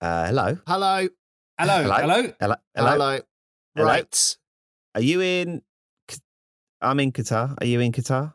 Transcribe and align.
Uh, 0.00 0.26
hello. 0.26 0.58
Hello. 0.66 1.08
Hello, 1.58 1.82
Hello? 1.82 1.94
hello. 1.94 2.32
Hello. 2.40 2.54
Hello. 2.74 3.18
Hello. 3.74 3.86
Right. 3.86 4.36
Are 4.94 5.00
you 5.00 5.20
in? 5.20 5.62
I'm 6.82 7.00
in 7.00 7.12
Qatar. 7.12 7.56
Are 7.60 7.66
you 7.66 7.80
in 7.80 7.92
Qatar? 7.92 8.34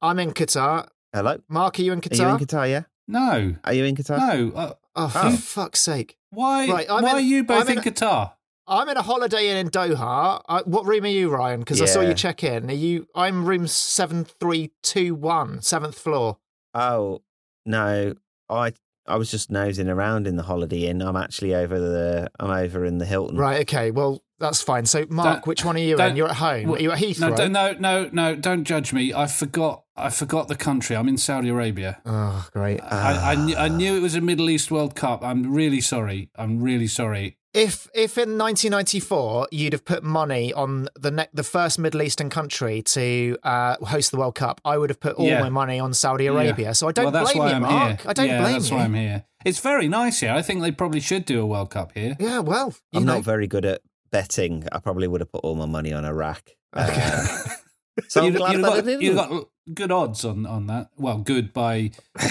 I'm 0.00 0.18
in 0.18 0.32
Qatar. 0.32 0.88
Hello. 1.12 1.38
Mark, 1.48 1.78
are 1.78 1.82
you 1.82 1.92
in 1.92 2.00
Qatar? 2.00 2.20
Are 2.24 2.28
you 2.30 2.34
in 2.36 2.40
Qatar? 2.46 2.70
Yeah. 2.70 2.82
No, 3.08 3.56
Are 3.64 3.74
you 3.74 3.84
in 3.84 3.94
Qatar? 3.96 4.18
no. 4.18 4.52
Uh, 4.56 4.72
Oh, 4.94 5.08
for 5.08 5.18
Oh. 5.28 5.36
fuck's 5.36 5.80
sake. 5.80 6.18
why? 6.30 6.68
Right, 6.68 6.86
I'm 6.90 7.02
why 7.02 7.10
in- 7.10 7.16
are 7.16 7.20
you 7.20 7.44
both 7.44 7.62
I'm 7.64 7.78
in, 7.78 7.78
in- 7.78 7.84
Qatar? 7.84 8.32
I'm 8.66 8.88
in 8.90 8.96
a 8.98 9.02
holiday 9.02 9.48
inn 9.48 9.56
in 9.56 9.70
Doha. 9.70 10.42
I, 10.48 10.60
what 10.66 10.84
room 10.86 11.04
are 11.04 11.08
you, 11.08 11.30
Ryan? 11.30 11.60
Because 11.60 11.80
I 11.82 11.86
saw 11.86 12.00
you 12.00 12.14
check 12.14 12.44
in. 12.44 12.70
Are 12.70 12.74
you? 12.74 13.06
I'm 13.14 13.44
room 13.46 13.66
seven 13.66 14.24
three 14.24 14.70
two 14.82 15.14
one, 15.14 15.60
seventh 15.62 15.98
floor. 15.98 16.38
Oh 16.74 17.22
no. 17.66 18.14
I 18.48 18.72
I 19.06 19.16
was 19.16 19.30
just 19.30 19.50
nosing 19.50 19.88
around 19.88 20.26
in 20.26 20.36
the 20.36 20.42
Holiday 20.42 20.86
Inn. 20.86 21.02
I'm 21.02 21.16
actually 21.16 21.54
over 21.54 21.78
the. 21.78 22.30
I'm 22.38 22.50
over 22.50 22.84
in 22.84 22.98
the 22.98 23.04
Hilton. 23.04 23.36
Right. 23.36 23.60
Okay. 23.62 23.90
Well, 23.90 24.22
that's 24.38 24.60
fine. 24.62 24.86
So, 24.86 25.06
Mark, 25.08 25.36
Don't- 25.36 25.46
which 25.46 25.64
one 25.64 25.76
are 25.76 25.80
you 25.80 25.96
in? 25.98 26.16
You're 26.16 26.28
at 26.28 26.36
home. 26.36 26.68
Well, 26.68 26.76
are 26.76 26.82
you 26.82 26.92
at 26.92 26.98
Heathrow? 26.98 27.36
No, 27.36 27.48
no, 27.48 27.76
no, 27.78 28.10
no. 28.12 28.34
Don't 28.36 28.64
judge 28.64 28.92
me. 28.92 29.12
I 29.14 29.26
forgot. 29.26 29.84
I 29.96 30.10
forgot 30.10 30.48
the 30.48 30.56
country. 30.56 30.96
I'm 30.96 31.08
in 31.08 31.18
Saudi 31.18 31.48
Arabia. 31.48 32.00
Oh, 32.06 32.48
great. 32.52 32.80
I, 32.80 33.34
I, 33.34 33.36
ah. 33.36 33.62
I 33.64 33.68
knew 33.68 33.96
it 33.96 34.00
was 34.00 34.14
a 34.14 34.20
Middle 34.20 34.48
East 34.48 34.70
World 34.70 34.94
Cup. 34.94 35.22
I'm 35.22 35.52
really 35.52 35.80
sorry. 35.80 36.30
I'm 36.36 36.62
really 36.62 36.86
sorry. 36.86 37.36
If 37.54 37.86
if 37.94 38.16
in 38.16 38.38
1994 38.38 39.48
you'd 39.50 39.74
have 39.74 39.84
put 39.84 40.02
money 40.02 40.54
on 40.54 40.88
the 40.98 41.10
ne- 41.10 41.28
the 41.34 41.42
first 41.42 41.78
Middle 41.78 42.00
Eastern 42.00 42.30
country 42.30 42.80
to 42.82 43.36
uh, 43.42 43.76
host 43.84 44.10
the 44.10 44.16
World 44.16 44.34
Cup, 44.36 44.60
I 44.64 44.78
would 44.78 44.88
have 44.88 45.00
put 45.00 45.16
all 45.16 45.26
Yeah. 45.26 45.40
my 45.40 45.50
money 45.50 45.78
on 45.78 45.92
Saudi 45.92 46.26
Arabia. 46.26 46.72
So 46.74 46.88
I 46.88 46.92
don't 46.92 47.06
well, 47.06 47.12
that's 47.12 47.32
blame 47.32 47.42
why 47.44 47.50
you, 47.50 47.54
I'm 47.56 47.62
Mark. 47.62 48.00
here. 48.00 48.10
I 48.10 48.12
don't 48.14 48.28
yeah, 48.28 48.40
blame 48.40 48.52
that's 48.54 48.70
you. 48.70 48.76
why 48.76 48.84
I'm 48.84 48.94
here. 48.94 49.24
It's 49.44 49.60
very 49.60 49.86
nice 49.88 50.20
here. 50.20 50.32
I 50.32 50.40
think 50.40 50.62
they 50.62 50.70
probably 50.72 51.00
should 51.00 51.26
do 51.26 51.42
a 51.42 51.46
World 51.46 51.70
Cup 51.70 51.92
here. 51.92 52.16
Yeah, 52.18 52.38
well, 52.38 52.74
you 52.90 53.00
I'm 53.00 53.04
know. 53.04 53.14
not 53.16 53.24
very 53.24 53.46
good 53.46 53.66
at 53.66 53.82
betting. 54.10 54.66
I 54.72 54.78
probably 54.78 55.06
would 55.06 55.20
have 55.20 55.30
put 55.30 55.44
all 55.44 55.54
my 55.54 55.66
money 55.66 55.92
on 55.92 56.04
Iraq. 56.06 56.50
Okay. 56.74 57.02
Uh, 57.04 57.26
so 58.08 58.24
you'd, 58.24 58.36
glad 58.36 58.56
that 58.56 58.64
I 58.64 58.76
got, 58.76 58.84
didn't. 58.86 59.02
you'd 59.02 59.14
got 59.16 59.44
good 59.74 59.92
odds 59.92 60.24
on, 60.24 60.46
on 60.46 60.68
that. 60.68 60.88
Well, 60.96 61.18
good 61.18 61.52
by 61.52 61.90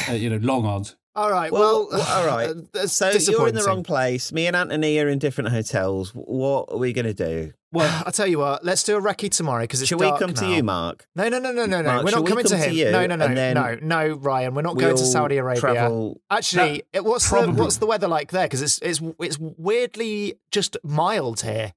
uh, 0.09 0.13
you 0.13 0.31
know 0.31 0.37
long 0.37 0.65
odds. 0.65 0.95
All 1.15 1.31
right. 1.31 1.51
Well, 1.51 1.87
Well, 1.89 1.99
well, 1.99 2.07
all 2.19 2.25
right. 2.25 2.55
so 2.89 3.11
you're 3.11 3.47
in 3.47 3.55
the 3.55 3.63
wrong 3.63 3.83
place. 3.83 4.31
Me 4.31 4.47
and 4.47 4.55
Anthony 4.55 4.97
are 4.99 5.07
in 5.09 5.19
different 5.19 5.49
hotels. 5.49 6.11
What 6.13 6.69
are 6.71 6.77
we 6.77 6.93
going 6.93 7.05
to 7.05 7.13
do? 7.13 7.53
Well, 7.73 8.03
I'll 8.05 8.11
tell 8.11 8.27
you 8.27 8.39
what. 8.39 8.63
Let's 8.63 8.83
do 8.83 8.97
a 8.97 9.01
recce 9.01 9.29
tomorrow 9.31 9.63
because 9.63 9.81
it's 9.81 9.89
Shall 9.89 9.97
we 9.99 10.07
dark 10.07 10.19
come 10.19 10.33
to 10.33 10.41
now. 10.43 10.55
you, 10.55 10.63
Mark? 10.63 11.05
No, 11.15 11.29
no, 11.29 11.39
no, 11.39 11.51
no, 11.51 11.65
no, 11.65 11.81
no. 11.81 12.03
We're 12.03 12.11
not 12.11 12.23
we 12.23 12.29
coming 12.29 12.45
to 12.45 12.51
come 12.51 12.61
to 12.61 12.69
him. 12.69 12.75
you 12.75 12.91
no, 12.91 13.05
no, 13.07 13.15
no, 13.15 13.25
and 13.25 13.55
no, 13.55 13.77
no, 13.81 14.15
Ryan. 14.15 14.53
We're 14.55 14.61
not 14.61 14.77
going 14.77 14.95
to 14.95 15.05
Saudi 15.05 15.37
Arabia. 15.37 15.59
Travel. 15.61 16.21
Actually, 16.29 16.83
it, 16.93 17.03
what's 17.03 17.29
the 17.29 17.51
what's 17.51 17.77
the 17.77 17.85
weather 17.85 18.07
like 18.07 18.31
there? 18.31 18.45
Because 18.45 18.61
it's 18.61 18.79
it's 18.79 19.01
it's 19.19 19.37
weirdly 19.39 20.35
just 20.51 20.77
mild 20.83 21.41
here. 21.41 21.73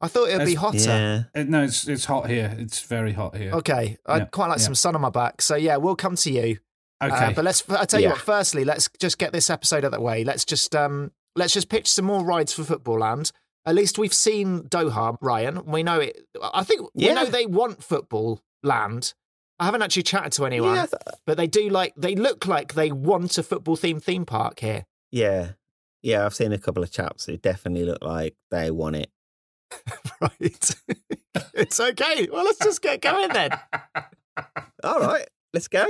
I 0.00 0.06
thought 0.06 0.28
it'd 0.28 0.46
be 0.46 0.54
hotter. 0.54 0.78
Yeah. 0.78 1.22
uh, 1.34 1.42
no, 1.42 1.64
it's 1.64 1.88
it's 1.88 2.04
hot 2.04 2.28
here. 2.30 2.54
It's 2.56 2.80
very 2.82 3.12
hot 3.12 3.36
here. 3.36 3.52
Okay, 3.52 3.96
I'd 4.06 4.18
Yeah, 4.18 4.24
quite 4.26 4.46
like 4.46 4.58
yeah. 4.58 4.64
some 4.64 4.74
sun 4.76 4.94
on 4.94 5.00
my 5.00 5.10
back. 5.10 5.42
So 5.42 5.56
yeah, 5.56 5.76
we'll 5.76 5.96
come 5.96 6.14
to 6.16 6.30
you. 6.30 6.58
Okay. 7.02 7.14
Uh, 7.26 7.32
but 7.32 7.44
let's. 7.44 7.68
I 7.70 7.84
tell 7.84 8.00
you 8.00 8.06
Yeah. 8.06 8.12
what. 8.12 8.20
Firstly, 8.20 8.64
let's 8.64 8.88
just 8.98 9.18
get 9.18 9.32
this 9.32 9.50
episode 9.50 9.78
out 9.78 9.84
of 9.86 9.92
the 9.92 10.00
way. 10.00 10.24
Let's 10.24 10.44
just 10.44 10.74
um, 10.74 11.12
let's 11.36 11.52
just 11.54 11.68
pitch 11.68 11.88
some 11.90 12.04
more 12.06 12.24
rides 12.24 12.52
for 12.52 12.64
Football 12.64 12.98
Land. 13.00 13.30
At 13.66 13.74
least 13.74 13.98
we've 13.98 14.14
seen 14.14 14.62
Doha, 14.62 15.16
Ryan. 15.20 15.64
We 15.66 15.82
know 15.82 16.00
it. 16.00 16.26
I 16.54 16.64
think 16.64 16.88
we 16.94 17.12
know 17.12 17.26
they 17.26 17.46
want 17.46 17.84
Football 17.84 18.40
Land. 18.62 19.14
I 19.60 19.64
haven't 19.66 19.82
actually 19.82 20.04
chatted 20.04 20.32
to 20.32 20.46
anyone, 20.46 20.74
Yeah, 20.76 20.86
th- 20.86 21.02
but 21.26 21.36
they 21.36 21.46
do 21.48 21.68
like. 21.68 21.92
They 21.96 22.14
look 22.14 22.46
like 22.46 22.74
they 22.74 22.90
want 22.92 23.36
a 23.38 23.42
football 23.42 23.76
themed 23.76 24.02
theme 24.02 24.24
park 24.24 24.60
here. 24.60 24.84
yeah. 25.10 25.52
Yeah, 26.00 26.24
I've 26.24 26.34
seen 26.34 26.52
a 26.52 26.58
couple 26.58 26.84
of 26.84 26.92
chaps 26.92 27.26
who 27.26 27.36
definitely 27.36 27.84
look 27.84 27.98
like 28.02 28.36
they 28.52 28.70
want 28.70 28.94
it. 28.96 29.10
Right. 30.20 30.70
it's 31.54 31.80
okay. 31.80 32.28
Well, 32.32 32.44
let's 32.44 32.58
just 32.60 32.80
get 32.82 33.00
going 33.02 33.28
then. 33.32 33.50
All 34.84 35.00
right, 35.00 35.26
let's 35.52 35.66
go. 35.68 35.86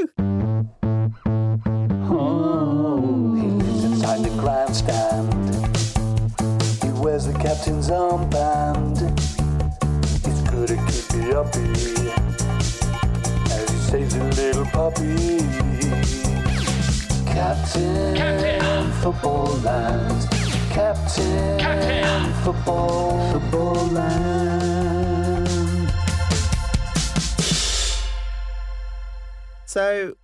Lives 4.18 4.18
inside 4.18 4.24
the 4.24 4.40
grandstand. 4.40 5.54
He 6.82 6.90
wears 7.00 7.26
the 7.26 7.32
captain's 7.32 7.90
armband. 7.90 8.98
He's 10.24 10.40
good 10.50 10.70
at 10.70 10.78
keeping 10.88 11.34
uppy 11.34 11.72
as 13.52 13.70
he 13.70 13.78
saves 13.78 14.14
a 14.14 14.24
little 14.24 14.66
puppy. 14.66 15.38
Captain, 17.26 18.16
captain. 18.16 18.92
Football 19.02 19.46
Land. 19.58 20.28
Captain, 20.70 21.58
Captain, 21.58 22.32
Football, 22.44 23.32
Football 23.32 23.86
Land. 23.86 25.48
So, 29.66 30.14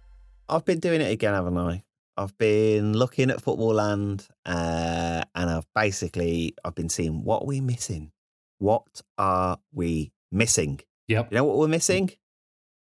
I've 0.48 0.64
been 0.64 0.80
doing 0.80 1.00
it 1.00 1.10
again, 1.12 1.34
haven't 1.34 1.56
I? 1.58 1.82
I've 2.16 2.36
been 2.38 2.92
looking 2.92 3.30
at 3.30 3.40
Football 3.42 3.74
Land, 3.74 4.28
uh, 4.46 5.22
and 5.34 5.50
I've 5.50 5.66
basically 5.74 6.54
I've 6.64 6.74
been 6.74 6.88
seeing 6.88 7.24
what 7.24 7.42
are 7.42 7.46
we 7.46 7.60
missing. 7.60 8.12
What 8.58 9.02
are 9.18 9.58
we 9.72 10.12
missing? 10.30 10.80
Yep. 11.08 11.32
You 11.32 11.36
know 11.38 11.44
what 11.44 11.58
we're 11.58 11.68
missing? 11.68 12.10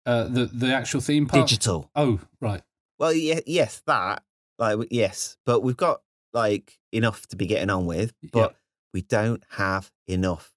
Uh, 0.06 0.24
the 0.24 0.46
the 0.46 0.72
actual 0.72 1.00
theme 1.00 1.26
park. 1.26 1.46
Digital. 1.46 1.90
Oh, 1.94 2.20
right. 2.40 2.62
Well, 2.98 3.12
yeah, 3.12 3.40
yes, 3.46 3.82
that 3.86 4.22
like 4.58 4.78
yes, 4.90 5.36
but 5.46 5.60
we've 5.62 5.76
got 5.76 6.00
like 6.32 6.78
enough 6.92 7.26
to 7.28 7.36
be 7.36 7.46
getting 7.46 7.70
on 7.70 7.86
with, 7.86 8.12
but 8.32 8.52
Yeah. 8.52 8.56
we 8.94 9.02
don't 9.02 9.42
have 9.50 9.90
enough 10.06 10.52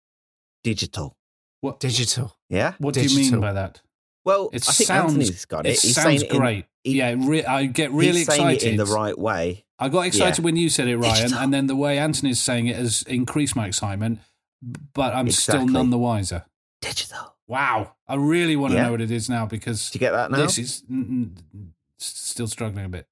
digital. 0.63 1.17
What 1.61 1.79
Digital. 1.79 2.35
Yeah. 2.49 2.73
What 2.79 2.93
do 2.93 3.01
you 3.01 3.15
mean 3.15 3.39
by 3.39 3.53
that? 3.53 3.81
Well, 4.25 4.49
It 4.53 4.67
I 4.67 4.71
think 4.73 4.87
sounds. 4.87 5.13
Anthony's 5.13 5.45
got 5.45 5.65
it. 5.65 5.69
It 5.71 5.81
He's 5.81 5.95
sounds 5.95 6.05
saying 6.05 6.21
it 6.21 6.31
in- 6.31 6.37
great. 6.39 6.65
He- 6.83 6.97
yeah, 6.97 7.15
re- 7.17 7.45
I 7.45 7.65
get 7.65 7.91
really 7.91 8.21
excited 8.21 8.63
it 8.63 8.71
in 8.71 8.77
the 8.77 8.85
right 8.85 9.17
way. 9.17 9.65
I 9.79 9.89
got 9.89 10.01
excited 10.05 10.39
Yeah. 10.39 10.45
when 10.45 10.55
you 10.55 10.69
said 10.69 10.87
it, 10.87 10.97
Ryan, 10.97 11.33
and 11.33 11.53
then 11.53 11.67
the 11.67 11.75
way 11.75 11.97
Anthony's 11.97 12.39
saying 12.39 12.67
it 12.67 12.75
has 12.75 13.03
increased 13.03 13.55
my 13.55 13.67
excitement. 13.67 14.19
But 14.93 15.13
I'm 15.13 15.29
still 15.31 15.65
none 15.67 15.89
the 15.89 15.97
wiser. 15.97 16.45
Digital. 16.81 17.35
Wow, 17.47 17.95
I 18.07 18.15
really 18.15 18.55
want 18.55 18.71
to 18.71 18.77
Yeah. 18.77 18.85
know 18.85 18.91
what 18.91 19.01
it 19.01 19.11
is 19.11 19.29
now 19.29 19.45
because 19.45 19.89
Do 19.91 19.97
you 19.97 19.99
get 19.99 20.11
that 20.11 20.31
now? 20.31 20.37
this 20.37 20.57
is 20.57 20.83
mm, 20.89 21.05
mm, 21.55 21.69
still 21.97 22.47
struggling 22.47 22.85
a 22.85 22.89
bit. 22.89 23.07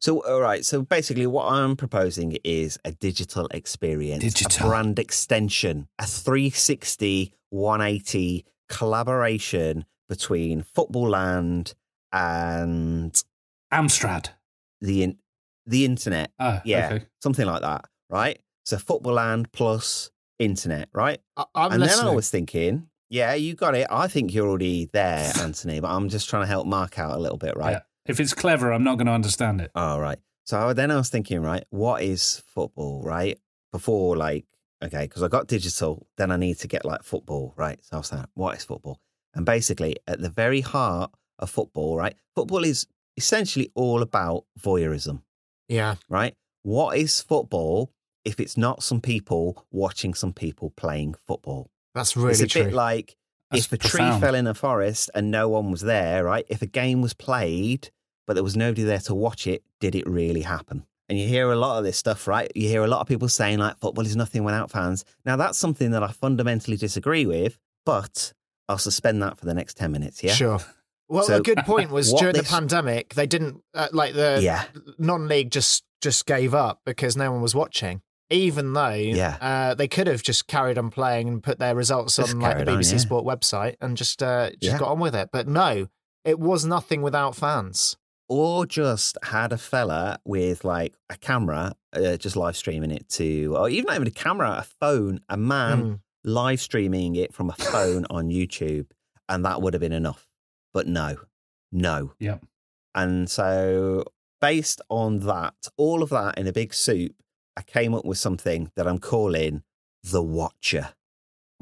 So, 0.00 0.22
all 0.24 0.40
right. 0.40 0.64
So, 0.64 0.82
basically, 0.82 1.26
what 1.26 1.50
I'm 1.50 1.76
proposing 1.76 2.38
is 2.44 2.78
a 2.86 2.92
digital 2.92 3.48
experience, 3.50 4.22
Digital. 4.22 4.66
a 4.66 4.70
brand 4.70 4.98
extension, 4.98 5.88
a 5.98 6.06
360, 6.06 7.34
180 7.50 8.44
collaboration 8.68 9.84
between 10.08 10.62
Football 10.62 11.10
Land 11.10 11.74
and 12.14 13.22
Amstrad. 13.72 14.28
the 14.80 15.02
in- 15.02 15.18
the 15.66 15.84
internet. 15.84 16.30
Oh, 16.38 16.60
Yeah, 16.64 16.90
okay. 16.92 17.06
something 17.22 17.46
like 17.46 17.62
that, 17.62 17.86
right? 18.10 18.38
So, 18.66 18.76
Football 18.78 19.14
Land 19.14 19.50
plus 19.52 20.10
internet, 20.38 20.88
right? 20.92 21.20
I- 21.36 21.44
I'm 21.54 21.72
and 21.72 21.80
listening. 21.80 22.04
then 22.04 22.12
I 22.12 22.14
was 22.16 22.28
thinking, 22.30 22.88
yeah, 23.08 23.34
you 23.34 23.54
got 23.54 23.74
it. 23.74 23.86
I 23.90 24.06
think 24.08 24.32
you're 24.34 24.46
already 24.48 24.90
there, 24.92 25.32
Anthony, 25.40 25.80
but 25.80 25.88
I'm 25.90 26.08
just 26.08 26.28
trying 26.28 26.42
to 26.42 26.46
help 26.46 26.66
Mark 26.66 26.98
out 26.98 27.16
a 27.16 27.18
little 27.18 27.38
bit, 27.38 27.56
right? 27.56 27.72
Yeah. 27.72 27.80
If 28.06 28.20
it's 28.20 28.34
clever, 28.34 28.72
I'm 28.72 28.84
not 28.84 28.96
going 28.98 29.06
to 29.06 29.12
understand 29.12 29.60
it. 29.62 29.70
All 29.74 30.00
right. 30.00 30.18
So 30.44 30.74
then 30.74 30.90
I 30.90 30.96
was 30.96 31.08
thinking, 31.08 31.40
right, 31.40 31.64
what 31.70 32.02
is 32.02 32.42
football, 32.46 33.02
right? 33.02 33.38
Before, 33.72 34.14
like, 34.16 34.44
okay, 34.84 35.04
because 35.04 35.22
I 35.22 35.28
got 35.28 35.46
digital, 35.48 36.06
then 36.18 36.30
I 36.30 36.36
need 36.36 36.58
to 36.58 36.68
get 36.68 36.84
like 36.84 37.02
football, 37.02 37.54
right? 37.56 37.78
So 37.82 37.96
I 37.96 37.98
was 38.00 38.08
saying, 38.08 38.26
what 38.34 38.56
is 38.58 38.64
football? 38.64 39.00
And 39.34 39.46
basically, 39.46 39.96
at 40.06 40.20
the 40.20 40.28
very 40.28 40.60
heart 40.60 41.10
of 41.44 41.50
football, 41.50 41.96
right? 41.96 42.16
Football 42.34 42.64
is 42.64 42.86
essentially 43.16 43.70
all 43.76 44.02
about 44.02 44.44
voyeurism, 44.60 45.22
Yeah. 45.68 45.94
right? 46.08 46.34
What 46.64 46.96
is 46.98 47.20
football 47.20 47.90
if 48.24 48.40
it's 48.40 48.56
not 48.56 48.82
some 48.82 49.00
people 49.00 49.64
watching 49.70 50.14
some 50.14 50.32
people 50.32 50.70
playing 50.70 51.14
football? 51.26 51.70
That's 51.94 52.16
really 52.16 52.32
it's 52.32 52.40
a 52.40 52.46
true. 52.48 52.64
bit 52.64 52.72
like 52.74 53.14
That's 53.50 53.66
if 53.66 53.72
a 53.72 53.78
profound. 53.78 54.14
tree 54.14 54.20
fell 54.26 54.34
in 54.34 54.46
a 54.48 54.54
forest 54.54 55.10
and 55.14 55.30
no 55.30 55.48
one 55.48 55.70
was 55.70 55.82
there, 55.82 56.24
right? 56.24 56.44
If 56.48 56.60
a 56.62 56.66
game 56.66 57.00
was 57.02 57.14
played 57.14 57.90
but 58.26 58.32
there 58.34 58.42
was 58.42 58.56
nobody 58.56 58.82
there 58.82 58.98
to 59.00 59.14
watch 59.14 59.46
it, 59.46 59.62
did 59.80 59.94
it 59.94 60.06
really 60.08 60.40
happen? 60.40 60.86
And 61.10 61.18
you 61.18 61.28
hear 61.28 61.52
a 61.52 61.56
lot 61.56 61.76
of 61.76 61.84
this 61.84 61.98
stuff, 61.98 62.26
right? 62.26 62.50
You 62.54 62.66
hear 62.70 62.82
a 62.82 62.86
lot 62.88 63.02
of 63.02 63.06
people 63.06 63.28
saying 63.28 63.58
like 63.58 63.78
football 63.80 64.06
is 64.06 64.16
nothing 64.16 64.44
without 64.44 64.70
fans. 64.70 65.04
Now 65.26 65.36
that's 65.36 65.58
something 65.58 65.90
that 65.90 66.02
I 66.02 66.10
fundamentally 66.10 66.78
disagree 66.78 67.26
with, 67.26 67.58
but 67.84 68.32
I'll 68.66 68.78
suspend 68.78 69.22
that 69.22 69.36
for 69.36 69.44
the 69.44 69.52
next 69.52 69.76
10 69.76 69.92
minutes, 69.92 70.24
yeah? 70.24 70.32
Sure. 70.32 70.58
Well, 71.08 71.24
So, 71.24 71.36
a 71.36 71.40
good 71.42 71.58
point 71.58 71.90
was 71.90 72.12
during 72.12 72.34
the 72.34 72.42
pandemic, 72.42 73.14
they 73.14 73.26
didn't 73.26 73.62
uh, 73.74 73.88
like 73.92 74.14
the 74.14 74.38
Yeah. 74.42 74.64
non-league 74.98 75.50
just 75.50 75.84
just 76.00 76.26
gave 76.26 76.54
up 76.54 76.80
because 76.84 77.16
no 77.16 77.32
one 77.32 77.40
was 77.40 77.54
watching. 77.54 78.02
Even 78.30 78.72
though 78.74 78.90
Yeah. 78.94 79.36
uh, 79.40 79.74
they 79.74 79.88
could 79.88 80.06
have 80.06 80.22
just 80.22 80.46
carried 80.46 80.76
on 80.78 80.90
playing 80.90 81.28
and 81.28 81.42
put 81.42 81.58
their 81.58 81.74
results 81.74 82.16
Just 82.16 82.34
on 82.34 82.40
like 82.40 82.58
the 82.58 82.64
carried 82.64 82.68
on, 82.68 82.78
BBC 82.78 82.92
yeah. 82.92 82.98
Sport 82.98 83.24
website 83.24 83.76
and 83.80 83.96
just 83.96 84.22
uh, 84.22 84.50
just 84.62 84.78
got 84.78 84.88
on 84.88 84.98
with 84.98 85.14
it. 85.14 85.30
But 85.32 85.46
no, 85.48 85.88
it 86.24 86.38
was 86.38 86.64
nothing 86.64 87.00
without 87.02 87.34
fans. 87.36 87.96
Or 88.28 88.64
just 88.66 89.18
had 89.22 89.52
a 89.52 89.58
fella 89.58 90.18
with 90.24 90.64
like 90.64 90.94
a 91.10 91.16
camera, 91.16 91.74
uh, 91.92 92.16
just 92.16 92.36
live 92.36 92.56
streaming 92.56 92.90
it 92.90 93.08
to, 93.10 93.54
or 93.56 93.68
even 93.68 93.84
not 93.86 93.96
even 93.96 94.08
a 94.08 94.10
camera, 94.10 94.56
a 94.58 94.62
phone, 94.80 95.20
a 95.28 95.36
man 95.36 95.82
Mm. 95.82 96.00
live 96.24 96.60
streaming 96.60 97.16
it 97.16 97.32
from 97.34 97.50
a 97.50 97.54
phone 97.54 98.06
on 98.10 98.28
YouTube, 98.30 98.86
and 99.28 99.44
that 99.44 99.60
would 99.60 99.74
have 99.74 99.80
been 99.82 99.92
enough. 99.92 100.26
But 100.74 100.86
no, 100.86 101.16
no. 101.72 102.12
Yeah. 102.18 102.38
And 102.94 103.30
so, 103.30 104.04
based 104.40 104.80
on 104.90 105.20
that, 105.20 105.54
all 105.78 106.02
of 106.02 106.10
that 106.10 106.36
in 106.36 106.46
a 106.46 106.52
big 106.52 106.74
soup, 106.74 107.14
I 107.56 107.62
came 107.62 107.94
up 107.94 108.04
with 108.04 108.18
something 108.18 108.70
that 108.76 108.86
I'm 108.86 108.98
calling 108.98 109.62
the 110.02 110.22
Watcher. 110.22 110.90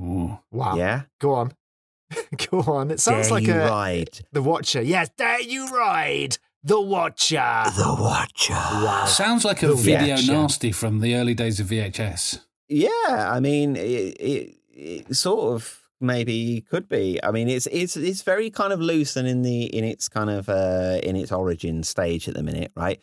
Ooh. 0.00 0.38
Wow. 0.50 0.74
Yeah, 0.76 1.02
Go 1.20 1.34
on. 1.34 1.52
Go 2.50 2.60
on. 2.60 2.90
It 2.90 3.00
sounds 3.00 3.28
Dare 3.28 3.34
like 3.38 3.46
you 3.46 3.54
a 3.54 3.58
ride 3.68 4.20
the 4.32 4.42
Watcher. 4.42 4.82
Yes, 4.82 5.10
there 5.16 5.40
you 5.40 5.68
ride 5.68 6.38
the 6.64 6.80
Watcher. 6.80 7.36
the 7.76 7.96
Watcher. 7.98 8.52
Wow. 8.54 9.04
Sounds 9.06 9.44
like 9.44 9.62
a 9.62 9.68
The 9.68 9.74
video 9.76 10.06
reaction. 10.06 10.34
nasty 10.34 10.72
from 10.72 11.00
the 11.00 11.14
early 11.14 11.34
days 11.34 11.60
of 11.60 11.68
VHS. 11.68 12.40
Yeah, 12.68 12.88
I 13.08 13.40
mean, 13.40 13.76
it, 13.76 14.16
it, 14.20 14.54
it 14.72 15.14
sort 15.16 15.54
of 15.54 15.81
maybe 16.02 16.64
could 16.68 16.88
be. 16.88 17.18
I 17.22 17.30
mean, 17.30 17.48
it's 17.48 17.66
it's 17.70 17.96
it's 17.96 18.22
very 18.22 18.50
kind 18.50 18.72
of 18.72 18.80
loose 18.80 19.16
and 19.16 19.26
in 19.28 19.42
the 19.42 19.64
in 19.64 19.84
its 19.84 20.08
kind 20.08 20.30
of 20.30 20.48
uh, 20.48 20.98
in 21.02 21.16
its 21.16 21.32
origin 21.32 21.82
stage 21.82 22.28
at 22.28 22.34
the 22.34 22.42
minute, 22.42 22.72
right? 22.74 23.02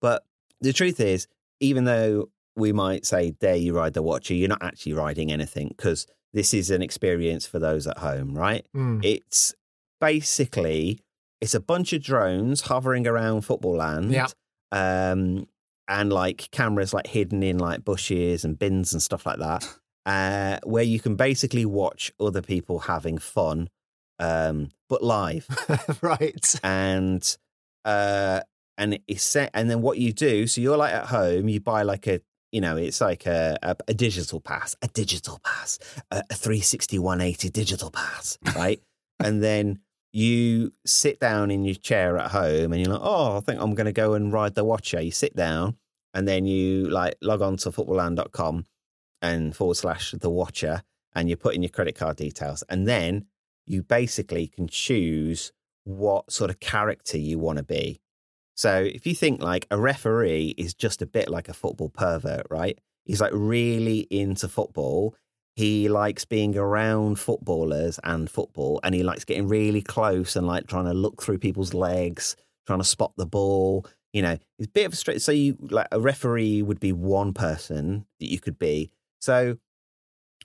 But 0.00 0.24
the 0.60 0.72
truth 0.72 1.00
is, 1.00 1.26
even 1.60 1.84
though 1.84 2.30
we 2.56 2.72
might 2.72 3.06
say, 3.06 3.32
"Dare 3.32 3.56
you 3.56 3.74
ride 3.74 3.94
the 3.94 4.02
Watcher," 4.02 4.34
you're 4.34 4.48
not 4.48 4.62
actually 4.62 4.94
riding 4.94 5.30
anything 5.30 5.68
because 5.76 6.06
this 6.32 6.52
is 6.52 6.70
an 6.70 6.82
experience 6.82 7.46
for 7.46 7.58
those 7.58 7.86
at 7.86 7.98
home, 7.98 8.36
right? 8.36 8.66
Mm. 8.74 9.04
It's 9.04 9.54
basically 10.00 11.00
it's 11.40 11.54
a 11.54 11.60
bunch 11.60 11.92
of 11.92 12.02
drones 12.02 12.62
hovering 12.62 13.06
around 13.06 13.42
football 13.42 13.76
land. 13.76 14.12
Yeah. 14.12 14.28
Um, 14.72 15.46
and 15.88 16.12
like 16.12 16.50
cameras 16.50 16.92
like 16.92 17.06
hidden 17.06 17.42
in 17.42 17.58
like 17.58 17.84
bushes 17.84 18.44
and 18.44 18.58
bins 18.58 18.92
and 18.92 19.02
stuff 19.02 19.24
like 19.24 19.38
that. 19.38 19.66
Uh, 20.08 20.58
where 20.64 20.82
you 20.82 20.98
can 20.98 21.16
basically 21.16 21.66
watch 21.66 22.10
other 22.18 22.40
people 22.40 22.78
having 22.78 23.18
fun, 23.18 23.68
um, 24.18 24.70
but 24.88 25.04
live. 25.04 25.46
right. 26.02 26.54
and 26.64 27.36
uh, 27.84 28.40
and 28.78 28.98
it's 29.06 29.22
set, 29.22 29.50
and 29.52 29.70
then 29.70 29.82
what 29.82 29.98
you 29.98 30.14
do, 30.14 30.46
so 30.46 30.62
you're 30.62 30.78
like 30.78 30.94
at 30.94 31.06
home, 31.06 31.48
you 31.48 31.60
buy 31.60 31.82
like 31.82 32.06
a 32.06 32.20
you 32.52 32.62
know, 32.62 32.78
it's 32.78 33.02
like 33.02 33.26
a, 33.26 33.58
a, 33.62 33.76
a 33.88 33.92
digital 33.92 34.40
pass, 34.40 34.74
a 34.80 34.88
digital 34.88 35.38
pass, 35.44 35.78
a, 36.10 36.22
a 36.30 36.34
360 36.34 36.98
180 36.98 37.50
digital 37.50 37.90
pass, 37.90 38.38
right? 38.56 38.80
and 39.20 39.42
then 39.42 39.80
you 40.12 40.72
sit 40.86 41.20
down 41.20 41.50
in 41.50 41.64
your 41.64 41.74
chair 41.74 42.16
at 42.18 42.30
home 42.30 42.72
and 42.72 42.80
you're 42.80 42.92
like, 42.92 43.02
oh, 43.02 43.36
I 43.36 43.40
think 43.40 43.60
I'm 43.60 43.74
going 43.74 43.86
to 43.86 43.92
go 43.92 44.14
and 44.14 44.32
ride 44.32 44.54
the 44.54 44.64
watcher. 44.64 45.00
You 45.00 45.10
sit 45.10 45.36
down 45.36 45.76
and 46.14 46.26
then 46.26 46.46
you 46.46 46.88
like 46.88 47.16
log 47.20 47.42
on 47.42 47.58
to 47.58 47.70
footballland.com 47.70 48.64
and 49.22 49.54
forward 49.54 49.76
slash 49.76 50.12
the 50.12 50.30
watcher 50.30 50.82
and 51.14 51.28
you 51.28 51.36
put 51.36 51.54
in 51.54 51.62
your 51.62 51.70
credit 51.70 51.94
card 51.94 52.16
details. 52.16 52.62
And 52.68 52.86
then 52.86 53.26
you 53.66 53.82
basically 53.82 54.46
can 54.48 54.68
choose 54.68 55.52
what 55.84 56.30
sort 56.32 56.50
of 56.50 56.60
character 56.60 57.18
you 57.18 57.38
want 57.38 57.58
to 57.58 57.64
be. 57.64 58.00
So 58.54 58.82
if 58.82 59.06
you 59.06 59.14
think 59.14 59.42
like 59.42 59.66
a 59.70 59.78
referee 59.78 60.54
is 60.58 60.74
just 60.74 61.00
a 61.00 61.06
bit 61.06 61.28
like 61.28 61.48
a 61.48 61.54
football 61.54 61.88
pervert, 61.88 62.46
right? 62.50 62.78
He's 63.04 63.20
like 63.20 63.32
really 63.32 64.00
into 64.10 64.48
football. 64.48 65.14
He 65.56 65.88
likes 65.88 66.24
being 66.24 66.56
around 66.56 67.18
footballers 67.18 67.98
and 68.04 68.30
football, 68.30 68.78
and 68.84 68.94
he 68.94 69.02
likes 69.02 69.24
getting 69.24 69.48
really 69.48 69.82
close 69.82 70.36
and 70.36 70.46
like 70.46 70.66
trying 70.68 70.84
to 70.84 70.92
look 70.92 71.22
through 71.22 71.38
people's 71.38 71.74
legs, 71.74 72.36
trying 72.66 72.78
to 72.78 72.84
spot 72.84 73.12
the 73.16 73.26
ball. 73.26 73.86
You 74.12 74.22
know, 74.22 74.38
it's 74.58 74.68
a 74.68 74.70
bit 74.70 74.86
of 74.86 74.92
a 74.92 74.96
straight. 74.96 75.22
So 75.22 75.32
you 75.32 75.56
like 75.70 75.88
a 75.90 76.00
referee 76.00 76.62
would 76.62 76.78
be 76.78 76.92
one 76.92 77.32
person 77.32 78.06
that 78.20 78.30
you 78.30 78.38
could 78.38 78.58
be. 78.58 78.90
So 79.20 79.56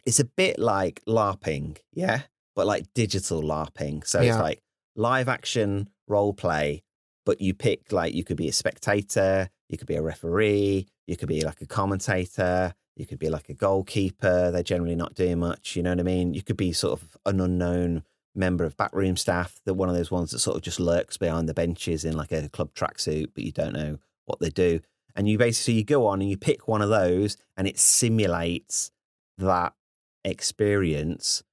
it's 0.05 0.19
a 0.19 0.25
bit 0.25 0.59
like 0.59 1.01
LARPing, 1.07 1.77
yeah, 1.93 2.23
but 2.55 2.65
like 2.67 2.85
digital 2.93 3.41
LARPing. 3.41 4.05
So 4.05 4.21
Yeah. 4.21 4.33
it's 4.33 4.39
like 4.41 4.61
live 4.95 5.29
action 5.29 5.89
role 6.07 6.33
play, 6.33 6.83
but 7.25 7.41
you 7.41 7.53
pick 7.53 7.91
like 7.91 8.13
you 8.13 8.23
could 8.23 8.37
be 8.37 8.49
a 8.49 8.53
spectator, 8.53 9.49
you 9.69 9.77
could 9.77 9.87
be 9.87 9.95
a 9.95 10.01
referee, 10.01 10.87
you 11.07 11.17
could 11.17 11.29
be 11.29 11.41
like 11.41 11.61
a 11.61 11.65
commentator, 11.65 12.73
you 12.95 13.05
could 13.05 13.19
be 13.19 13.29
like 13.29 13.49
a 13.49 13.53
goalkeeper. 13.53 14.51
They're 14.51 14.63
generally 14.63 14.95
not 14.95 15.15
doing 15.15 15.39
much, 15.39 15.75
you 15.75 15.83
know 15.83 15.91
what 15.91 15.99
I 15.99 16.03
mean? 16.03 16.33
You 16.33 16.43
could 16.43 16.57
be 16.57 16.73
sort 16.73 17.01
of 17.01 17.17
an 17.25 17.39
unknown 17.39 18.03
member 18.35 18.63
of 18.65 18.75
backroom 18.75 19.15
staff, 19.15 19.59
that 19.65 19.75
one 19.75 19.89
of 19.89 19.95
those 19.95 20.11
ones 20.11 20.31
that 20.31 20.39
sort 20.39 20.57
of 20.57 20.63
just 20.63 20.79
lurks 20.79 21.17
behind 21.17 21.47
the 21.47 21.53
benches 21.53 22.03
in 22.03 22.17
like 22.17 22.31
a 22.31 22.49
club 22.49 22.73
tracksuit, 22.73 23.27
but 23.33 23.43
you 23.43 23.51
don't 23.51 23.73
know 23.73 23.99
what 24.25 24.39
they 24.39 24.49
do. 24.49 24.79
And 25.15 25.27
you 25.29 25.37
basically 25.37 25.75
you 25.75 25.83
go 25.83 26.07
on 26.07 26.21
and 26.21 26.29
you 26.29 26.37
pick 26.37 26.67
one 26.67 26.81
of 26.81 26.89
those, 26.89 27.37
and 27.55 27.67
it 27.67 27.77
simulates 27.79 28.91
that 29.37 29.73
experience, 30.23 31.43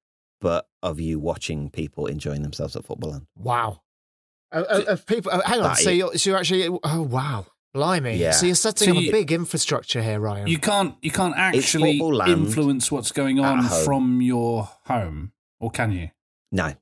but 0.41 0.67
of 0.83 0.99
you 1.01 1.19
watching 1.19 1.71
people 1.71 2.07
enjoying 2.07 2.43
themselves 2.43 2.75
at 2.77 2.85
football. 2.85 3.11
Land. 3.13 3.27
Wow. 3.37 3.83
Uh, 4.53 4.65
uh, 4.69 4.83
uh, 4.89 4.97
people, 5.07 5.31
uh, 5.31 5.43
hang 5.45 5.61
on. 5.61 5.77
So 5.77 5.91
you're, 5.91 6.17
so 6.17 6.31
you're 6.31 6.39
actually. 6.39 6.69
Oh 6.83 7.03
wow. 7.03 7.47
Blimey. 7.73 8.17
Yeah. 8.17 8.33
So 8.33 8.47
you're 8.47 8.57
setting 8.57 8.95
So 8.95 8.99
up 8.99 9.05
a 9.05 9.11
big 9.13 9.31
infrastructure 9.31 10.03
here, 10.03 10.19
Ryan. 10.19 10.49
You 10.49 10.59
can't 10.59 10.97
you 11.03 11.13
can't 11.13 11.35
actually 11.37 11.99
influence 12.01 12.91
what's 12.91 13.13
going 13.13 13.39
on 13.39 13.63
from 13.85 14.21
your 14.21 14.69
home, 14.87 15.33
or 15.61 15.71
can 15.71 15.93
you? 15.93 16.11
No, 16.51 16.75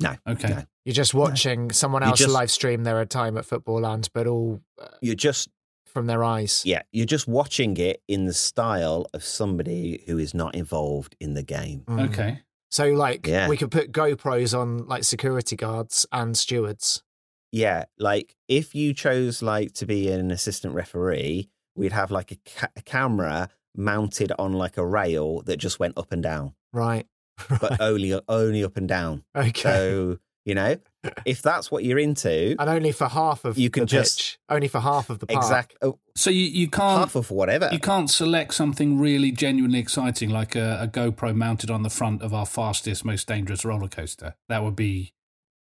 no, 0.00 0.16
Okay. 0.26 0.48
no. 0.48 0.62
You're 0.86 0.94
just 0.94 1.12
watching 1.12 1.70
someone 1.72 2.02
else 2.02 2.18
just- 2.20 2.32
live 2.32 2.50
stream 2.50 2.84
their 2.84 3.04
time 3.04 3.36
at 3.36 3.44
Football 3.44 3.80
Land, 3.82 4.08
but 4.14 4.26
all 4.26 4.62
uh, 4.80 4.86
You're 5.02 5.14
just 5.14 5.50
from 5.94 6.06
their 6.06 6.22
eyes. 6.24 6.62
yeah, 6.66 6.82
you're 6.92 7.06
just 7.06 7.26
watching 7.28 7.76
it 7.78 8.02
in 8.08 8.26
the 8.26 8.34
style 8.34 9.06
of 9.14 9.24
somebody 9.24 10.02
who 10.06 10.18
is 10.18 10.34
not 10.34 10.54
involved 10.54 11.14
in 11.20 11.34
the 11.34 11.42
game. 11.42 11.84
Mm. 11.86 12.10
Okay. 12.10 12.40
So, 12.70 12.88
like, 12.88 13.26
Yeah. 13.26 13.48
we 13.48 13.56
could 13.56 13.70
put 13.70 13.92
GoPros 13.92 14.58
on 14.58 14.86
like 14.88 15.04
security 15.04 15.54
guards 15.56 16.04
and 16.10 16.36
stewards. 16.36 17.02
Yeah, 17.52 17.84
like 17.98 18.34
if 18.48 18.74
you 18.74 18.92
chose 18.92 19.40
like 19.40 19.72
to 19.74 19.86
be 19.86 20.10
an 20.10 20.32
assistant 20.32 20.74
referee, 20.74 21.48
we'd 21.76 21.92
have 21.92 22.10
like 22.10 22.32
a, 22.32 22.36
ca- 22.44 22.72
a 22.76 22.82
camera 22.82 23.48
mounted 23.76 24.32
on 24.38 24.52
like 24.54 24.76
a 24.76 24.84
rail 24.84 25.40
that 25.42 25.58
just 25.58 25.78
went 25.78 25.96
up 25.96 26.10
and 26.10 26.22
down, 26.22 26.54
Right. 26.72 27.06
but 27.60 27.80
only 27.80 28.18
only 28.28 28.64
up 28.64 28.76
and 28.76 28.88
down. 28.88 29.22
Okay. 29.36 29.52
So 29.60 30.18
you 30.44 30.54
know, 30.56 30.76
if 31.24 31.42
that's 31.42 31.70
what 31.70 31.84
you're 31.84 31.98
into, 31.98 32.56
and 32.58 32.70
only 32.70 32.92
for 32.92 33.08
half 33.08 33.44
of 33.44 33.56
You 33.58 33.70
can 33.70 33.82
the 33.82 33.86
just- 33.86 34.18
pitch. 34.18 34.38
Only 34.48 34.68
for 34.68 34.80
half 34.80 35.10
of 35.10 35.18
the 35.20 35.26
park. 35.26 35.42
exact 35.42 35.74
oh, 35.82 35.98
So 36.16 36.30
you, 36.30 36.44
you 36.44 36.68
can't 36.68 37.00
half 37.00 37.14
of 37.14 37.30
whatever. 37.30 37.68
you 37.72 37.78
can't 37.78 38.10
select 38.10 38.54
something 38.54 38.98
really 38.98 39.30
genuinely 39.32 39.78
exciting 39.78 40.30
like 40.30 40.54
a, 40.54 40.78
a 40.82 40.88
GoPro 40.88 41.34
mounted 41.34 41.70
on 41.70 41.82
the 41.82 41.90
front 41.90 42.22
of 42.22 42.32
our 42.34 42.46
fastest, 42.46 43.04
most 43.04 43.26
dangerous 43.28 43.64
roller 43.64 43.88
coaster. 43.88 44.34
That 44.48 44.62
would 44.62 44.76
be 44.76 45.12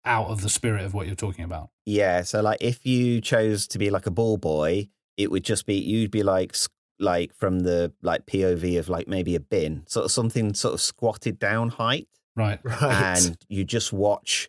out 0.04 0.28
of 0.28 0.40
the 0.42 0.48
spirit 0.48 0.84
of 0.84 0.94
what 0.94 1.06
you're 1.06 1.16
talking 1.16 1.44
about. 1.44 1.70
Yeah, 1.84 2.22
so 2.22 2.40
like 2.40 2.58
if 2.60 2.86
you 2.86 3.20
chose 3.20 3.66
to 3.68 3.78
be 3.78 3.90
like 3.90 4.06
a 4.06 4.10
ball 4.10 4.36
boy, 4.38 4.88
it 5.16 5.30
would 5.30 5.44
just 5.44 5.66
be 5.66 5.74
you'd 5.74 6.10
be 6.10 6.22
like 6.22 6.54
like 7.00 7.34
from 7.34 7.60
the 7.60 7.92
like 8.02 8.26
POV 8.26 8.78
of 8.78 8.88
like 8.88 9.06
maybe 9.08 9.34
a 9.34 9.40
bin, 9.40 9.84
sort 9.86 10.04
of 10.04 10.10
something 10.12 10.54
sort 10.54 10.74
of 10.74 10.80
squatted 10.80 11.38
down 11.38 11.68
height, 11.70 12.08
Right. 12.36 12.58
Right. 12.64 12.82
and 13.18 13.36
you 13.48 13.64
just 13.64 13.92
watch 13.92 14.48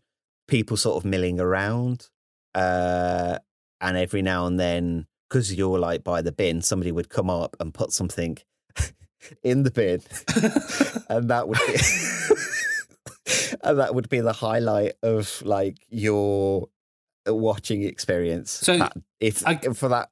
people 0.50 0.76
sort 0.78 0.98
of 0.98 1.06
milling 1.10 1.40
around, 1.40 2.10
uh, 2.56 3.38
and 3.82 3.98
every 3.98 4.22
now 4.22 4.46
and 4.46 4.60
then 4.60 5.06
because 5.30 5.54
you're 5.54 5.78
like 5.80 6.04
by 6.04 6.22
the 6.22 6.32
bin, 6.32 6.62
somebody 6.62 6.92
would 6.92 7.10
come 7.10 7.30
up 7.30 7.56
and 7.60 7.74
put 7.74 7.92
something 7.92 8.38
in 9.44 9.64
the 9.64 9.72
bin, 9.72 10.02
and 11.10 11.30
that 11.30 11.48
would 11.48 11.60
be 11.68 11.76
and 13.64 13.80
that 13.80 13.94
would 13.96 14.10
be 14.10 14.20
the 14.22 14.34
highlight 14.34 14.94
of 15.04 15.42
like 15.46 15.78
your 15.90 16.68
watching 17.28 17.84
experience. 17.84 18.52
So, 18.52 18.78
That- 18.78 18.94
if 19.20 19.46
I- 19.46 19.58
for 19.74 19.90
that. 19.90 20.10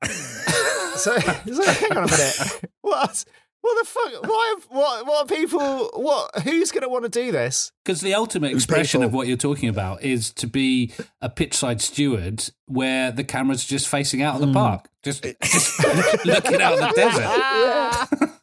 So, 0.97 1.15
so 1.19 1.63
hang 1.63 1.91
on 1.91 2.03
a 2.05 2.11
minute. 2.11 2.71
What? 2.81 3.23
What 3.67 3.83
the 3.85 3.89
fuck? 3.89 4.23
Why? 4.29 4.55
What? 4.69 5.05
What 5.07 5.23
are 5.31 5.35
people? 5.35 5.89
What? 5.95 6.39
Who's 6.43 6.71
going 6.71 6.83
to 6.83 6.89
want 6.89 7.03
to 7.03 7.09
do 7.09 7.31
this? 7.33 7.71
Because 7.83 7.99
the 8.01 8.13
ultimate 8.13 8.51
expression 8.53 9.03
of 9.03 9.13
what 9.13 9.27
you're 9.27 9.35
talking 9.35 9.67
about 9.67 10.03
is 10.03 10.31
to 10.33 10.47
be 10.47 10.93
a 11.21 11.29
pitchside 11.29 11.81
steward 11.81 12.49
where 12.67 13.11
the 13.11 13.23
camera's 13.25 13.65
just 13.65 13.87
facing 13.89 14.21
out 14.21 14.35
of 14.35 14.41
the 14.47 14.53
park, 14.53 14.87
just, 15.03 15.23
just 15.23 16.25
looking 16.25 16.61
out 16.61 16.73
of 16.73 16.79
the 16.79 16.93
desert. 16.95 18.33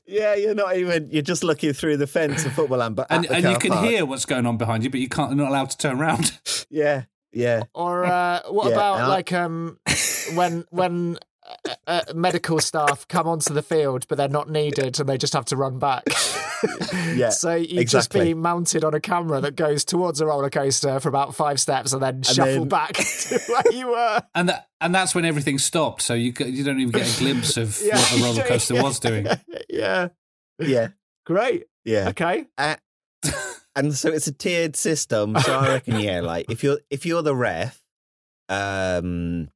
yeah, 0.06 0.34
you're 0.34 0.54
not 0.54 0.76
even. 0.76 1.10
You're 1.10 1.22
just 1.22 1.44
looking 1.44 1.72
through 1.72 1.98
the 1.98 2.06
fence 2.06 2.44
of 2.46 2.52
football 2.52 2.78
land, 2.78 2.96
but 2.96 3.06
And, 3.10 3.26
and 3.26 3.44
you 3.48 3.58
can 3.58 3.72
park. 3.72 3.86
hear 3.86 4.06
what's 4.06 4.24
going 4.24 4.46
on 4.46 4.56
behind 4.56 4.84
you, 4.84 4.90
but 4.90 5.00
you 5.00 5.08
can't. 5.08 5.30
You're 5.30 5.38
not 5.38 5.48
allowed 5.50 5.70
to 5.70 5.76
turn 5.76 6.00
around. 6.00 6.38
Yeah, 6.70 7.04
yeah. 7.32 7.64
Or 7.74 8.04
uh, 8.06 8.40
what 8.48 8.68
Yeah, 8.68 8.72
about 8.72 9.08
like 9.08 9.32
um 9.32 9.78
when 10.34 10.64
when 10.70 11.18
uh, 11.66 11.74
uh, 11.86 12.02
medical 12.14 12.58
staff 12.60 13.06
come 13.08 13.26
onto 13.26 13.52
the 13.52 13.62
field 13.62 14.06
but 14.08 14.16
they're 14.18 14.28
not 14.28 14.48
needed 14.50 14.98
and 15.00 15.08
they 15.08 15.18
just 15.18 15.32
have 15.32 15.44
to 15.46 15.56
run 15.56 15.78
back. 15.78 16.04
Yeah, 17.16 17.30
so 17.30 17.56
you 17.56 17.66
just 17.84 18.06
exactly. 18.06 18.26
be 18.26 18.34
mounted 18.34 18.84
on 18.84 18.94
a 18.94 19.00
camera 19.00 19.40
that 19.40 19.56
goes 19.56 19.84
towards 19.84 20.20
a 20.20 20.26
roller 20.26 20.48
coaster 20.48 21.00
for 21.00 21.08
about 21.08 21.34
five 21.34 21.58
steps 21.60 21.92
and 21.92 22.00
then 22.00 22.22
shuffle 22.22 22.44
then- 22.44 22.68
back 22.68 22.92
to 22.92 23.40
where 23.48 23.72
you 23.72 23.88
were. 23.88 24.22
And 24.36 24.48
that, 24.48 24.68
and 24.80 24.94
that's 24.94 25.12
when 25.12 25.24
everything 25.24 25.58
stopped. 25.58 26.02
So 26.02 26.14
you 26.14 26.32
you 26.38 26.62
don't 26.62 26.78
even 26.78 26.92
get 26.92 27.12
a 27.12 27.18
glimpse 27.18 27.56
of 27.56 27.80
Yeah. 27.84 27.96
what 27.98 28.10
the 28.16 28.22
roller 28.22 28.42
coaster 28.44 28.80
was 28.80 29.00
doing. 29.00 29.26
Yeah, 29.68 30.08
Yeah, 30.60 30.88
great. 31.26 31.64
yeah. 31.84 32.10
Okay. 32.10 32.46
Uh, 32.56 32.76
and 33.74 33.92
so 33.92 34.10
it's 34.12 34.28
a 34.28 34.32
tiered 34.32 34.76
system. 34.76 35.36
So 35.40 35.58
I 35.58 35.66
reckon, 35.66 35.98
yeah, 35.98 36.20
like 36.20 36.48
if 36.48 36.62
you're 36.62 36.78
if 36.90 37.04
you're 37.04 37.22
the 37.22 37.34
ref, 37.34 37.82
um, 38.48 39.48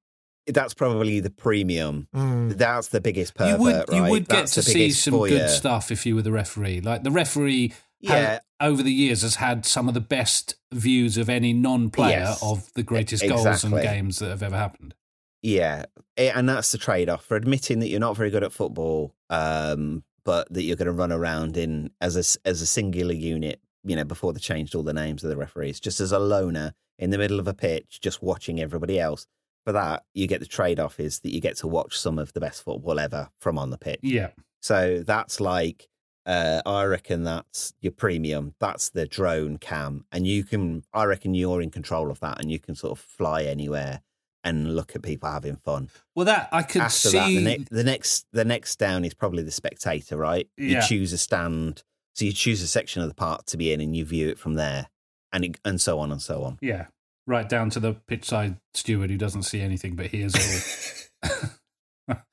that's 0.47 0.75
probably 0.75 1.21
the 1.21 1.31
premium. 1.31 2.09
Mm. 2.15 2.57
That's 2.57 2.89
the 2.89 3.01
biggest 3.01 3.35
pervert, 3.35 3.59
you 3.59 3.63
would 3.65 3.85
you 3.91 4.01
right? 4.03 4.11
would 4.11 4.29
get 4.29 4.37
That's 4.37 4.55
to 4.55 4.63
see 4.63 4.91
some 4.91 5.13
foyer. 5.15 5.31
good 5.31 5.51
stuff 5.51 5.91
if 5.91 6.07
you 6.07 6.15
were 6.15 6.23
the 6.23 6.33
referee. 6.33 6.81
Like 6.81 7.03
the 7.03 7.11
referee, 7.11 7.73
Yeah, 8.01 8.13
has, 8.31 8.41
over 8.61 8.83
the 8.83 8.93
years 8.93 9.23
has 9.23 9.37
had 9.37 9.67
some 9.67 9.89
of 9.89 9.95
the 9.95 10.01
best 10.01 10.55
views 10.73 11.17
of 11.19 11.29
any 11.29 11.53
non-player 11.53 12.11
Yes. 12.19 12.43
of 12.43 12.73
the 12.75 12.83
greatest 12.83 13.27
goals 13.27 13.65
and 13.65 13.75
games 13.75 14.19
that 14.19 14.29
have 14.29 14.43
ever 14.43 14.57
happened. 14.57 14.95
yeah, 15.43 15.85
and 16.17 16.49
that's 16.49 16.73
the 16.73 16.79
trade-off 16.79 17.25
for 17.25 17.37
admitting 17.37 17.79
that 17.81 17.89
you're 17.89 18.01
not 18.01 18.17
very 18.17 18.31
good 18.31 18.43
at 18.45 18.53
football, 18.53 19.15
um, 19.31 20.03
but 20.25 20.53
that 20.53 20.63
you're 20.63 20.77
going 20.77 20.87
to 20.87 20.93
run 20.93 21.13
around 21.13 21.57
in 21.57 21.91
as 22.01 22.17
a 22.17 22.21
s- 22.21 22.39
as 22.45 22.61
a 22.63 22.67
singular 22.67 23.13
unit. 23.15 23.61
You 23.85 23.95
know, 23.95 24.05
before 24.05 24.33
they 24.33 24.41
changed 24.41 24.75
all 24.75 24.83
the 24.83 24.93
names 24.93 25.23
of 25.23 25.31
the 25.31 25.37
referees, 25.37 25.79
just 25.79 26.01
as 26.01 26.11
a 26.11 26.19
loner 26.19 26.73
in 26.99 27.11
the 27.11 27.19
middle 27.19 27.39
of 27.39 27.47
a 27.47 27.55
pitch, 27.55 28.01
just 28.01 28.21
watching 28.23 28.61
everybody 28.61 28.99
else. 28.99 29.27
For 29.67 29.73
that, 29.73 30.05
you 30.15 30.27
get 30.29 30.39
the 30.41 30.47
trade-off 30.47 31.01
is 31.01 31.19
that 31.21 31.33
you 31.35 31.41
get 31.41 31.57
to 31.59 31.67
watch 31.67 31.99
some 31.99 32.19
of 32.21 32.33
the 32.33 32.41
best 32.41 32.63
football 32.63 33.01
ever 33.01 33.31
from 33.41 33.59
on 33.59 33.71
the 33.71 33.77
pitch. 33.79 33.99
Yeah, 34.03 34.29
So 34.63 35.03
that's 35.05 35.41
like, 35.41 35.89
uh, 36.25 36.63
I 36.65 36.85
reckon 36.85 37.25
that's 37.25 37.75
your 37.81 37.91
premium. 37.93 38.55
That's 38.61 38.91
the 38.91 39.07
drone 39.07 39.59
cam, 39.59 40.05
and 40.13 40.25
you 40.27 40.45
can. 40.45 40.85
I 40.93 41.05
reckon 41.05 41.35
you're 41.35 41.61
in 41.61 41.71
control 41.71 42.11
of 42.13 42.21
that, 42.21 42.41
and 42.41 42.51
you 42.51 42.59
can 42.61 42.75
sort 42.77 42.93
of 42.97 43.05
fly 43.05 43.43
anywhere 43.43 44.03
and 44.45 44.77
look 44.77 44.95
at 44.95 45.03
people 45.03 45.29
having 45.29 45.57
fun. 45.57 45.91
well, 46.15 46.27
that 46.27 46.49
I 46.53 46.63
could 46.63 46.83
After 46.83 47.09
see. 47.09 47.19
that, 47.19 47.27
the, 47.29 47.41
ne- 47.59 47.67
the 47.71 47.85
next 47.85 48.27
the 48.33 48.45
next 48.45 48.77
down 48.79 49.05
is 49.05 49.15
probably 49.15 49.43
the 49.43 49.51
spectator, 49.51 50.17
right? 50.17 50.49
Yeah. 50.57 50.81
You 50.81 50.87
choose 50.89 51.13
a 51.13 51.19
stand, 51.19 51.83
so 52.15 52.25
you 52.25 52.33
choose 52.33 52.63
a 52.63 52.69
section 52.69 53.03
of 53.03 53.09
the 53.09 53.15
park 53.17 53.47
to 53.47 53.57
be 53.57 53.73
in, 53.73 53.81
and 53.81 53.97
you 53.97 54.05
view 54.05 54.29
it 54.29 54.39
from 54.39 54.55
there, 54.55 54.89
and 55.33 55.45
it, 55.45 55.59
and 55.65 55.81
so 55.81 55.99
on 55.99 56.11
and 56.13 56.23
so 56.23 56.43
on. 56.45 56.59
yeah, 56.61 56.87
right 57.27 57.49
down 57.49 57.71
to 57.71 57.81
the 57.81 57.95
pitch 57.95 58.25
side 58.25 58.57
steward 58.75 59.11
who 59.11 59.17
doesn't 59.19 59.43
see 59.43 59.61
anything 59.61 59.95
but 59.97 60.07
hears 60.07 60.35
all. 60.35 62.19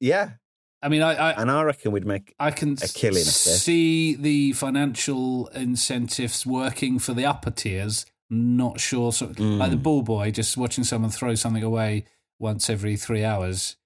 Yeah, 0.00 0.32
I 0.82 0.88
mean, 0.88 1.00
I, 1.02 1.14
I 1.14 1.40
and 1.40 1.50
I 1.50 1.62
reckon 1.62 1.90
we'd 1.92 2.04
make 2.06 2.34
I 2.38 2.50
can 2.50 2.74
a 2.82 2.88
killing 2.88 3.22
see 3.22 4.14
the 4.14 4.52
financial 4.52 5.48
incentives 5.48 6.44
working 6.46 6.98
for 6.98 7.14
the 7.14 7.24
upper 7.24 7.50
tiers. 7.50 8.04
Not 8.28 8.78
sure, 8.80 9.12
so, 9.12 9.26
like 9.26 9.36
the 9.70 9.76
Mm. 9.76 9.82
ball 9.82 10.02
boy, 10.02 10.30
just 10.32 10.56
watching 10.56 10.84
someone 10.84 11.10
throw 11.10 11.34
something 11.34 11.62
away 11.62 12.04
once 12.38 12.68
every 12.68 12.96
three 12.96 13.24
hours. 13.24 13.76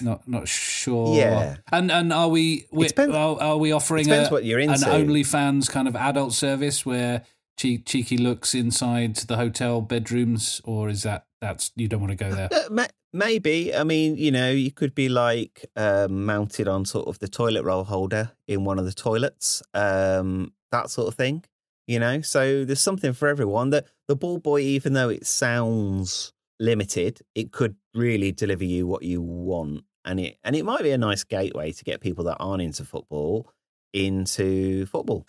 Not 0.00 0.28
not 0.28 0.46
sure. 0.48 1.16
Yeah. 1.16 1.56
and 1.72 1.90
and 1.90 2.12
are 2.12 2.28
we? 2.28 2.66
we 2.70 2.88
are, 2.98 3.40
are 3.40 3.56
we 3.56 3.72
offering 3.72 4.10
a, 4.10 4.28
what 4.28 4.44
you're 4.44 4.60
an. 4.60 4.68
OnlyFans 4.70 5.70
kind 5.70 5.88
of 5.88 5.96
adult 5.96 6.32
service 6.34 6.84
where 6.84 7.22
cheeky 7.56 8.18
looks 8.18 8.54
inside 8.54 9.16
the 9.16 9.36
hotel 9.36 9.80
bedrooms, 9.80 10.60
or 10.64 10.88
is 10.88 11.02
that 11.02 11.26
that's 11.40 11.72
you 11.76 11.88
don't 11.88 12.00
want 12.00 12.10
to 12.10 12.16
go 12.16 12.34
there? 12.34 12.48
Uh, 12.52 12.86
Maybe. 13.12 13.72
I 13.72 13.84
mean, 13.84 14.16
you 14.16 14.32
know, 14.32 14.50
you 14.50 14.72
could 14.72 14.92
be 14.92 15.08
like 15.08 15.64
um, 15.76 16.26
mounted 16.26 16.66
on 16.66 16.84
sort 16.84 17.06
of 17.06 17.20
the 17.20 17.28
toilet 17.28 17.62
roll 17.62 17.84
holder 17.84 18.32
in 18.48 18.64
one 18.64 18.76
of 18.80 18.86
the 18.86 18.92
toilets, 18.92 19.62
um, 19.72 20.52
that 20.72 20.90
sort 20.90 21.06
of 21.06 21.14
thing. 21.14 21.44
You 21.86 22.00
know, 22.00 22.22
so 22.22 22.64
there's 22.64 22.80
something 22.80 23.12
for 23.12 23.28
everyone. 23.28 23.70
That 23.70 23.86
the 24.08 24.16
ball 24.16 24.38
boy, 24.38 24.60
even 24.62 24.94
though 24.94 25.10
it 25.10 25.26
sounds 25.26 26.32
limited, 26.58 27.20
it 27.36 27.52
could 27.52 27.76
really 27.94 28.32
deliver 28.32 28.64
you 28.64 28.88
what 28.88 29.04
you 29.04 29.22
want, 29.22 29.84
and 30.04 30.18
it 30.18 30.38
and 30.42 30.56
it 30.56 30.64
might 30.64 30.82
be 30.82 30.90
a 30.90 30.98
nice 30.98 31.22
gateway 31.22 31.70
to 31.70 31.84
get 31.84 32.00
people 32.00 32.24
that 32.24 32.38
aren't 32.40 32.62
into 32.62 32.84
football 32.84 33.48
into 33.94 34.84
football. 34.86 35.24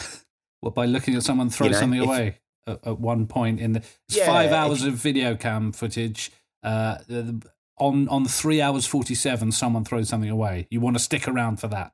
Well, 0.61 0.71
by 0.71 0.85
looking 0.85 1.15
at 1.15 1.23
someone 1.23 1.49
throw 1.49 1.67
You 1.67 1.73
know, 1.73 1.79
something 1.79 2.01
if- 2.01 2.07
away 2.07 2.39
at, 2.67 2.79
at 2.87 2.99
one 2.99 3.27
point 3.27 3.59
in 3.59 3.73
the 3.73 3.79
it's 4.07 4.17
Yeah, 4.17 4.25
five 4.25 4.47
if- 4.47 4.53
hours 4.53 4.83
of 4.83 4.93
video 4.95 5.35
cam 5.35 5.71
footage. 5.71 6.31
Uh, 6.63 6.97
the, 7.07 7.21
the- 7.23 7.49
on 7.77 8.07
on 8.07 8.23
three 8.25 8.61
hours 8.61 8.85
forty 8.87 9.13
seven, 9.15 9.51
someone 9.51 9.83
throws 9.83 10.07
something 10.07 10.29
away. 10.29 10.65
You 10.71 10.79
want 10.79 10.95
to 10.95 11.03
stick 11.03 11.27
around 11.27 11.59
for 11.59 11.67
that? 11.67 11.91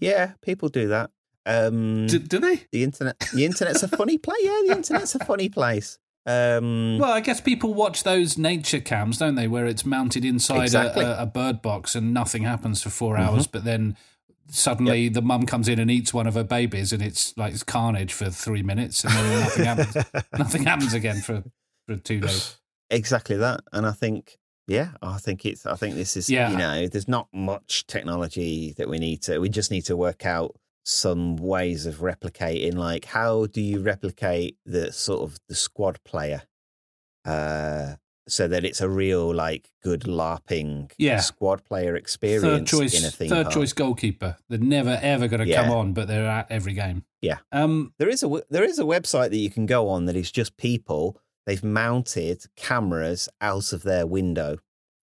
Yeah, 0.00 0.32
people 0.42 0.68
do 0.68 0.88
that. 0.88 1.10
Um, 1.44 2.06
Do, 2.06 2.18
do 2.20 2.38
they? 2.38 2.64
the 2.72 2.84
internet, 2.84 3.18
the 3.34 3.44
internet's 3.44 3.82
a 3.82 3.88
funny 3.88 4.16
place. 4.16 4.38
Yeah, 4.42 4.60
the 4.66 4.76
internet's 4.76 5.14
a 5.16 5.18
funny 5.24 5.48
place. 5.48 5.98
Um, 6.24 6.98
Well, 6.98 7.12
I 7.12 7.20
guess 7.20 7.40
people 7.40 7.74
watch 7.74 8.02
those 8.04 8.38
nature 8.38 8.80
cams, 8.80 9.18
don't 9.18 9.34
they, 9.34 9.46
where 9.48 9.66
it's 9.66 9.84
mounted 9.84 10.24
inside 10.24 10.62
Exactly. 10.62 11.04
a, 11.04 11.20
a, 11.22 11.26
bird 11.26 11.60
box 11.60 11.94
and 11.94 12.14
nothing 12.14 12.44
happens 12.44 12.82
for 12.82 12.88
4 12.88 13.16
Mhm. 13.16 13.20
hours, 13.20 13.46
but 13.46 13.64
then 13.64 13.96
suddenly 14.48 15.08
the 15.08 15.22
mum 15.22 15.46
comes 15.46 15.68
in 15.68 15.78
and 15.78 15.90
eats 15.90 16.12
one 16.14 16.26
of 16.26 16.34
her 16.34 16.44
babies, 16.44 16.92
and 16.92 17.02
it's 17.02 17.36
like 17.36 17.52
it's 17.54 17.62
carnage 17.62 18.12
for 18.12 18.30
three 18.30 18.62
minutes, 18.62 19.04
and 19.04 19.12
then 19.14 19.40
nothing 19.40 19.64
happens. 19.64 19.96
nothing 20.38 20.64
happens 20.64 20.94
again 20.94 21.20
for 21.20 21.42
for 21.86 21.96
two 21.96 22.20
days. 22.20 22.56
exactly 22.90 23.36
that 23.36 23.60
and 23.72 23.84
i 23.86 23.90
think 23.92 24.38
yeah 24.66 24.92
i 25.02 25.18
think 25.18 25.44
it's 25.44 25.66
i 25.66 25.74
think 25.74 25.94
this 25.96 26.16
is 26.16 26.30
Yeah. 26.30 26.50
you 26.50 26.56
know 26.56 26.86
there's 26.88 27.08
not 27.08 27.28
much 27.32 27.86
technology 27.86 28.72
that 28.78 28.88
we 28.88 28.98
need 28.98 29.20
to 29.24 29.38
we 29.38 29.50
just 29.50 29.70
need 29.70 29.82
to 29.86 29.96
work 29.96 30.24
out 30.24 30.56
some 30.86 31.36
ways 31.36 31.84
of 31.84 31.96
replicating 31.96 32.74
like 32.74 33.04
how 33.04 33.44
do 33.46 33.60
you 33.60 33.80
replicate 33.80 34.56
the 34.64 34.92
sort 34.92 35.22
of 35.22 35.38
the 35.48 35.54
squad 35.54 35.98
player 36.04 36.42
uh 37.26 37.94
so 38.26 38.48
that 38.48 38.64
it's 38.64 38.80
a 38.80 38.88
real 38.88 39.34
like 39.34 39.70
good 39.82 40.02
larping 40.02 40.90
Yeah. 40.98 41.20
squad 41.20 41.64
player 41.64 41.94
experience. 41.96 42.42
Third 42.44 42.66
choice, 42.66 42.98
in 42.98 43.04
a 43.06 43.10
theme 43.10 43.28
third 43.28 43.44
park. 43.44 43.54
choice 43.54 43.72
goalkeeper. 43.72 44.36
They're 44.48 44.58
never 44.58 44.98
ever 45.02 45.28
going 45.28 45.40
to 45.40 45.46
Yeah. 45.46 45.62
come 45.64 45.72
on, 45.72 45.92
but 45.92 46.08
they're 46.08 46.26
at 46.26 46.50
every 46.50 46.72
game. 46.74 47.04
Yeah. 47.20 47.38
Um. 47.52 47.92
there 47.98 48.08
is 48.08 48.22
a 48.22 48.42
there 48.50 48.64
is 48.64 48.78
a 48.78 48.84
website 48.84 49.30
that 49.30 49.36
you 49.36 49.50
can 49.50 49.66
go 49.66 49.88
on 49.88 50.06
that 50.06 50.16
is 50.16 50.30
just 50.32 50.56
people. 50.56 51.20
They've 51.46 51.62
mounted 51.62 52.44
cameras 52.56 53.28
out 53.42 53.72
of 53.74 53.82
their 53.82 54.06
window 54.06 54.56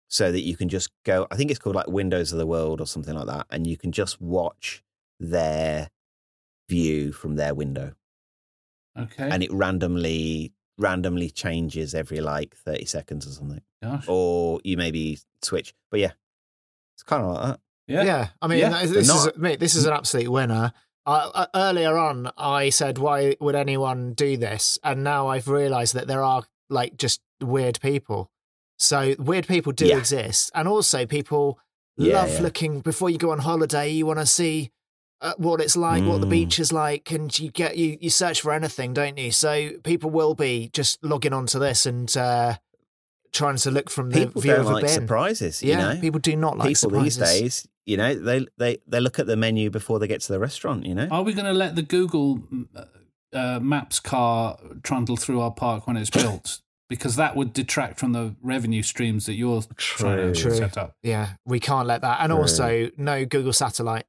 so 0.08 0.32
that 0.32 0.42
you 0.42 0.56
can 0.56 0.70
just 0.70 0.90
go. 1.04 1.28
I 1.30 1.36
think 1.36 1.52
it's 1.52 1.60
called 1.60 1.76
like 1.76 1.88
Windows 1.88 2.32
of 2.32 2.40
the 2.40 2.48
World 2.48 2.80
or 2.82 2.88
something 2.88 3.14
like 3.14 3.28
that, 3.28 3.46
and 3.50 3.68
you 3.68 3.76
can 3.78 3.92
just 3.92 4.22
watch 4.22 4.82
their 5.20 5.90
view 6.70 7.12
from 7.12 7.36
their 7.36 7.54
window, 7.54 7.94
Okay. 8.98 9.28
and 9.30 9.44
it 9.44 9.52
randomly 9.52 10.54
randomly 10.79 11.29
changes 11.29 11.93
every 11.93 12.21
like 12.21 12.55
thirty 12.55 12.86
seconds 12.86 13.27
or 13.27 13.31
something, 13.31 13.62
Gosh. 13.83 14.05
or 14.07 14.59
you 14.63 14.77
maybe 14.77 15.19
switch. 15.43 15.75
But 15.91 16.00
yeah, 16.00 16.12
it's 16.95 17.03
kind 17.03 17.24
of 17.24 17.33
like 17.36 17.43
that. 17.45 17.59
Yeah. 17.88 18.03
Yeah, 18.03 18.27
I 18.41 18.48
mean, 18.48 18.59
Yeah, 18.59 18.69
this 18.81 18.91
they're 18.91 19.00
is 19.01 19.07
not- 19.07 19.38
mate, 19.38 19.59
this 19.59 19.75
is 19.75 19.86
an 19.86 19.93
absolute 19.93 20.29
winner. 20.31 20.71
Uh, 21.05 21.31
uh, 21.33 21.45
earlier 21.55 21.98
on, 21.98 22.31
I 22.38 22.69
said, 22.69 22.98
"Why 22.98 23.36
would 23.39 23.55
anyone 23.55 24.13
do 24.13 24.38
this?" 24.38 24.77
And 24.83 25.03
now 25.03 25.27
I've 25.27 25.48
realised 25.48 25.95
that 25.95 26.07
there 26.07 26.24
are 26.24 26.43
like 26.69 26.98
just 26.98 27.21
weird 27.41 27.79
people. 27.81 28.31
So 28.77 29.15
weird 29.19 29.48
people 29.48 29.71
do 29.74 29.88
Yeah. 29.88 29.98
exist, 29.98 30.51
and 30.55 30.67
also 30.67 31.05
people 31.05 31.59
Yeah, 31.98 32.13
love 32.21 32.33
yeah. 32.33 32.41
looking 32.41 32.79
before 32.81 33.09
you 33.09 33.17
go 33.17 33.31
on 33.31 33.39
holiday. 33.39 33.89
You 33.89 34.05
want 34.05 34.19
to 34.19 34.25
see 34.25 34.71
uh, 35.22 35.34
what 35.38 35.60
it's 35.62 35.76
like, 35.76 36.04
what 36.06 36.22
the 36.22 36.28
Mm. 36.28 36.32
beach 36.32 36.60
is 36.60 36.72
like, 36.72 37.12
and 37.12 37.38
you 37.40 37.52
get 37.52 37.78
you 37.78 37.98
you 38.00 38.10
search 38.10 38.42
for 38.42 38.52
anything, 38.54 38.94
don't 38.94 39.18
you? 39.18 39.32
So 39.32 39.72
people 39.84 40.10
will 40.10 40.34
be 40.36 40.70
just 40.74 41.04
logging 41.04 41.34
onto 41.34 41.60
this 41.60 41.86
and 41.86 42.16
uh, 42.18 42.56
trying 43.32 43.58
to 43.58 43.72
look 43.72 43.90
from 43.90 44.10
the 44.12 44.26
People 44.26 44.42
view 44.42 44.52
don't 44.52 44.62
of 44.62 44.68
a 44.70 44.74
like 44.74 44.84
bin. 44.86 44.90
surprises. 44.94 45.62
You 45.62 45.72
Yeah, 45.72 45.94
know? 45.94 46.02
people 46.02 46.20
do 46.20 46.36
not 46.36 46.58
like 46.58 46.68
people 46.70 46.90
these 47.02 47.18
days. 47.18 47.68
You 47.86 47.98
know, 47.98 48.14
they 48.16 48.46
they 48.58 48.78
they 48.88 49.00
look 49.00 49.20
at 49.20 49.28
the 49.28 49.36
menu 49.36 49.70
before 49.70 50.00
they 50.00 50.08
get 50.08 50.22
to 50.22 50.32
the 50.32 50.40
restaurant. 50.40 50.86
You 50.86 50.96
know, 50.96 51.08
Are 51.12 51.24
we 51.24 51.34
going 51.34 51.46
to 51.48 51.54
let 51.54 51.76
the 51.76 51.82
Google 51.84 52.42
uh, 53.34 53.60
Maps 53.60 54.00
car 54.00 54.58
trundle 54.84 55.18
through 55.18 55.42
our 55.42 55.52
park 55.52 55.88
when 55.88 55.98
it's 55.98 56.10
built? 56.10 56.62
Because 56.88 57.18
that 57.18 57.36
would 57.36 57.54
detract 57.54 58.00
from 58.00 58.14
the 58.14 58.36
revenue 58.42 58.82
streams 58.82 59.28
that 59.28 59.34
you're 59.36 59.62
trying 59.76 60.34
to 60.34 60.40
True. 60.42 60.56
set 60.56 60.76
up. 60.76 60.94
Yeah, 61.04 61.34
we 61.46 61.60
can't 61.60 61.88
let 61.88 62.02
that. 62.02 62.20
And 62.22 62.32
True. 62.32 62.40
also, 62.40 62.90
no 62.98 63.26
Google 63.26 63.54
Satellite. 63.54 64.06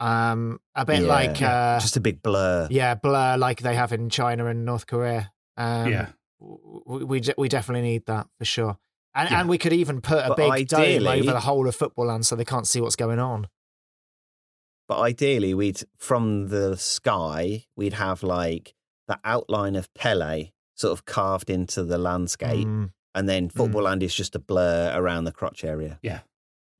Um, 0.00 0.60
a 0.76 0.84
bit 0.84 1.00
Yeah. 1.02 1.08
like 1.08 1.42
uh, 1.42 1.80
just 1.80 1.96
a 1.96 2.00
big 2.00 2.22
blur. 2.22 2.68
yeah, 2.70 2.94
blur 2.94 3.36
like 3.36 3.60
they 3.62 3.74
have 3.74 3.92
in 3.92 4.10
China 4.10 4.46
and 4.46 4.64
North 4.64 4.86
Korea. 4.86 5.32
Um, 5.56 5.90
Yeah. 5.90 6.06
we 6.38 7.04
we, 7.04 7.20
de- 7.20 7.34
we 7.36 7.48
definitely 7.48 7.82
need 7.88 8.06
that 8.06 8.28
for 8.38 8.44
sure. 8.44 8.78
And 9.14 9.28
Yeah. 9.30 9.40
and 9.40 9.48
we 9.48 9.58
could 9.58 9.72
even 9.72 10.00
put 10.00 10.24
a 10.24 10.28
But 10.28 10.36
big 10.36 10.68
dome 10.68 11.06
over 11.06 11.32
the 11.32 11.40
whole 11.40 11.66
of 11.66 11.74
football 11.74 12.06
land 12.06 12.26
so 12.26 12.36
they 12.36 12.44
can't 12.44 12.66
see 12.66 12.80
what's 12.80 12.94
going 12.96 13.18
on. 13.18 13.48
But 14.88 15.00
ideally, 15.00 15.52
we'd 15.52 15.80
from 15.98 16.48
the 16.48 16.76
sky, 16.76 17.66
we'd 17.76 17.94
have 17.94 18.22
like 18.22 18.74
the 19.06 19.18
outline 19.24 19.74
of 19.76 19.92
Pele 19.94 20.50
sort 20.74 20.92
of 20.92 21.04
carved 21.04 21.50
into 21.50 21.82
the 21.82 21.98
landscape, 21.98 22.66
Mm. 22.68 22.92
and 23.14 23.28
then 23.28 23.48
football 23.50 23.82
land 23.82 24.02
is 24.02 24.14
just 24.14 24.36
a 24.36 24.38
blur 24.38 24.92
around 24.94 25.24
the 25.24 25.32
crotch 25.32 25.64
area. 25.64 25.98
Yeah. 26.02 26.20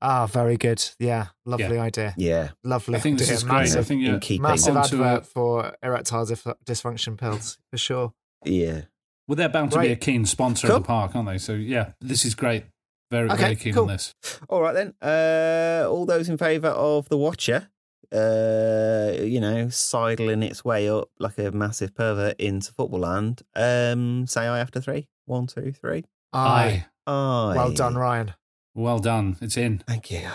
Ah, 0.01 0.27
very 0.27 0.55
good. 0.57 0.83
Yeah, 0.99 1.27
lovely 1.45 1.77
idea. 1.77 2.13
Yeah, 2.17 2.49
Lovely. 2.63 2.95
I 2.95 2.99
think 2.99 3.17
this 3.19 3.27
idea. 3.27 3.35
is 3.37 3.43
great. 3.43 3.53
I 3.55 3.59
Massive, 3.63 3.87
think 3.87 4.01
in 4.03 4.11
you're 4.11 4.19
keeping. 4.19 4.43
massive 4.43 4.77
onto 4.77 5.03
advert 5.03 5.23
a- 5.23 5.25
for 5.25 5.75
erectile 5.83 6.25
dif- 6.25 6.43
dysfunction 6.65 7.17
pills 7.17 7.57
for 7.71 7.77
sure. 7.77 8.13
yeah. 8.45 8.81
Well, 9.27 9.35
they're 9.35 9.47
bound 9.49 9.71
to 9.73 9.79
be 9.79 9.89
a 9.91 9.95
keen 9.95 10.25
sponsor 10.25 10.65
Cool. 10.67 10.77
of 10.77 10.81
the 10.83 10.87
park, 10.87 11.15
aren't 11.15 11.27
they? 11.29 11.37
So, 11.37 11.53
yeah, 11.53 11.91
this 12.01 12.25
is 12.25 12.33
great. 12.33 12.63
Very, 13.11 13.29
Okay, 13.29 13.41
very 13.41 13.55
keen 13.57 13.73
cool. 13.75 13.83
on 13.83 13.89
this. 13.89 14.15
All 14.49 14.59
right 14.61 14.73
then. 14.73 14.93
Uh, 15.01 15.87
all 15.87 16.05
those 16.07 16.29
in 16.29 16.37
favour 16.39 16.69
of 16.69 17.09
the 17.09 17.17
Watcher, 17.17 17.69
uh, 18.11 19.11
you 19.21 19.39
know, 19.39 19.69
sidling 19.69 20.43
its 20.43 20.63
way 20.65 20.89
up 20.89 21.09
like 21.19 21.37
a 21.37 21.51
massive 21.51 21.93
pervert 21.93 22.39
into 22.39 22.71
football 22.73 23.01
land. 23.01 23.41
Um, 23.55 24.25
say 24.27 24.47
I 24.47 24.59
after 24.59 24.81
three. 24.81 25.07
One, 25.25 25.45
two, 25.47 25.71
three. 25.73 26.05
Aye. 26.33 26.85
Aye. 27.05 27.53
Well 27.55 27.71
done, 27.73 27.95
Ryan. 27.95 28.33
Well 28.75 28.99
done. 28.99 29.35
It's 29.41 29.57
in. 29.57 29.79
Thank 29.79 30.11
you. 30.11 30.27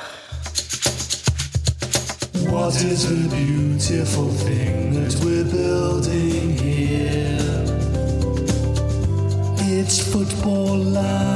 What 2.50 2.74
is 2.82 3.10
a 3.10 3.28
beautiful 3.34 4.28
thing 4.28 4.94
that 4.94 5.14
we're 5.24 5.44
building 5.44 6.56
here? 6.58 7.38
It's 9.60 10.12
football 10.12 10.76
land. 10.76 11.34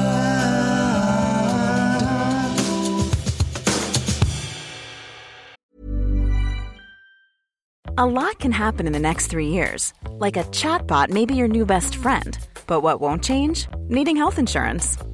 A 7.97 8.07
lot 8.07 8.39
can 8.39 8.53
happen 8.53 8.87
in 8.87 8.93
the 8.93 9.01
next 9.01 9.29
three 9.29 9.49
years. 9.49 9.93
Like 10.19 10.37
a 10.37 10.45
chatbot 10.45 11.11
may 11.11 11.27
be 11.27 11.35
your 11.35 11.49
new 11.49 11.65
best 11.65 11.97
friend. 11.97 12.39
But 12.67 12.83
what 12.83 13.01
won't 13.01 13.25
change? 13.25 13.67
Needing 13.89 14.17
health 14.17 14.39
insurance. 14.39 14.99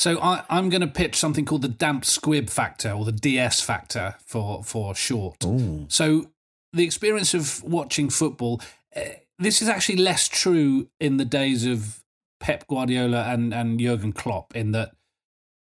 So 0.00 0.18
I, 0.18 0.44
I'm 0.48 0.70
going 0.70 0.80
to 0.80 0.86
pitch 0.86 1.16
something 1.16 1.44
called 1.44 1.60
the 1.60 1.68
damp 1.68 2.06
squib 2.06 2.48
factor 2.48 2.90
or 2.90 3.04
the 3.04 3.12
DS 3.12 3.60
factor 3.60 4.14
for 4.24 4.64
for 4.64 4.94
short. 4.94 5.44
So 5.88 6.30
the 6.72 6.84
experience 6.84 7.34
of 7.34 7.62
watching 7.62 8.08
football, 8.08 8.62
uh, 8.96 9.00
this 9.38 9.60
is 9.60 9.68
actually 9.68 9.96
less 9.96 10.26
true 10.26 10.88
in 11.00 11.18
the 11.18 11.26
days 11.26 11.66
of 11.66 12.02
Pep 12.40 12.66
Guardiola 12.66 13.24
and 13.24 13.52
and 13.52 13.78
Jurgen 13.78 14.14
Klopp 14.14 14.56
in 14.56 14.72
that 14.72 14.92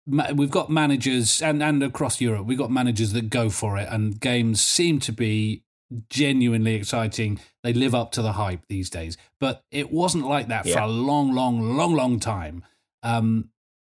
ma- 0.07 0.31
we've 0.33 0.53
got 0.53 0.70
managers 0.70 1.42
and 1.42 1.61
and 1.61 1.83
across 1.83 2.20
Europe 2.20 2.46
we've 2.46 2.59
got 2.59 2.70
managers 2.70 3.12
that 3.14 3.31
go 3.31 3.51
for 3.51 3.77
it 3.77 3.88
and 3.90 4.20
games 4.20 4.61
seem 4.61 5.01
to 5.01 5.11
be 5.11 5.64
genuinely 6.11 6.77
exciting. 6.77 7.40
They 7.64 7.72
live 7.72 7.92
up 7.92 8.12
to 8.12 8.22
the 8.22 8.35
hype 8.35 8.66
these 8.68 8.88
days, 8.88 9.16
but 9.40 9.64
it 9.72 9.90
wasn't 9.90 10.29
like 10.29 10.46
that 10.46 10.64
for 10.68 10.79
a 10.79 10.87
long, 10.87 11.35
long, 11.35 11.77
long, 11.77 11.96
long 11.96 12.20
time. 12.20 12.64
Um, 13.03 13.51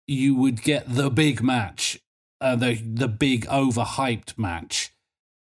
you 0.06 0.34
would 0.34 0.62
get 0.62 0.94
the 0.94 1.10
big 1.10 1.42
match, 1.42 1.98
uh, 2.40 2.56
the 2.56 2.74
the 2.74 3.08
big 3.08 3.46
overhyped 3.46 4.38
match 4.38 4.92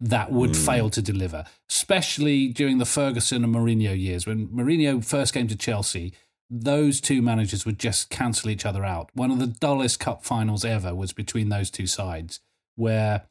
that 0.00 0.32
would 0.32 0.56
fail 0.56 0.90
to 0.90 1.00
deliver, 1.00 1.44
especially 1.70 2.48
during 2.48 2.78
the 2.78 2.84
Ferguson 2.84 3.44
and 3.44 3.54
Mourinho 3.54 3.98
years 3.98 4.26
when 4.26 4.48
Mourinho 4.48 5.04
first 5.04 5.32
came 5.32 5.46
to 5.48 5.56
Chelsea. 5.56 6.12
Those 6.54 7.00
two 7.00 7.22
managers 7.22 7.64
would 7.64 7.78
just 7.78 8.10
cancel 8.10 8.50
each 8.50 8.66
other 8.66 8.84
out. 8.84 9.08
One 9.14 9.30
of 9.30 9.38
the 9.38 9.46
dullest 9.46 10.00
cup 10.00 10.22
finals 10.22 10.66
ever 10.66 10.94
was 10.94 11.14
between 11.14 11.48
those 11.48 11.70
two 11.70 11.86
sides, 11.86 12.40
where 12.76 13.22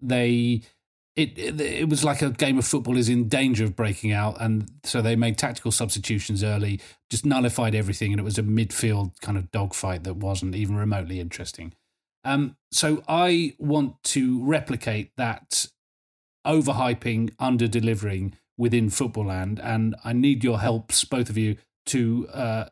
they 0.00 0.62
it, 1.16 1.38
it 1.38 1.60
it 1.60 1.88
was 1.88 2.04
like 2.04 2.20
a 2.20 2.30
game 2.30 2.58
of 2.58 2.66
football 2.66 2.96
is 2.96 3.08
in 3.08 3.28
danger 3.28 3.64
of 3.64 3.74
breaking 3.74 4.12
out, 4.12 4.40
and 4.40 4.70
so 4.84 5.00
they 5.00 5.16
made 5.16 5.38
tactical 5.38 5.72
substitutions 5.72 6.44
early, 6.44 6.80
just 7.10 7.24
nullified 7.24 7.74
everything, 7.74 8.12
and 8.12 8.20
it 8.20 8.24
was 8.24 8.38
a 8.38 8.42
midfield 8.42 9.18
kind 9.22 9.38
of 9.38 9.50
dogfight 9.50 10.04
that 10.04 10.16
wasn't 10.16 10.54
even 10.54 10.76
remotely 10.76 11.18
interesting. 11.18 11.72
Um, 12.24 12.56
so 12.70 13.02
I 13.08 13.54
want 13.58 14.02
to 14.04 14.44
replicate 14.44 15.12
that 15.16 15.68
overhyping, 16.46 17.32
under 17.38 17.66
delivering 17.66 18.36
within 18.58 18.90
football 18.90 19.26
land, 19.26 19.58
and 19.60 19.96
I 20.04 20.12
need 20.12 20.44
your 20.44 20.60
helps, 20.60 21.04
both 21.04 21.30
of 21.30 21.38
you, 21.38 21.56
to 21.86 22.28
uh, 22.28 22.64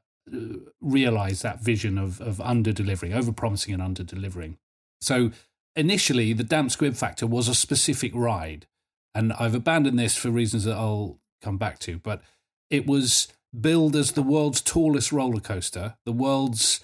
realize 0.82 1.40
that 1.42 1.62
vision 1.62 1.96
of 1.96 2.20
of 2.20 2.42
under 2.42 2.72
delivering, 2.72 3.14
over 3.14 3.32
promising 3.32 3.72
and 3.72 3.82
under 3.82 4.02
delivering. 4.02 4.58
So 5.00 5.30
initially 5.76 6.32
the 6.32 6.44
damp 6.44 6.70
squib 6.70 6.94
factor 6.94 7.26
was 7.26 7.48
a 7.48 7.54
specific 7.54 8.12
ride, 8.14 8.66
and 9.14 9.32
I've 9.34 9.54
abandoned 9.54 9.98
this 9.98 10.16
for 10.16 10.30
reasons 10.30 10.64
that 10.64 10.76
I'll 10.76 11.18
come 11.42 11.58
back 11.58 11.78
to. 11.80 11.98
But 11.98 12.22
it 12.70 12.86
was 12.86 13.28
billed 13.58 13.94
as 13.96 14.12
the 14.12 14.22
world's 14.22 14.60
tallest 14.60 15.12
roller 15.12 15.40
coaster, 15.40 15.96
the 16.04 16.12
world's 16.12 16.80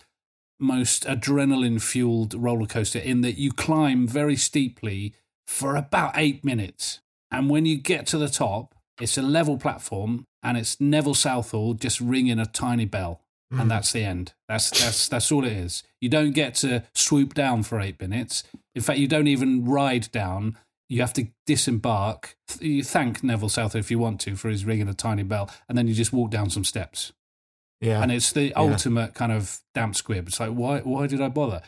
most 0.59 1.05
adrenaline 1.05 1.81
fueled 1.83 2.35
roller 2.35 2.67
coaster, 2.67 2.99
in 2.99 3.23
that 3.23 3.39
you 3.39 3.53
climb 3.53 4.07
very 4.07 4.37
steeply 4.37 5.15
for 5.47 5.75
about 5.77 6.13
eight 6.17 6.45
minutes. 6.45 7.01
And 7.31 7.49
when 7.49 7.67
you 7.67 7.77
get 7.79 8.07
to 8.09 8.19
the 8.19 8.29
top, 8.29 8.75
it's 9.01 9.17
a 9.17 9.23
level 9.23 9.57
platform 9.57 10.27
and 10.43 10.59
it's 10.59 10.81
Neville 10.81 11.15
Southall 11.15 11.75
just 11.75 12.01
ringing 12.01 12.39
a 12.39 12.47
tiny 12.47 12.85
bell. 12.85 13.23
Mm. 13.53 13.63
And 13.63 13.71
that's 13.71 13.93
the 13.93 14.05
end. 14.05 14.33
That's 14.49 14.71
that's 14.71 15.09
that's 15.09 15.33
all 15.33 15.45
it 15.45 15.53
is. 15.53 15.83
You 16.01 16.09
don't 16.09 16.33
get 16.33 16.55
to 16.57 16.85
swoop 16.95 17.35
down 17.35 17.63
for 17.65 17.81
eight 17.81 18.01
minutes. 18.01 18.45
In 18.75 18.83
fact, 18.83 18.99
you 19.01 19.09
don't 19.09 19.27
even 19.27 19.65
ride 19.65 20.11
down. 20.13 20.57
You 20.89 21.01
have 21.01 21.13
to 21.15 21.29
disembark. 21.47 22.37
You 22.61 22.83
thank 22.83 23.23
Neville 23.25 23.49
Southall 23.49 23.81
if 23.81 23.91
you 23.91 23.99
want 23.99 24.21
to 24.23 24.37
for 24.37 24.49
his 24.49 24.65
ringing 24.65 24.89
a 24.89 24.95
tiny 24.95 25.23
bell, 25.25 25.51
and 25.69 25.77
then 25.77 25.87
you 25.89 25.95
just 25.95 26.13
walk 26.13 26.31
down 26.31 26.51
some 26.51 26.65
steps. 26.65 27.13
Yeah. 27.81 28.03
And 28.03 28.13
it's 28.13 28.33
the 28.33 28.49
Yeah. 28.49 28.53
ultimate 28.57 29.15
kind 29.15 29.33
of 29.33 29.61
damp 29.75 29.97
squib. 29.97 30.29
It's 30.29 30.39
like, 30.41 30.51
why 30.51 30.81
why 30.81 31.07
did 31.07 31.21
I 31.21 31.29
bother? 31.29 31.63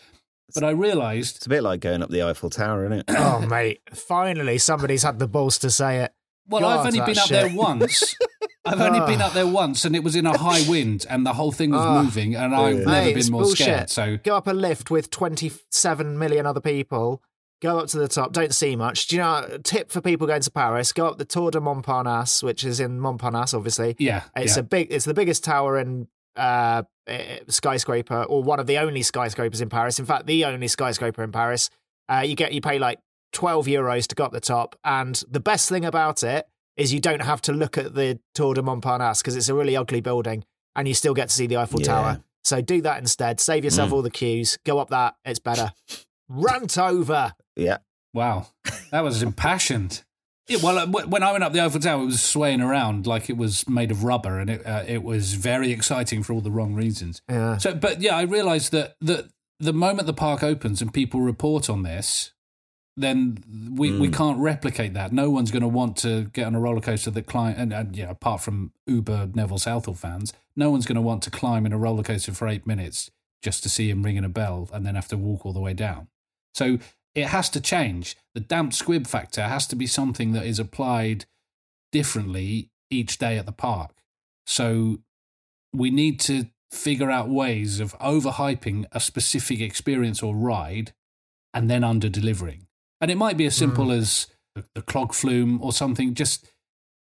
But 0.55 0.65
I 0.65 0.71
realised 0.71 1.37
It's 1.37 1.47
a 1.47 1.49
bit 1.49 1.63
like 1.63 1.81
going 1.81 2.03
up 2.03 2.11
the 2.11 2.23
Eiffel 2.23 2.51
Tower, 2.51 2.85
isn't 2.85 2.99
it? 2.99 3.05
oh, 3.17 3.41
mate. 3.47 3.81
Finally, 3.93 4.59
somebody's 4.59 5.03
had 5.03 5.19
the 5.19 5.27
balls 5.27 5.57
to 5.59 5.71
say 5.71 6.01
it. 6.01 6.13
Well, 6.47 6.61
God, 6.61 6.81
I've 6.81 6.87
only 6.87 6.99
that 6.99 7.07
been 7.07 7.19
up 7.19 7.27
shit. 7.27 7.49
there 7.49 7.57
once. 7.57 8.15
I've 8.65 8.81
only 8.81 9.01
been 9.01 9.21
up 9.21 9.33
there 9.33 9.47
once, 9.47 9.85
and 9.85 9.97
it 9.97 10.05
was 10.05 10.15
in 10.15 10.25
a 10.27 10.39
high 10.39 10.69
wind, 10.69 11.05
and 11.11 11.27
the 11.27 11.33
whole 11.33 11.51
thing 11.53 11.71
was 11.73 11.81
Ah. 11.81 12.03
moving, 12.03 12.37
and 12.37 12.55
I've 12.55 12.79
Yeah. 12.81 12.85
never 12.85 12.91
Mate, 13.07 13.15
been 13.15 13.33
more 13.33 13.43
bullshit. 13.43 13.65
scared. 13.67 13.91
So 13.91 14.19
Go 14.23 14.37
up 14.37 14.47
a 14.47 14.53
lift 14.53 14.91
with 14.91 15.11
27 15.11 16.19
million 16.19 16.47
other 16.47 16.61
people. 16.61 17.23
Go 17.61 17.79
up 17.79 17.89
to 17.89 17.99
the 17.99 18.09
top. 18.09 18.33
Don't 18.33 18.55
see 18.55 18.75
much. 18.77 19.07
Do 19.09 19.17
you 19.17 19.23
know? 19.23 19.47
a 19.53 19.59
Tip 19.59 19.91
for 19.91 20.01
people 20.01 20.27
going 20.27 20.43
to 20.43 20.51
Paris: 20.51 20.93
Go 20.93 21.07
up 21.07 21.19
the 21.19 21.25
Tour 21.25 21.51
de 21.51 21.61
Montparnasse, 21.61 22.43
which 22.43 22.65
is 22.65 22.81
in 22.81 22.99
Montparnasse, 23.01 23.55
obviously. 23.55 23.95
yeah, 23.99 24.23
It's 24.37 24.57
yeah. 24.57 24.61
a 24.61 24.63
big. 24.65 24.89
It's 24.93 25.05
the 25.05 25.15
biggest 25.15 25.45
tower 25.45 25.79
in 25.79 26.09
uh, 26.37 26.83
eh, 27.07 27.39
skyscraper, 27.49 28.25
or 28.25 28.43
one 28.43 28.59
of 28.59 28.67
the 28.67 28.79
only 28.79 29.03
skyscrapers 29.03 29.61
in 29.61 29.69
Paris. 29.69 29.99
In 29.99 30.07
fact, 30.07 30.27
the 30.27 30.45
only 30.45 30.67
skyscraper 30.69 31.23
in 31.23 31.31
Paris. 31.31 31.69
Uh, 32.09 32.21
you 32.27 32.35
get 32.35 32.53
you 32.53 32.61
pay 32.61 32.79
like 32.79 32.99
twelve 33.33 33.67
euros 33.67 34.07
to 34.09 34.15
go 34.15 34.25
up 34.25 34.33
the 34.33 34.41
top, 34.41 34.75
and 34.85 35.23
the 35.31 35.41
best 35.41 35.69
thing 35.69 35.85
about 35.85 36.23
it 36.23 36.47
is 36.77 36.93
you 36.93 37.01
don't 37.01 37.23
have 37.23 37.43
to 37.43 37.53
look 37.53 37.77
at 37.79 37.95
the 37.95 38.19
Tour 38.35 38.55
de 38.55 38.63
Montparnasse 38.63 39.21
because 39.21 39.37
it's 39.37 39.49
a 39.49 39.55
really 39.55 39.77
ugly 39.77 40.01
building, 40.01 40.45
and 40.77 40.89
you 40.89 40.95
still 40.95 41.15
get 41.15 41.29
to 41.29 41.35
see 41.35 41.47
the 41.47 41.57
Eiffel 41.57 41.81
Yeah. 41.81 41.87
Tower. 41.87 42.25
So 42.45 42.61
do 42.61 42.81
that 42.83 42.99
instead. 42.99 43.39
Save 43.41 43.65
yourself 43.65 43.91
Mm. 43.91 43.93
all 43.93 44.03
the 44.03 44.11
queues. 44.11 44.59
Go 44.65 44.79
up 44.79 44.91
that. 44.91 45.15
It's 45.25 45.39
better. 45.39 45.73
Rant 46.29 46.77
over. 46.79 47.35
Yeah. 47.57 47.79
wow, 48.15 48.47
that 48.91 49.03
was 49.03 49.23
impassioned. 49.23 50.03
Yeah, 50.49 50.59
well, 50.63 50.79
uh, 50.79 50.87
when 50.87 51.23
I 51.23 51.31
went 51.33 51.45
up 51.45 51.53
the 51.53 51.61
Eiffel 51.65 51.81
Tower, 51.81 52.03
it 52.03 52.07
was 52.07 52.21
swaying 52.21 52.61
around 52.61 53.07
like 53.07 53.31
it 53.31 53.37
was 53.37 53.69
made 53.69 53.91
of 53.93 54.03
rubber, 54.05 54.39
and 54.41 54.51
it 54.51 54.67
uh, 54.67 54.83
it 54.87 55.03
was 55.03 55.35
very 55.35 55.71
exciting 55.71 56.23
for 56.23 56.33
all 56.33 56.41
the 56.41 56.51
wrong 56.51 56.75
reasons. 56.75 57.23
Yeah. 57.31 57.59
So, 57.59 57.75
but 57.75 58.01
yeah, 58.01 58.17
I 58.17 58.23
realised 58.23 58.73
that 58.73 58.97
that 59.03 59.29
the 59.61 59.73
moment 59.73 60.07
the 60.07 60.13
park 60.13 60.43
opens 60.43 60.83
and 60.83 60.93
people 60.93 61.21
report 61.21 61.71
on 61.71 61.85
this, 61.85 62.33
then 62.97 63.43
we, 63.75 63.99
we 63.99 64.09
Mm. 64.09 64.15
can't 64.15 64.39
replicate 64.39 64.93
that. 64.95 65.13
No 65.13 65.31
one's 65.31 65.51
going 65.51 65.63
to 65.63 65.69
want 65.69 65.97
to 65.99 66.25
get 66.25 66.47
on 66.47 66.55
a 66.55 66.61
roller 66.61 66.81
coaster 66.81 67.11
that 67.11 67.27
climb, 67.27 67.55
and, 67.57 67.73
and 67.73 67.97
know, 67.97 68.11
apart 68.11 68.41
from 68.43 68.73
Uber 68.87 69.31
Neville 69.35 69.59
Southall 69.59 69.95
fans, 69.95 70.33
no 70.55 70.71
one's 70.71 70.85
going 70.87 70.97
to 70.97 71.03
want 71.03 71.23
to 71.23 71.31
climb 71.31 71.65
in 71.65 71.73
a 71.73 71.79
roller 71.79 72.03
coaster 72.03 72.33
for 72.35 72.49
eight 72.49 72.67
minutes 72.67 73.11
just 73.43 73.63
to 73.63 73.69
see 73.69 73.89
him 73.89 74.03
ringing 74.03 74.25
a 74.25 74.29
bell 74.29 74.69
and 74.73 74.85
then 74.87 74.95
have 74.95 75.09
to 75.09 75.17
walk 75.17 75.45
all 75.47 75.53
the 75.53 75.61
way 75.61 75.73
down. 75.75 76.09
So 76.55 76.79
it 77.15 77.27
has 77.29 77.49
to 77.51 77.61
change. 77.61 78.17
The 78.35 78.41
damp 78.41 78.73
squib 78.75 79.07
factor 79.07 79.43
has 79.43 79.67
to 79.69 79.77
be 79.77 79.87
something 79.87 80.33
that 80.33 80.45
is 80.47 80.59
applied 80.59 81.25
differently 81.91 82.71
each 82.91 83.19
day 83.19 83.39
at 83.39 83.47
the 83.47 83.53
park. 83.53 83.93
So 84.47 84.99
we 85.73 85.91
need 85.91 86.21
to 86.21 86.47
figure 86.71 87.11
out 87.11 87.29
ways 87.29 87.81
of 87.81 87.99
overhyping 87.99 88.87
a 88.93 89.01
specific 89.01 89.61
experience 89.61 90.23
or 90.23 90.35
ride 90.35 90.93
and 91.55 91.71
then 91.71 91.85
under 91.85 92.09
delivering. 92.09 92.67
And 93.03 93.11
it 93.11 93.17
might 93.19 93.37
be 93.37 93.45
as 93.45 93.55
simple 93.57 93.93
as 93.93 94.29
the, 94.55 94.65
the 94.75 94.81
clog 94.83 95.13
flume 95.13 95.61
or 95.63 95.73
something. 95.73 96.15
Just 96.15 96.47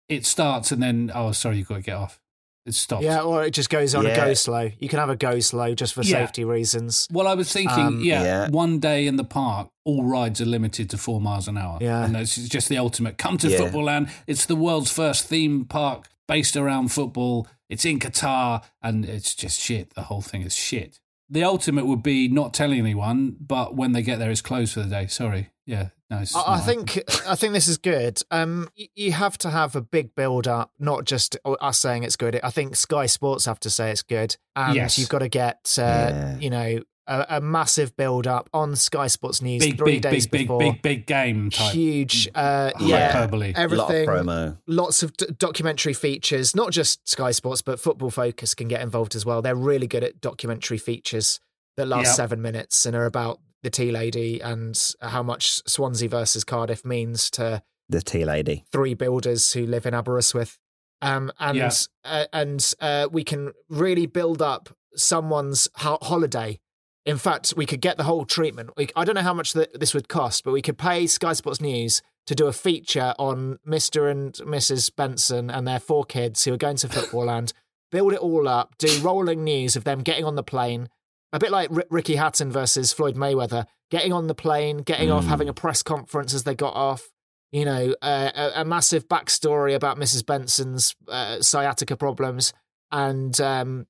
it 0.10 0.26
starts 0.26 0.72
and 0.74 0.84
then, 0.84 1.12
oh, 1.16 1.32
sorry, 1.32 1.58
you've 1.60 1.68
got 1.70 1.76
to 1.76 1.82
get 1.82 1.96
off. 1.96 2.20
It 2.66 2.74
stops. 2.74 3.04
Yeah, 3.04 3.22
or 3.22 3.44
it 3.44 3.52
just 3.52 3.70
goes 3.70 3.94
on 3.94 4.06
a 4.06 4.16
go 4.16 4.34
slow. 4.34 4.72
You 4.80 4.88
can 4.90 5.00
have 5.00 5.10
a 5.10 5.16
go 5.18 5.40
slow 5.42 5.76
just 5.76 5.94
for 5.94 6.02
Yeah. 6.02 6.26
safety 6.26 6.46
reasons. 6.46 7.08
Well, 7.12 7.28
I 7.28 7.34
was 7.34 7.52
thinking, 7.52 7.78
Um, 7.78 8.02
yeah, 8.02 8.24
Yeah. 8.24 8.50
one 8.50 8.80
day 8.80 9.06
in 9.06 9.18
the 9.18 9.24
park, 9.26 9.70
all 9.84 10.04
rides 10.04 10.40
are 10.40 10.46
limited 10.46 10.90
to 10.92 10.98
four 10.98 11.20
miles 11.22 11.48
an 11.50 11.58
hour. 11.58 11.78
Yeah. 11.82 12.06
And 12.06 12.16
it's 12.16 12.36
just 12.48 12.70
the 12.70 12.78
ultimate. 12.78 13.18
Come 13.18 13.38
to 13.40 13.50
Yeah. 13.50 13.58
Football 13.58 13.84
Land. 13.84 14.10
It's 14.28 14.46
the 14.46 14.56
world's 14.56 14.92
first 14.92 15.28
theme 15.28 15.66
park 15.66 16.08
based 16.28 16.56
around 16.56 16.88
football. 16.94 17.48
It's 17.70 17.84
in 17.86 18.00
Qatar, 18.00 18.64
and 18.82 19.04
it's 19.04 19.36
just 19.36 19.60
shit. 19.60 19.94
The 19.94 20.04
whole 20.04 20.22
thing 20.22 20.42
is 20.44 20.56
shit. 20.56 21.00
The 21.34 21.44
ultimate 21.44 21.86
would 21.86 22.04
be 22.04 22.28
not 22.28 22.54
telling 22.54 22.80
anyone, 22.80 23.36
but 23.40 23.76
when 23.76 23.92
they 23.92 24.02
get 24.04 24.20
there, 24.20 24.30
it's 24.32 24.42
closed 24.42 24.74
for 24.74 24.82
the 24.82 24.88
day. 24.90 25.08
Sorry. 25.08 25.50
Yeah. 25.66 25.90
No, 26.10 26.20
it's 26.20 26.36
I, 26.36 26.56
I 26.56 26.60
think 26.60 27.00
I 27.28 27.36
think 27.36 27.54
this 27.54 27.68
is 27.68 27.78
good. 27.80 28.22
Um, 28.30 28.70
y- 28.78 28.88
you 28.94 29.12
have 29.14 29.38
to 29.40 29.50
have 29.50 29.76
a 29.76 29.82
big 29.82 30.14
build 30.16 30.48
up, 30.48 30.72
not 30.78 31.06
just 31.06 31.36
us 31.44 31.80
saying 31.80 32.04
it's 32.04 32.16
good. 32.18 32.40
I 32.44 32.52
think 32.52 32.76
Sky 32.76 33.08
Sports 33.08 33.46
have 33.46 33.60
to 33.62 33.70
say 33.72 33.90
it's 33.90 34.04
good, 34.04 34.38
and 34.56 34.76
Yes. 34.76 35.00
you've 35.00 35.10
got 35.10 35.20
to 35.20 35.30
get 35.30 35.76
uh, 35.80 35.82
Yeah. 35.82 36.38
you 36.38 36.50
know 36.52 36.80
a, 37.08 37.26
a 37.30 37.42
massive 37.42 37.96
build 37.98 38.28
up 38.28 38.50
on 38.54 38.76
Sky 38.76 39.08
Sports 39.08 39.42
News 39.42 39.64
big, 39.64 39.78
three 39.78 39.94
big, 39.94 40.02
days 40.02 40.26
big, 40.28 40.32
big, 40.32 40.42
before. 40.48 40.60
big, 40.60 40.82
big 40.82 41.06
game 41.08 41.50
type. 41.50 41.74
Huge, 41.74 42.30
uh, 42.36 42.72
yeah, 42.80 43.12
Hyperbole. 43.12 43.54
A 43.56 43.68
lot 43.68 43.90
of 43.90 43.96
everything. 43.96 44.08
promo. 44.10 44.58
Lots 44.68 45.04
of 45.04 45.16
d- 45.18 45.28
documentary 45.38 45.94
features, 45.94 46.56
not 46.56 46.72
just 46.72 47.08
Sky 47.08 47.32
Sports, 47.32 47.62
but 47.62 47.80
Football 47.80 48.10
Focus 48.12 48.54
can 48.56 48.68
get 48.68 48.82
involved 48.82 49.16
as 49.16 49.26
well. 49.26 49.42
They're 49.42 49.56
really 49.56 49.88
good 49.88 50.04
at 50.04 50.22
documentary 50.22 50.78
features 50.78 51.40
that 51.78 51.88
last 51.88 52.06
Yep. 52.08 52.16
seven 52.16 52.42
minutes 52.42 52.86
and 52.86 52.96
are 52.96 53.06
about 53.06 53.40
the 53.64 53.70
tea 53.70 53.92
lady 53.92 54.40
and 54.42 54.80
how 55.02 55.24
much 55.24 55.62
Swansea 55.68 56.10
versus 56.10 56.44
Cardiff 56.44 56.84
means 56.86 57.30
to 57.32 57.64
The 57.90 58.02
tea 58.02 58.26
lady. 58.26 58.66
three 58.72 58.94
builders 58.94 59.54
who 59.54 59.66
live 59.66 59.86
in 59.86 59.94
Aberystwyth. 59.94 60.58
Um, 61.02 61.32
and 61.40 61.58
Yeah. 61.58 61.72
uh, 62.06 62.26
and 62.32 62.74
uh, 62.80 63.08
we 63.12 63.24
can 63.24 63.52
really 63.70 64.06
build 64.06 64.42
up 64.42 64.70
someone's 64.96 65.68
ho- 65.78 65.98
holiday. 66.02 66.60
In 67.06 67.18
fact, 67.18 67.54
we 67.58 67.66
could 67.66 67.82
get 67.82 67.98
the 67.98 68.04
whole 68.06 68.24
treatment. 68.26 68.70
We, 68.78 68.88
I 68.96 69.04
don't 69.04 69.16
know 69.16 69.22
how 69.22 69.34
much 69.34 69.54
th- 69.54 69.72
this 69.74 69.94
would 69.94 70.08
cost, 70.08 70.44
but 70.46 70.52
we 70.54 70.62
could 70.62 70.78
pay 70.78 71.06
Sky 71.08 71.34
Sports 71.34 71.60
News 71.60 72.02
to 72.28 72.36
do 72.36 72.48
a 72.48 72.54
feature 72.54 73.14
on 73.20 73.60
Mr. 73.68 74.10
and 74.10 74.34
Mrs. 74.36 74.90
Benson 74.96 75.50
and 75.50 75.68
their 75.68 75.82
four 75.82 76.06
kids 76.06 76.46
who 76.46 76.54
are 76.54 76.58
going 76.58 76.78
to 76.78 76.88
football 76.88 77.26
land, 77.26 77.52
build 77.92 78.14
it 78.14 78.20
all 78.20 78.48
up, 78.48 78.78
do 78.78 78.88
rolling 79.02 79.44
news 79.44 79.76
of 79.76 79.84
them 79.84 80.00
getting 80.02 80.24
on 80.24 80.36
the 80.36 80.44
plane, 80.44 80.88
a 81.34 81.40
bit 81.40 81.52
like 81.52 81.70
R- 81.72 81.84
Ricky 81.90 82.16
Hatton 82.16 82.50
versus 82.52 82.94
Floyd 82.94 83.16
Mayweather, 83.18 83.66
getting 83.92 84.14
on 84.14 84.28
the 84.28 84.36
plane, 84.36 84.78
getting 84.78 85.12
off, 85.12 85.26
Mm. 85.26 85.28
having 85.28 85.50
a 85.50 85.54
press 85.54 85.84
conference 85.84 86.34
as 86.34 86.44
they 86.46 86.56
got 86.56 86.74
off. 86.74 87.10
You 87.52 87.66
know, 87.66 87.94
uh, 88.02 88.32
a, 88.34 88.62
a 88.62 88.66
massive 88.66 89.08
backstory 89.10 89.76
about 89.76 89.98
Mrs. 90.00 90.26
Benson's 90.26 90.96
uh, 91.10 91.42
sciatica 91.42 91.96
problems, 91.98 92.54
and 92.92 93.40
um, 93.42 93.86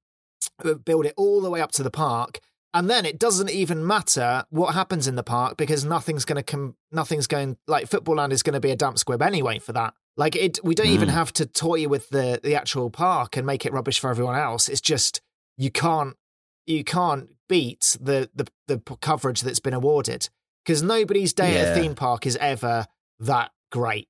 build 0.83 1.05
it 1.05 1.13
all 1.15 1.41
the 1.41 1.49
way 1.49 1.61
up 1.61 1.71
to 1.73 1.83
the 1.83 1.91
park. 1.91 2.39
And 2.73 2.89
then 2.89 3.05
it 3.05 3.19
doesn't 3.19 3.51
even 3.51 3.85
matter 3.85 4.45
what 4.49 4.73
happens 4.73 5.07
in 5.07 5.15
the 5.15 5.23
park 5.23 5.57
because 5.57 5.85
nothing's 5.85 6.25
going 6.25 6.37
to 6.37 6.43
come. 6.43 6.75
Nothing's 6.91 7.27
going 7.27 7.57
like 7.67 7.87
football 7.87 8.15
land 8.15 8.33
is 8.33 8.41
going 8.43 8.53
to 8.55 8.59
be 8.59 8.71
a 8.71 8.75
damp 8.75 8.97
squib 8.97 9.21
anyway 9.21 9.59
for 9.59 9.73
that. 9.73 9.93
Like 10.17 10.35
it, 10.35 10.59
we 10.63 10.73
don't 10.75 10.87
even 10.87 11.09
Mm. 11.09 11.13
have 11.13 11.31
to 11.33 11.45
toy 11.45 11.87
with 11.87 12.09
the 12.09 12.39
the 12.43 12.55
actual 12.55 12.89
park 12.89 13.37
and 13.37 13.45
make 13.45 13.65
it 13.65 13.73
rubbish 13.73 13.99
for 13.99 14.09
everyone 14.09 14.35
else. 14.35 14.69
It's 14.69 14.81
just 14.81 15.21
you 15.57 15.69
can't 15.71 16.15
you 16.65 16.83
can't 16.83 17.29
beat 17.47 17.97
the 18.01 18.29
the 18.33 18.47
the 18.67 18.79
coverage 19.01 19.41
that's 19.41 19.59
been 19.59 19.73
awarded 19.73 20.29
because 20.65 20.81
nobody's 20.81 21.33
day 21.33 21.57
at 21.59 21.77
a 21.77 21.79
theme 21.81 21.93
park 21.93 22.25
is 22.25 22.37
ever 22.37 22.87
that 23.19 23.51
great. 23.71 24.07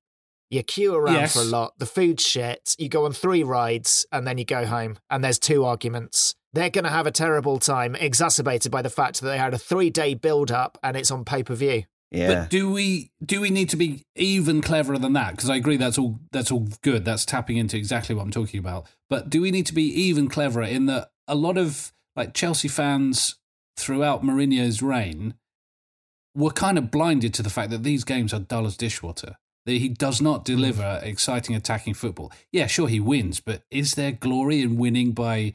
You 0.50 0.62
queue 0.64 0.94
around 0.94 1.16
Yes. 1.16 1.34
for 1.34 1.40
a 1.42 1.46
lot. 1.46 1.74
The 1.80 1.86
food's 1.88 2.24
shit. 2.26 2.76
You 2.78 2.88
go 2.88 3.06
on 3.06 3.14
three 3.14 3.42
rides 3.44 4.06
and 4.12 4.28
then 4.28 4.38
you 4.38 4.46
go 4.46 4.66
home. 4.66 4.98
And 5.10 5.24
there's 5.24 5.40
two 5.40 5.66
arguments. 5.66 6.36
They're 6.54 6.70
going 6.70 6.84
to 6.84 6.92
have 6.92 7.08
a 7.08 7.12
terrible 7.12 7.58
time, 7.60 7.96
exacerbated 7.96 8.72
by 8.72 8.82
the 8.82 8.90
fact 8.90 9.22
that 9.22 9.28
they 9.28 9.38
had 9.38 9.54
a 9.54 9.58
three 9.58 9.90
day 9.90 10.14
build 10.14 10.52
up 10.52 10.78
and 10.84 10.96
it's 10.96 11.12
on 11.12 11.26
pay 11.26 11.44
per 11.44 11.56
view. 11.56 11.84
Yeah. 12.12 12.28
But 12.28 12.50
do 12.52 12.72
we 12.72 13.12
do 13.26 13.42
we 13.42 13.50
need 13.50 13.70
to 13.70 13.76
be 13.76 14.06
even 14.16 14.62
cleverer 14.62 15.00
than 15.00 15.14
that? 15.14 15.32
Because 15.32 15.50
I 15.50 15.56
agree 15.56 15.78
that's 15.78 15.98
all 15.98 16.20
that's 16.32 16.52
all 16.52 16.68
good. 16.84 17.06
That's 17.06 17.26
tapping 17.26 17.58
into 17.58 17.76
exactly 17.76 18.14
what 18.14 18.22
I'm 18.22 18.32
talking 18.32 18.60
about. 18.60 18.88
But 19.10 19.32
do 19.32 19.42
we 19.42 19.50
need 19.50 19.66
to 19.66 19.74
be 19.74 19.86
even 20.02 20.30
cleverer 20.30 20.64
in 20.64 20.86
that 20.86 21.10
a 21.28 21.34
lot 21.34 21.58
of 21.58 21.92
like 22.16 22.36
Chelsea 22.36 22.68
fans 22.68 23.40
throughout 23.78 24.24
Mourinho's 24.24 24.84
reign 24.84 25.34
were 26.36 26.52
kind 26.52 26.78
of 26.78 26.92
blinded 26.92 27.34
to 27.36 27.44
the 27.44 27.50
fact 27.50 27.72
that 27.72 27.84
these 27.84 28.04
games 28.04 28.32
are 28.32 28.40
dull 28.40 28.68
as 28.68 28.78
dishwater. 28.78 29.38
That 29.66 29.74
he 29.74 29.90
does 29.90 30.22
not 30.22 30.40
hmm. 30.40 30.56
deliver 30.56 31.00
exciting 31.02 31.56
attacking 31.56 31.96
football. 31.96 32.32
Yeah, 32.52 32.68
sure 32.68 32.88
he 32.88 33.00
wins, 33.00 33.40
but 33.40 33.64
is 33.72 33.96
there 33.96 34.12
glory 34.12 34.62
in 34.62 34.78
winning 34.78 35.14
by 35.14 35.54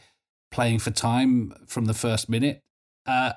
playing 0.50 0.78
for 0.80 0.90
time 0.90 1.52
from 1.66 1.84
the 1.86 1.94
first 1.94 2.28
minute? 2.28 2.62
Uh, 3.06 3.32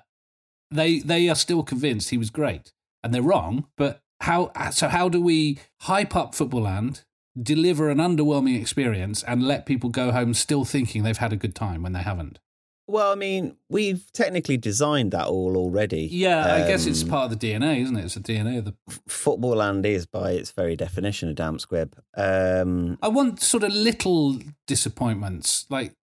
they 0.69 0.99
they 0.99 1.29
are 1.29 1.35
still 1.35 1.63
convinced 1.63 2.09
he 2.09 2.17
was 2.17 2.29
great. 2.29 2.73
and 3.03 3.13
they're 3.13 3.21
wrong. 3.21 3.65
But 3.77 4.01
how? 4.21 4.51
So 4.71 4.87
how 4.87 5.09
do 5.09 5.21
we 5.21 5.59
hype 5.81 6.15
up 6.15 6.35
Football 6.35 6.61
Land, 6.61 7.03
deliver 7.41 7.89
an 7.89 7.97
underwhelming 7.97 8.59
experience, 8.59 9.23
and 9.23 9.41
let 9.47 9.65
people 9.65 9.89
go 9.89 10.11
home 10.11 10.33
still 10.33 10.65
thinking 10.65 11.01
they've 11.03 11.17
had 11.17 11.33
a 11.33 11.37
good 11.37 11.55
time 11.55 11.81
when 11.81 11.93
they 11.93 12.03
haven't? 12.03 12.39
Well, 12.87 13.11
I 13.11 13.15
mean, 13.15 13.55
we've 13.69 14.11
technically 14.11 14.57
designed 14.57 15.11
that 15.11 15.27
all 15.27 15.55
already. 15.55 16.09
Yeah, 16.11 16.55
I 16.55 16.67
guess 16.67 16.85
it's 16.85 17.03
Um, 17.03 17.09
part 17.09 17.31
of 17.31 17.39
the 17.39 17.47
DNA, 17.47 17.81
isn't 17.83 17.95
it? 17.95 18.03
It's 18.05 18.15
the 18.15 18.19
DNA 18.19 18.57
of 18.57 18.65
the. 18.65 18.75
Football 19.07 19.55
land 19.55 19.85
is, 19.85 20.05
by 20.05 20.31
its 20.33 20.51
very 20.51 20.75
definition, 20.75 21.29
a 21.29 21.33
damp 21.33 21.61
squib. 21.61 21.95
Um, 22.17 22.97
I 23.01 23.07
want 23.07 23.41
sort 23.41 23.63
of 23.63 23.71
little 23.73 24.37
disappointments, 24.67 25.65
like 25.69 25.95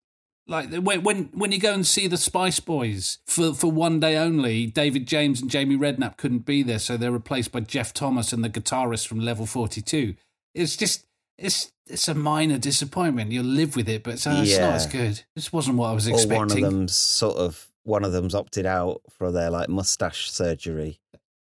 like 0.49 0.75
when 0.75 1.03
when 1.03 1.25
when 1.35 1.53
you 1.53 1.61
go 1.61 1.75
and 1.75 1.87
see 1.87 2.07
the 2.07 2.17
Spice 2.17 2.59
Boys 2.59 3.19
for 3.27 3.55
for 3.55 3.71
one 3.71 4.01
day 4.01 4.17
only. 4.17 4.67
David 4.67 5.07
James 5.07 5.43
and 5.43 5.51
Jamie 5.51 5.77
Redknapp 5.77 6.17
couldn't 6.17 6.47
be 6.47 6.63
there, 6.63 6.79
so 6.79 6.97
they're 6.97 7.13
replaced 7.13 7.53
by 7.53 7.61
Jeff 7.61 7.93
Thomas 7.93 8.33
and 8.33 8.43
the 8.43 8.51
guitarist 8.51 9.07
from 9.07 9.21
Level 9.21 9.47
Forty 9.47 9.83
Two. 9.83 10.15
It's 10.55 10.77
just 10.77 11.07
it's 11.37 11.73
it's 11.87 12.09
a 12.09 12.15
minor 12.15 12.59
disappointment. 12.59 13.31
You'll 13.31 13.45
live 13.45 13.77
with 13.77 13.89
it, 13.89 14.03
but 14.03 14.15
it's, 14.15 14.27
uh, 14.27 14.41
it's 14.43 14.59
not 14.59 14.73
as 14.73 14.87
good. 14.87 15.23
This 15.35 15.53
wasn't 15.53 15.77
what 15.77 15.89
I 15.89 15.93
was 15.93 16.09
or 16.09 16.13
expecting. 16.13 16.39
one 16.39 16.51
of 16.51 16.61
them's 16.61 16.97
sort 16.97 17.37
of 17.37 17.69
one 17.85 18.05
of 18.05 18.13
them's 18.13 18.35
opted 18.35 18.67
out 18.67 19.03
for 19.11 19.31
their 19.31 19.51
like 19.51 19.69
mustache 19.69 20.31
surgery. 20.31 21.01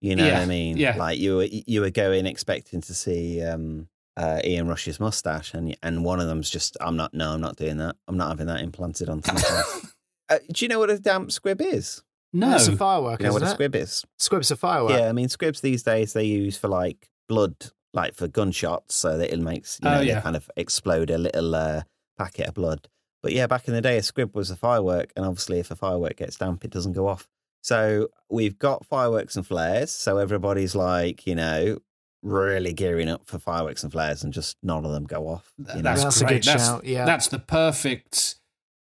You 0.01 0.15
know 0.15 0.25
what 0.25 0.35
I 0.35 0.47
mean? 0.47 0.77
yeah. 0.77 0.97
Like 0.97 1.19
you 1.19 1.37
were 1.37 1.49
you 1.51 1.81
were 1.81 1.91
going 1.91 2.27
expecting 2.27 2.81
to 2.83 2.95
see 2.95 3.43
um, 3.43 3.89
uh, 4.19 4.41
Ian 4.45 4.67
Rush's 4.69 4.99
mustache, 5.01 5.55
and 5.55 5.77
and 5.83 6.05
one 6.05 6.21
of 6.21 6.27
them's 6.27 6.51
just 6.51 6.77
I'm 6.81 6.97
not. 6.97 7.15
No, 7.15 7.31
I'm 7.33 7.41
not 7.41 7.57
doing 7.57 7.77
that. 7.79 7.97
I'm 8.09 8.17
not 8.17 8.29
having 8.29 8.47
that 8.49 8.61
implanted 8.61 9.09
onto 9.09 9.33
my 9.33 9.41
face. 9.41 9.93
uh, 10.29 10.39
do 10.53 10.65
you 10.65 10.69
know 10.69 10.79
what 10.81 10.91
a 10.91 10.99
damp 10.99 11.31
squib 11.33 11.61
is? 11.63 12.03
no, 12.33 12.55
It's 12.57 12.69
a 12.69 12.77
firework, 12.77 13.21
You 13.21 13.27
know 13.29 13.33
what 13.33 13.43
isn't 13.43 13.53
a 13.55 13.57
squib 13.57 13.75
is? 13.75 14.05
Squib's 14.19 14.51
a 14.51 14.57
firework. 14.57 14.99
Yeah, 14.99 15.09
I 15.09 15.13
mean 15.13 15.29
squibs 15.31 15.61
these 15.63 15.83
days 15.83 16.13
they 16.13 16.25
use 16.25 16.57
for 16.59 16.69
like 16.69 17.09
blood, 17.29 17.55
like 17.95 18.15
for 18.15 18.29
gunshots, 18.29 18.95
so 18.97 19.17
that 19.17 19.33
it 19.33 19.41
makes 19.41 19.79
you 19.83 19.89
Oh, 19.89 19.95
know 19.95 20.01
yeah. 20.01 20.21
kind 20.21 20.37
of 20.37 20.51
explode 20.57 21.11
a 21.11 21.17
little 21.19 21.55
uh, 21.55 21.83
packet 22.19 22.49
of 22.49 22.55
blood. 22.55 22.89
But 23.23 23.33
yeah, 23.33 23.47
back 23.47 23.67
in 23.67 23.75
the 23.75 23.81
day, 23.81 23.97
a 23.99 24.03
squib 24.03 24.35
was 24.37 24.51
a 24.51 24.57
firework, 24.57 25.13
and 25.17 25.25
obviously, 25.25 25.59
if 25.59 25.71
a 25.71 25.77
firework 25.77 26.17
gets 26.17 26.37
damp, 26.37 26.65
it 26.65 26.71
doesn't 26.71 26.93
go 26.93 27.09
off. 27.09 27.27
So 27.63 28.09
we've 28.31 28.59
got 28.59 28.87
fireworks 28.87 29.35
and 29.37 29.47
flares. 29.47 29.91
So 29.91 30.19
everybody's 30.19 30.75
like, 30.77 31.27
you 31.27 31.35
know, 31.35 31.79
really 32.23 32.73
gearing 32.73 33.09
up 33.09 33.27
for 33.27 33.39
fireworks 33.39 33.83
and 33.83 33.93
flares, 33.93 34.23
and 34.25 34.33
just 34.33 34.57
none 34.63 34.85
of 34.85 34.93
them 34.93 35.05
go 35.05 35.29
off. 35.29 35.53
You 35.59 35.65
know? 35.77 35.83
That's, 35.83 36.03
That's 36.05 36.21
a 36.21 36.25
good 36.25 36.43
that's, 36.43 36.67
shout, 36.67 36.85
yeah. 36.85 37.05
that's 37.05 37.29
the 37.29 37.39
perfect, 37.39 38.37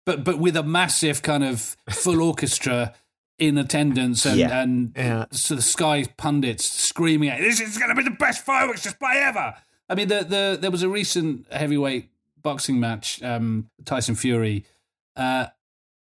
but 0.05 0.23
but 0.23 0.39
with 0.39 0.55
a 0.55 0.63
massive 0.63 1.21
kind 1.21 1.43
of 1.43 1.75
full 1.89 2.21
orchestra 2.29 2.93
in 3.37 3.57
attendance 3.57 4.25
and 4.25 4.37
Yeah. 4.39 4.61
and 4.61 4.93
Yeah. 4.95 5.25
so 5.31 5.55
the 5.55 5.61
Sky 5.61 6.05
pundits 6.17 6.63
screaming 6.69 7.29
at 7.29 7.41
this 7.41 7.59
is 7.59 7.77
going 7.77 7.89
to 7.89 7.95
be 7.95 8.03
the 8.03 8.11
best 8.15 8.45
fireworks 8.45 8.83
display 8.83 9.17
ever. 9.17 9.55
I 9.89 9.95
mean, 9.95 10.07
the 10.07 10.23
the 10.23 10.57
there 10.59 10.71
was 10.71 10.83
a 10.83 10.89
recent 10.89 11.45
heavyweight 11.51 12.09
boxing 12.41 12.79
match, 12.79 13.21
um, 13.23 13.69
Tyson 13.83 14.15
Fury. 14.15 14.65
Uh, 15.17 15.47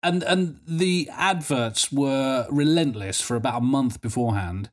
and 0.03 0.21
and 0.23 0.59
the 0.67 1.09
adverts 1.13 1.91
were 1.91 2.45
relentless 2.51 3.21
for 3.21 3.35
about 3.35 3.59
a 3.59 3.65
month 3.65 4.01
beforehand, 4.01 4.69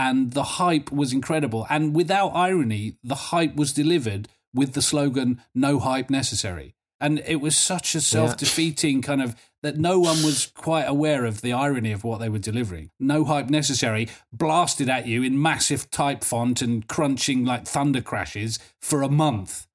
and 0.00 0.32
the 0.32 0.42
hype 0.42 0.90
was 0.90 1.12
incredible. 1.12 1.66
And 1.68 1.94
without 1.94 2.30
irony, 2.30 2.96
the 3.04 3.14
hype 3.30 3.54
was 3.54 3.74
delivered 3.74 4.28
with 4.54 4.72
the 4.72 4.80
slogan 4.80 5.42
"No 5.54 5.78
hype 5.78 6.08
necessary." 6.08 6.74
And 7.02 7.22
it 7.26 7.36
was 7.36 7.56
such 7.56 7.94
a 7.94 8.00
self-defeating 8.00 9.00
kind 9.02 9.22
of 9.22 9.34
that 9.62 9.76
no 9.78 9.98
one 9.98 10.22
was 10.22 10.52
quite 10.54 10.84
aware 10.84 11.24
of 11.24 11.40
the 11.40 11.52
irony 11.52 11.92
of 11.92 12.04
what 12.04 12.20
they 12.20 12.28
were 12.28 12.38
delivering. 12.38 12.90
No 12.98 13.24
hype 13.24 13.48
necessary, 13.48 14.08
blasted 14.32 14.88
at 14.88 15.06
you 15.06 15.22
in 15.22 15.40
massive 15.40 15.90
type 15.90 16.24
font 16.24 16.60
and 16.62 16.86
crunching 16.88 17.44
like 17.44 17.66
thunder 17.66 18.02
crashes 18.02 18.58
for 18.80 19.02
a 19.02 19.08
month. 19.08 19.66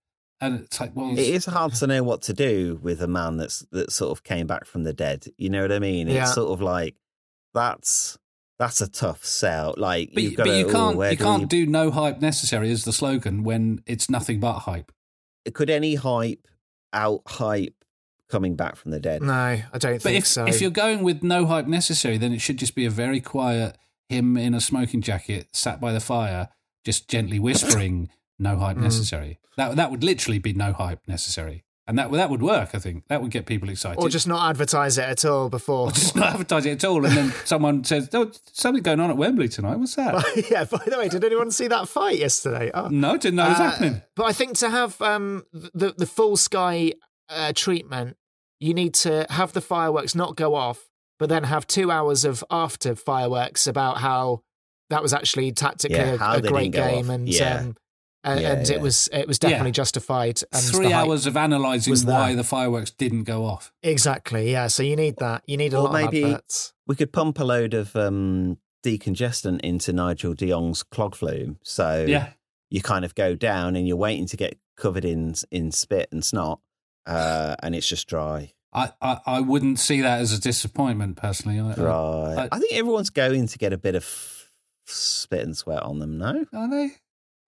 And 0.42 0.62
it's 0.62 0.80
like, 0.80 0.96
well, 0.96 1.18
It 1.18 1.20
is 1.20 1.46
hard 1.46 1.74
to 1.76 1.88
know 1.88 2.04
what 2.04 2.24
to 2.24 2.34
do 2.34 2.80
with 2.82 3.02
a 3.02 3.08
man 3.08 3.38
that's 3.38 3.60
that 3.72 3.92
sort 3.92 4.12
of 4.12 4.24
came 4.24 4.48
back 4.48 4.66
from 4.66 4.84
the 4.84 4.94
dead. 4.94 5.26
You 5.38 5.50
know 5.50 5.62
what 5.62 5.72
I 5.72 5.80
mean? 5.80 6.08
Yeah. 6.08 6.24
It's 6.24 6.34
sort 6.34 6.52
of 6.52 6.62
like 6.62 6.96
that's 7.54 8.18
that's 8.60 8.82
a 8.82 8.88
tough 8.88 9.24
sell. 9.26 9.74
Like 9.78 10.12
But, 10.14 10.24
you've 10.24 10.36
got 10.36 10.46
but 10.46 10.52
to, 10.54 10.60
you 10.60 10.68
"Oh, 10.68 10.72
can't 10.72 10.98
where 10.98 11.12
you 11.12 11.18
do 11.18 11.24
can't 11.24 11.42
we-" 11.44 11.48
do 11.48 11.66
no 11.66 11.92
hype 11.92 12.22
necessary 12.22 12.72
as 12.72 12.84
the 12.86 12.94
slogan 12.94 13.44
when 13.44 13.82
it's 13.86 14.10
nothing 14.10 14.40
but 14.40 14.60
hype. 14.60 14.92
Could 15.54 15.70
any 15.70 15.96
hype 15.96 16.48
out 16.94 17.22
hype 17.28 17.76
coming 18.30 18.56
back 18.56 18.76
from 18.78 18.92
the 18.92 19.00
dead? 19.00 19.22
No, 19.22 19.34
I 19.34 19.62
don't 19.74 19.94
But 19.96 20.02
think 20.02 20.18
if 20.20 20.28
so. 20.28 20.46
if 20.46 20.62
you're 20.62 20.72
going 20.72 21.04
with 21.04 21.22
no 21.24 21.46
hype 21.46 21.68
necessary, 21.68 22.18
then 22.18 22.32
it 22.34 22.40
should 22.42 22.58
just 22.58 22.76
be 22.76 22.86
a 22.86 22.90
very 22.90 23.20
quiet 23.20 23.78
him 24.08 24.38
in 24.38 24.54
a 24.54 24.62
smoking 24.62 25.02
jacket, 25.02 25.48
sat 25.52 25.82
by 25.82 25.92
the 25.92 26.00
fire, 26.00 26.48
just 26.86 27.10
gently 27.10 27.40
whispering 27.40 28.10
"no 28.40 28.58
hype 28.58 28.78
Mm. 28.78 28.82
necessary." 28.84 29.40
That 29.58 29.76
that 29.76 29.92
would 29.92 30.04
literally 30.04 30.40
be 30.40 30.54
no 30.54 30.72
hype 30.74 31.08
necessary, 31.08 31.65
and 31.88 31.98
that 32.00 32.12
that 32.12 32.30
would 32.30 32.42
work. 32.42 32.70
I 32.74 32.80
think 32.80 33.08
that 33.10 33.22
would 33.22 33.32
get 33.32 33.46
people 33.46 33.70
excited. 33.70 34.00
or 34.02 34.10
just 34.10 34.28
not 34.28 34.50
advertise 34.50 34.98
it 34.98 35.04
at 35.04 35.24
all 35.26 35.50
before. 35.50 35.88
Or 35.88 35.92
just 35.92 36.16
not 36.16 36.34
advertise 36.34 36.66
it 36.66 36.72
at 36.72 36.86
all, 36.86 37.06
and 37.06 37.16
then 37.16 37.34
someone 37.46 37.84
says, 37.84 38.10
"Oh, 38.14 38.32
something 38.54 38.82
going 38.84 39.00
on 39.00 39.10
at 39.10 39.18
Wembley 39.18 39.48
tonight. 39.48 39.78
What's 39.78 39.96
that?" 39.96 40.48
yeah. 40.52 40.64
By 40.66 40.82
the 40.86 40.98
way, 40.98 41.10
did 41.10 41.24
anyone 41.24 41.52
see 41.52 41.68
that 41.68 41.88
fight 41.88 42.18
yesterday? 42.20 42.72
Oh. 42.74 42.88
no, 42.88 43.18
didn't 43.18 43.36
know 43.36 43.46
it 43.46 43.50
was 43.50 43.60
Uh, 43.60 43.70
happening. 43.70 44.02
But 44.16 44.24
I 44.26 44.34
think 44.34 44.58
to 44.58 44.70
have 44.70 45.02
um, 45.02 45.44
the 45.54 45.94
the 45.98 46.06
full 46.08 46.38
sky 46.38 46.94
uh, 47.30 47.54
treatment, 47.56 48.18
you 48.60 48.74
need 48.74 48.94
to 48.96 49.26
have 49.30 49.54
the 49.54 49.62
fireworks 49.62 50.16
not 50.16 50.36
go 50.36 50.56
off, 50.56 50.88
but 51.20 51.30
then 51.30 51.44
have 51.44 51.68
two 51.68 51.92
hours 51.92 52.26
of 52.26 52.44
after 52.50 52.96
fireworks 52.96 53.68
about 53.68 53.98
how 54.00 54.42
that 54.90 55.02
was 55.02 55.14
actually 55.14 55.52
tactically 55.52 55.98
Yeah, 55.98 56.34
a, 56.34 56.38
a 56.38 56.42
great 56.42 56.72
game, 56.72 57.10
off. 57.10 57.16
and 57.16 57.28
Yeah. 57.30 57.60
um, 57.60 57.76
and, 58.26 58.42
Yeah, 58.42 58.52
and 58.54 58.68
yeah. 58.70 58.76
it 58.76 58.82
was 58.82 59.08
it 59.14 59.28
was 59.28 59.40
definitely 59.40 59.70
Yeah. 59.70 59.74
justified. 59.84 60.42
And 60.52 60.64
Three 60.64 60.92
hours 60.92 61.26
of 61.28 61.36
analysing 61.38 61.94
why 62.06 62.32
that. 62.32 62.36
the 62.38 62.44
fireworks 62.44 62.92
didn't 62.92 63.24
go 63.24 63.46
off. 63.46 63.72
exactly. 63.84 64.52
Yeah, 64.52 64.68
so 64.68 64.84
you 64.84 64.96
need 64.98 65.16
that. 65.18 65.44
You 65.48 65.56
need 65.58 65.74
a 65.74 65.78
Or 65.78 65.84
lot 65.84 65.94
maybe- 65.94 66.24
of 66.24 66.30
adverts. 66.32 66.74
We 66.88 66.96
could 66.96 67.14
pump 67.14 67.40
a 67.40 67.44
load 67.44 67.74
of 67.74 67.96
um, 67.96 68.58
decongestant 68.86 69.62
into 69.62 69.94
Nigel 69.94 70.34
De 70.34 70.48
Jong's 70.50 70.84
clog 70.84 71.16
flume. 71.16 71.60
So 71.64 72.06
Yeah, 72.08 72.34
you 72.70 72.82
kind 72.82 73.06
of 73.06 73.16
go 73.16 73.36
down 73.36 73.76
and 73.76 73.88
you're 73.88 73.98
waiting 73.98 74.26
to 74.28 74.38
get 74.38 74.58
covered 74.76 75.06
in 75.06 75.36
in 75.52 75.72
spit 75.72 76.10
and 76.12 76.24
snot, 76.24 76.60
uh, 77.06 77.56
and 77.64 77.74
it's 77.76 77.88
just 77.88 78.08
dry. 78.08 78.52
I, 78.74 78.92
I 79.02 79.20
I 79.26 79.40
wouldn't 79.40 79.80
see 79.80 80.02
that 80.02 80.20
as 80.20 80.34
a 80.34 80.40
disappointment 80.42 81.16
personally. 81.16 81.60
I, 81.60 81.72
I, 81.72 81.76
Dry. 81.76 82.34
I- 82.44 82.50
I 82.52 82.60
think 82.60 82.74
everyone's 82.74 83.10
going 83.10 83.48
to 83.48 83.58
get 83.58 83.72
a 83.72 83.78
bit 83.78 83.96
of 83.96 84.06
spit 84.86 85.42
and 85.42 85.56
sweat 85.58 85.82
on 85.84 86.00
them. 86.00 86.18
No, 86.18 86.46
are 86.54 86.70
they? 86.70 86.90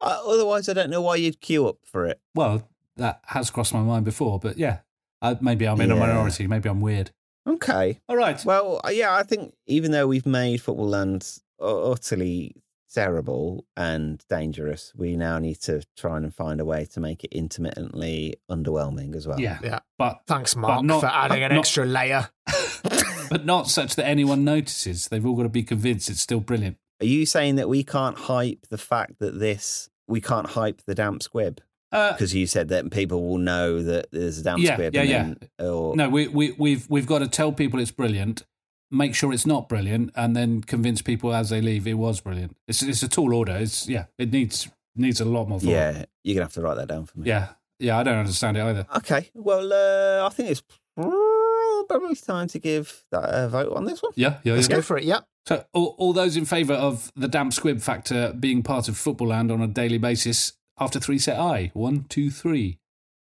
Uh, 0.01 0.21
otherwise 0.25 0.67
I 0.69 0.73
don't 0.73 0.89
know 0.89 1.01
why 1.01 1.15
you'd 1.15 1.41
queue 1.41 1.67
up 1.67 1.77
for 1.85 2.05
it. 2.05 2.19
Well, 2.35 2.67
that 2.97 3.21
has 3.27 3.49
crossed 3.49 3.73
my 3.73 3.81
mind 3.81 4.05
before, 4.05 4.39
but 4.39 4.57
yeah, 4.57 4.79
uh, 5.21 5.35
maybe 5.41 5.67
I'm 5.67 5.79
in 5.81 5.91
a 5.91 5.95
minority. 5.95 6.47
Maybe 6.47 6.69
I'm 6.69 6.81
weird. 6.81 7.11
Okay. 7.47 7.99
All 8.09 8.17
right. 8.17 8.43
Well, 8.43 8.81
uh, 8.85 8.89
yeah, 8.89 9.13
I 9.15 9.23
think 9.23 9.53
even 9.67 9.91
though 9.91 10.07
we've 10.07 10.25
made 10.25 10.61
football 10.61 10.89
land 10.89 11.39
utterly 11.59 12.55
terrible 12.93 13.65
and 13.75 14.23
dangerous, 14.29 14.93
we 14.95 15.15
now 15.15 15.39
need 15.39 15.55
to 15.61 15.83
try 15.97 16.17
and 16.17 16.33
find 16.33 16.59
a 16.59 16.65
way 16.65 16.85
to 16.85 16.99
make 16.99 17.23
it 17.23 17.31
intermittently 17.33 18.35
underwhelming 18.49 19.15
as 19.15 19.27
well. 19.27 19.39
yeah, 19.39 19.59
Yeah. 19.63 19.79
but 19.97 20.21
Thanks, 20.27 20.53
but 20.55 20.61
Mark, 20.61 20.83
not- 20.85 21.01
for 21.01 21.07
adding 21.07 21.43
an 21.43 21.51
not- 21.51 21.59
extra 21.59 21.85
layer. 21.85 22.29
but 23.29 23.45
not 23.45 23.69
such 23.69 23.95
that 23.95 24.05
anyone 24.07 24.43
notices. 24.43 25.07
They've 25.09 25.25
all 25.25 25.35
got 25.35 25.43
to 25.43 25.49
be 25.49 25.63
convinced 25.63 26.09
it's 26.09 26.21
still 26.21 26.39
brilliant. 26.39 26.77
Are 27.01 27.05
you 27.05 27.25
saying 27.25 27.55
that 27.55 27.69
we 27.69 27.83
can't 27.83 28.17
hype 28.17 28.67
the 28.69 28.77
fact 28.77 29.19
that 29.19 29.39
this, 29.39 29.89
we 30.07 30.19
can't 30.21 30.47
hype 30.47 30.81
the 30.85 30.95
damp 30.95 31.21
squib? 31.23 31.61
Uh, 31.91 32.11
Because 32.13 32.33
you 32.35 32.47
said 32.47 32.67
that 32.69 32.89
people 32.91 33.27
will 33.27 33.37
know 33.37 33.81
that 33.81 34.07
there's 34.11 34.39
a 34.39 34.43
damp 34.43 34.61
Yeah, 34.61 34.73
squib. 34.73 34.93
yeah, 34.95 35.01
and 35.03 35.47
yeah. 35.59 35.65
Or, 35.65 35.95
no, 35.95 36.09
we 36.09 36.27
we 36.27 36.53
we've 36.57 36.85
we've 36.89 37.05
got 37.07 37.19
to 37.19 37.27
tell 37.27 37.51
people 37.53 37.79
it's 37.79 37.91
brilliant. 37.91 38.43
Make 38.91 39.15
sure 39.15 39.31
it's 39.33 39.45
not 39.45 39.69
brilliant, 39.69 40.11
and 40.15 40.35
then 40.35 40.61
convince 40.61 41.01
people 41.01 41.33
as 41.33 41.49
they 41.49 41.61
leave 41.61 41.87
it 41.87 41.93
was 41.95 42.19
brilliant. 42.21 42.57
It's 42.67 42.81
it's 42.81 43.03
a 43.03 43.07
tall 43.07 43.33
order. 43.33 43.53
It's 43.55 43.87
yeah, 43.87 44.05
it 44.17 44.31
needs 44.31 44.67
needs 44.95 45.21
a 45.21 45.25
lot 45.25 45.47
more 45.47 45.59
thought. 45.59 45.69
Yeah, 45.69 46.05
you're 46.23 46.35
going 46.35 46.37
to 46.37 46.43
have 46.43 46.53
to 46.53 46.61
write 46.61 46.75
that 46.75 46.87
down 46.87 47.05
for 47.05 47.19
me. 47.19 47.27
yeah, 47.29 47.49
yeah. 47.79 47.97
I 47.97 48.03
don't 48.03 48.17
understand 48.17 48.57
it 48.57 48.61
either. 48.63 48.85
Okay. 48.97 49.29
Well, 49.33 49.71
uh, 49.71 50.25
I 50.25 50.29
think 50.29 50.49
it's 50.51 50.63
probably 51.87 52.15
time 52.15 52.47
to 52.49 52.59
give 52.59 53.03
that 53.11 53.23
a 53.25 53.47
vote 53.49 53.73
on 53.73 53.85
this 53.85 54.01
one. 54.01 54.11
Yeah, 54.15 54.37
yeah, 54.43 54.53
Let's 54.53 54.69
yeah. 54.69 54.75
go 54.77 54.81
for 54.81 54.97
it. 54.97 55.03
Yep. 55.03 55.25
So, 55.45 55.65
all, 55.73 55.95
all 55.97 56.13
those 56.13 56.35
in 56.35 56.45
favour 56.45 56.73
of 56.73 57.11
the 57.15 57.27
damp 57.27 57.53
squib 57.53 57.79
factor 57.81 58.33
being 58.37 58.63
part 58.63 58.87
of 58.89 58.97
football 58.97 59.29
land 59.29 59.51
on 59.51 59.61
a 59.61 59.67
daily 59.67 59.97
basis 59.97 60.53
after 60.79 60.99
three 60.99 61.19
set 61.19 61.39
I. 61.39 61.71
One, 61.73 62.05
two, 62.09 62.29
three. 62.29 62.79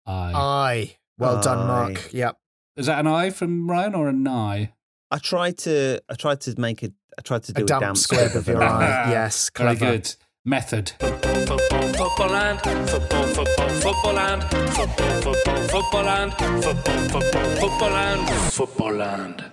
I. 0.06 0.32
Aye. 0.34 0.96
Well 1.17 1.41
done, 1.41 1.67
Mark. 1.67 2.13
Yep. 2.13 2.38
Is 2.78 2.86
that 2.88 3.00
an 3.00 3.08
I 3.08 3.30
from 3.30 3.69
Ryan 3.69 3.96
or 3.96 4.10
a 4.10 4.13
nigh? 4.13 4.74
I 5.12 5.17
tried 5.19 5.58
to. 5.60 6.02
I 6.10 6.15
tried 6.15 6.41
to 6.41 6.60
make 6.60 6.84
it. 6.84 6.93
I 7.17 7.22
tried 7.22 7.43
to 7.43 7.54
do 7.54 7.62
A 7.62 7.63
a, 7.63 7.67
damp, 7.67 7.82
damp 7.82 7.98
squib 7.98 8.30
squib 8.30 8.36
of 8.41 8.48
your 8.48 8.63
eye. 8.63 9.06
eye. 9.06 9.10
Yes, 9.12 9.50
Very 9.56 9.76
clever. 9.76 9.98
good. 9.98 10.15
Method. 10.45 10.91
Football, 10.99 11.58
football 11.93 12.27
land, 12.27 12.60
football, 12.89 13.27
football, 13.27 13.69
football 13.69 14.13
land, 14.13 14.43
football, 14.43 15.21
football, 15.21 15.67
football 15.69 16.03
land, 16.03 16.34
football, 16.34 17.08
football, 17.08 17.56
football 17.56 17.89
land, 17.91 18.29
football 18.51 18.93
land. 18.93 19.51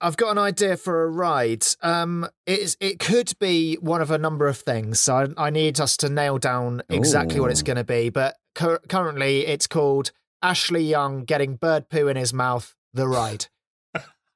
I've 0.00 0.16
got 0.16 0.30
an 0.30 0.38
idea 0.38 0.78
for 0.78 1.04
a 1.04 1.10
ride. 1.10 1.66
Um, 1.82 2.26
it's 2.46 2.78
it 2.80 3.00
could 3.00 3.32
be 3.38 3.74
one 3.82 4.00
of 4.00 4.10
a 4.10 4.16
number 4.16 4.46
of 4.46 4.56
things. 4.56 4.98
So 4.98 5.14
I, 5.36 5.48
I 5.48 5.50
need 5.50 5.78
us 5.78 5.98
to 5.98 6.08
nail 6.08 6.38
down 6.38 6.80
exactly 6.88 7.38
what 7.40 7.50
it's 7.50 7.62
going 7.62 7.76
to 7.76 7.84
be. 7.84 8.08
But 8.08 8.36
cur- 8.54 8.80
currently, 8.88 9.46
it's 9.46 9.66
called 9.66 10.12
Ashley 10.42 10.84
Young 10.84 11.24
getting 11.24 11.56
bird 11.56 11.90
poo 11.90 12.08
in 12.08 12.16
his 12.16 12.32
mouth. 12.32 12.74
The 12.94 13.06
ride. 13.06 13.48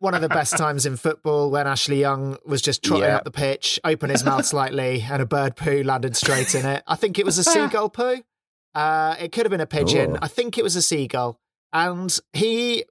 One 0.03 0.15
of 0.15 0.21
the 0.21 0.29
best 0.29 0.57
times 0.59 0.85
in 0.85 0.97
football 0.97 1.49
when 1.49 1.69
Ashley 1.69 2.01
Young 2.01 2.37
was 2.45 2.61
just 2.61 2.83
trotting 2.83 3.05
Yeah. 3.05 3.19
up 3.19 3.25
the 3.25 3.31
pitch, 3.31 3.79
opened 3.85 4.11
his 4.11 4.25
mouth 4.25 4.45
slightly, 4.45 5.01
and 5.09 5.23
a 5.23 5.27
bird 5.27 5.55
poo 5.55 5.85
landed 5.85 6.17
straight 6.17 6.57
in 6.57 6.67
it. 6.67 6.83
I 6.89 6.97
think 6.97 7.21
it 7.21 7.25
was 7.25 7.39
a 7.39 7.45
seagull 7.45 7.89
poo. 7.89 8.21
Uh, 8.75 9.15
it 9.21 9.31
could 9.31 9.47
have 9.47 9.53
been 9.53 9.61
a 9.61 9.67
pigeon. 9.67 10.15
Ooh. 10.17 10.19
I 10.21 10.27
think 10.27 10.59
it 10.59 10.65
was 10.65 10.75
a 10.75 10.83
seagull. 10.83 11.39
And 11.73 12.19
he, 12.33 12.85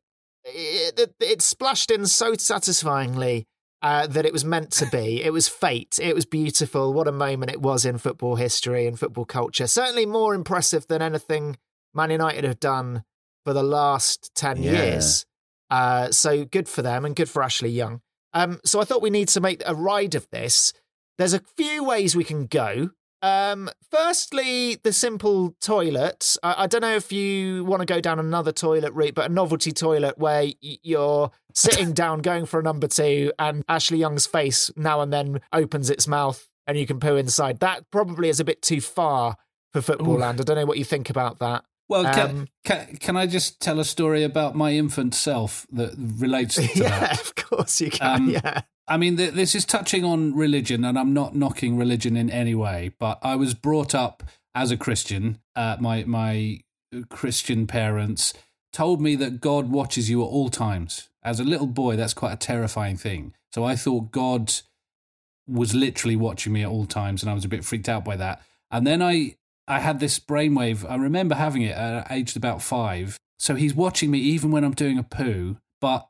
it, 0.46 0.98
it, 1.00 1.16
it 1.20 1.42
splashed 1.42 1.92
in 1.92 2.06
so 2.06 2.34
satisfyingly 2.36 3.46
uh, 3.82 4.08
that 4.08 4.26
it 4.26 4.32
was 4.32 4.46
meant 4.46 4.72
to 4.72 4.86
be. 4.90 5.22
It 5.22 5.34
was 5.34 5.50
fate. 5.50 6.00
It 6.02 6.16
was 6.16 6.26
beautiful. 6.26 6.94
What 6.94 7.10
a 7.10 7.12
moment 7.12 7.52
it 7.52 7.62
was 7.62 7.84
in 7.84 7.98
football 7.98 8.38
history 8.38 8.88
and 8.88 8.98
football 8.98 9.26
culture. 9.26 9.68
Certainly 9.68 10.06
more 10.06 10.34
impressive 10.34 10.88
than 10.88 11.02
anything 11.02 11.58
Man 11.94 12.10
United 12.12 12.46
have 12.46 12.62
done 12.62 13.04
for 13.44 13.52
the 13.54 13.64
last 13.64 14.32
10 14.36 14.64
Yeah. 14.64 14.72
years. 14.72 15.26
Uh, 15.72 16.12
so 16.12 16.46
good 16.46 16.68
for 16.68 16.82
them 16.82 17.06
and 17.06 17.16
good 17.16 17.30
for 17.30 17.42
Ashley 17.42 17.70
Young. 17.70 18.02
Um, 18.34 18.60
so 18.64 18.80
I 18.80 18.84
thought 18.84 19.02
we 19.02 19.10
need 19.10 19.30
to 19.30 19.42
make 19.42 19.64
a 19.66 19.74
ride 19.74 20.16
of 20.16 20.30
this. 20.30 20.74
There's 21.18 21.34
a 21.34 21.42
few 21.58 21.84
ways 21.84 22.16
we 22.16 22.24
can 22.24 22.46
go. 22.46 22.92
Um, 23.22 23.70
firstly, 23.90 24.80
the 24.84 24.92
simple 24.92 25.56
toilet. 25.62 26.36
I, 26.42 26.64
I 26.64 26.68
don't 26.68 26.82
know 26.82 26.96
if 26.96 27.12
you 27.12 27.64
want 27.66 27.82
to 27.82 27.86
go 27.86 28.02
down 28.02 28.20
another 28.20 28.52
toilet 28.52 28.94
route, 28.94 29.14
but 29.14 29.30
a 29.30 29.34
novelty 29.34 29.72
toilet 29.72 30.18
where 30.18 30.44
y- 30.44 30.78
you're 30.82 31.32
sitting 31.54 31.94
down, 31.94 32.20
going 32.22 32.46
for 32.46 32.60
a 32.60 32.64
number 32.64 32.88
two, 32.88 33.32
and 33.38 33.64
Ashley 33.70 34.00
Young's 34.00 34.26
face 34.26 34.72
now 34.76 35.02
and 35.02 35.14
then 35.14 35.42
opens 35.54 35.90
its 35.90 36.08
mouth 36.08 36.48
and 36.68 36.78
you 36.78 36.88
can 36.88 37.00
poo 37.00 37.16
inside. 37.16 37.60
That 37.60 37.90
probably 37.92 38.30
is 38.30 38.40
a 38.40 38.46
bit 38.46 38.62
too 38.62 38.82
far 38.82 39.36
for 39.72 39.82
football 39.82 40.16
Ooh. 40.16 40.20
land. 40.20 40.42
I 40.42 40.44
don't 40.44 40.56
know 40.56 40.66
what 40.66 40.78
you 40.78 40.86
think 40.86 41.10
about 41.10 41.40
that. 41.40 41.64
Well, 41.92 42.06
can, 42.14 42.30
Um, 42.30 42.48
can, 42.64 42.96
can 42.98 43.18
I 43.18 43.28
just 43.28 43.60
tell 43.62 43.80
a 43.80 43.86
story 43.86 44.24
about 44.24 44.56
my 44.56 44.72
infant 44.72 45.14
self 45.14 45.68
that 45.74 45.94
relates 45.98 46.56
to 46.56 46.62
yeah, 46.76 47.00
that? 47.00 47.22
of 47.22 47.36
course 47.36 47.82
you 47.82 47.92
can. 47.92 48.22
Um, 48.22 48.30
yeah. 48.30 48.62
I 48.88 48.98
mean, 48.98 49.18
th- 49.18 49.34
this 49.34 49.54
is 49.56 49.66
touching 49.66 50.04
on 50.06 50.34
religion, 50.34 50.84
and 50.86 50.98
I'm 50.98 51.14
not 51.14 51.36
knocking 51.36 51.78
religion 51.78 52.16
in 52.18 52.30
any 52.30 52.56
way, 52.56 52.94
but 52.98 53.20
I 53.22 53.36
was 53.36 53.54
brought 53.54 53.94
up 53.94 54.24
as 54.56 54.72
a 54.72 54.78
Christian. 54.78 55.40
Uh, 55.56 55.78
my 55.80 56.04
my 56.06 56.62
Christian 57.10 57.68
parents 57.68 58.34
told 58.74 59.02
me 59.02 59.16
that 59.18 59.42
God 59.42 59.70
watches 59.70 60.10
you 60.10 60.22
at 60.24 60.28
all 60.28 60.50
times. 60.50 61.10
As 61.24 61.40
a 61.40 61.44
little 61.44 61.68
boy, 61.68 61.98
that's 61.98 62.14
quite 62.14 62.34
a 62.34 62.38
terrifying 62.38 62.98
thing. 62.98 63.34
So 63.54 63.64
I 63.66 63.76
thought 63.76 64.12
God 64.12 64.52
was 65.48 65.76
literally 65.76 66.16
watching 66.16 66.54
me 66.54 66.64
at 66.64 66.70
all 66.70 66.86
times, 66.86 67.22
and 67.22 67.30
I 67.30 67.34
was 67.34 67.46
a 67.46 67.50
bit 67.50 67.66
freaked 67.66 67.90
out 67.90 68.06
by 68.06 68.16
that. 68.16 68.42
And 68.72 68.88
then 68.88 69.02
I 69.02 69.36
I 69.72 69.80
had 69.80 70.00
this 70.00 70.20
brainwave. 70.20 70.90
I 70.90 70.96
remember 70.96 71.36
having 71.36 71.62
it 71.62 71.76
at 71.76 72.12
aged 72.12 72.36
about 72.38 72.62
five. 72.62 73.18
So 73.40 73.56
he's 73.56 73.74
watching 73.74 74.12
me 74.12 74.20
even 74.20 74.52
when 74.52 74.64
I'm 74.64 74.74
doing 74.74 74.98
a 75.00 75.04
poo, 75.04 75.58
but 75.80 76.08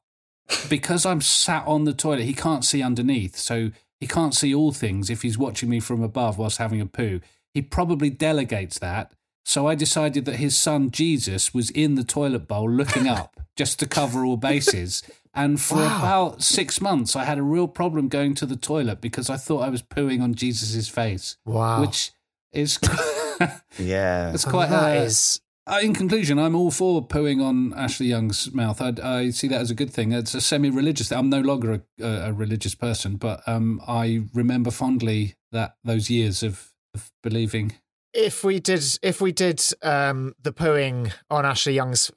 because 0.69 1.05
I'm 1.05 1.21
sat 1.21 1.65
on 1.67 1.83
the 1.85 1.93
toilet, 1.93 2.23
he 2.23 2.33
can't 2.33 2.65
see 2.65 2.81
underneath. 2.81 3.35
So 3.37 3.71
he 3.99 4.07
can't 4.07 4.33
see 4.35 4.53
all 4.53 4.71
things 4.71 5.09
if 5.09 5.21
he's 5.21 5.37
watching 5.37 5.69
me 5.69 5.79
from 5.79 6.01
above 6.01 6.37
whilst 6.37 6.57
having 6.57 6.81
a 6.81 6.85
poo. 6.85 7.21
He 7.53 7.61
probably 7.61 8.09
delegates 8.09 8.79
that. 8.79 9.13
So 9.45 9.67
I 9.67 9.75
decided 9.75 10.25
that 10.25 10.35
his 10.37 10.57
son 10.57 10.91
Jesus 10.91 11.53
was 11.53 11.69
in 11.69 11.95
the 11.95 12.03
toilet 12.03 12.47
bowl 12.47 12.69
looking 12.69 13.07
up 13.19 13.39
just 13.55 13.79
to 13.79 13.85
cover 13.87 14.25
all 14.25 14.37
bases. 14.37 15.03
And 15.33 15.61
for 15.61 15.75
Wow. 15.77 15.99
about 15.99 16.43
six 16.43 16.81
months, 16.81 17.15
I 17.15 17.23
had 17.25 17.37
a 17.37 17.43
real 17.43 17.67
problem 17.67 18.09
going 18.09 18.35
to 18.35 18.45
the 18.45 18.55
toilet 18.57 18.99
because 19.01 19.29
I 19.29 19.37
thought 19.37 19.63
I 19.63 19.69
was 19.69 19.81
pooing 19.83 20.21
on 20.21 20.33
Jesus' 20.33 20.89
face, 20.89 21.37
Wow. 21.45 21.79
which 21.81 22.11
is 22.51 22.77
Yeah. 23.79 24.33
it's 24.33 24.45
Oh, 24.47 24.49
quite 24.49 24.69
that 24.69 24.97
uh, 24.97 25.03
is- 25.03 25.41
uh, 25.67 25.79
in 25.81 25.93
conclusion, 25.93 26.39
I'm 26.39 26.55
all 26.55 26.71
for 26.71 27.07
pooing 27.07 27.41
on 27.41 27.73
Ashley 27.75 28.07
Young's 28.07 28.51
mouth. 28.51 28.81
I, 28.81 28.93
I 29.03 29.29
see 29.29 29.47
that 29.49 29.61
as 29.61 29.69
a 29.69 29.75
good 29.75 29.91
thing. 29.93 30.11
It's 30.11 30.33
a 30.33 30.41
semi-religious. 30.41 31.09
thing. 31.09 31.17
I'm 31.19 31.29
no 31.29 31.39
longer 31.41 31.73
a, 31.99 32.03
a, 32.05 32.29
a 32.29 32.33
religious 32.33 32.73
person, 32.73 33.15
but 33.17 33.41
um, 33.47 33.79
I 33.87 34.23
remember 34.33 34.71
fondly 34.71 35.35
that 35.51 35.75
those 35.83 36.09
years 36.09 36.41
of, 36.41 36.73
of 36.95 37.11
believing. 37.21 37.73
if 38.13 38.43
we 38.43 38.59
did 38.59 38.83
if 39.03 39.21
we 39.21 39.31
did 39.31 39.61
um 39.83 40.33
the 40.41 40.51
pooing 40.51 41.13
on 41.29 41.45
Ashley 41.45 41.73
Young's 41.73 42.11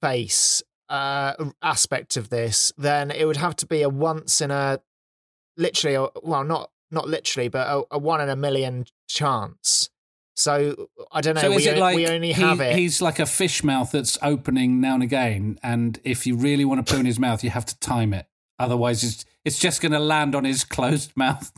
face 0.00 0.62
uh 0.88 1.34
aspect 1.62 2.16
of 2.16 2.30
this, 2.30 2.72
then 2.78 3.10
it 3.10 3.24
would 3.26 3.36
have 3.36 3.56
to 3.56 3.66
be 3.66 3.82
a 3.82 3.88
once 3.88 4.40
in 4.40 4.50
a 4.52 4.80
literally 5.56 6.08
well 6.22 6.44
not 6.44 6.70
not 6.92 7.08
literally, 7.08 7.48
but 7.48 7.66
a, 7.66 7.82
a 7.90 7.98
one 7.98 8.20
in 8.20 8.28
a 8.28 8.36
million 8.36 8.86
chance. 9.08 9.90
So 10.36 10.88
I 11.10 11.20
don't 11.22 11.34
know. 11.34 11.40
so 11.40 11.50
we, 11.50 11.56
is 11.56 11.66
it 11.66 11.78
like 11.78 11.96
we 11.96 12.06
only 12.06 12.32
he- 12.32 12.42
have 12.42 12.60
it. 12.60 12.76
he's 12.76 13.00
like 13.00 13.18
a 13.18 13.26
fish 13.26 13.64
mouth 13.64 13.90
that's 13.92 14.18
opening 14.22 14.80
now 14.80 14.94
and 14.94 15.02
again, 15.02 15.58
and 15.62 15.98
if 16.04 16.26
you 16.26 16.36
really 16.36 16.64
want 16.64 16.86
to 16.86 16.92
poo 16.94 17.00
in 17.00 17.06
his 17.06 17.18
mouth, 17.18 17.42
you 17.42 17.50
have 17.50 17.64
to 17.66 17.78
time 17.80 18.12
it. 18.12 18.26
Otherwise, 18.58 19.02
it's 19.04 19.24
it's 19.44 19.58
just 19.58 19.80
going 19.80 19.92
to 19.92 19.98
land 19.98 20.34
on 20.34 20.44
his 20.44 20.64
closed 20.76 21.16
mouth. 21.16 21.52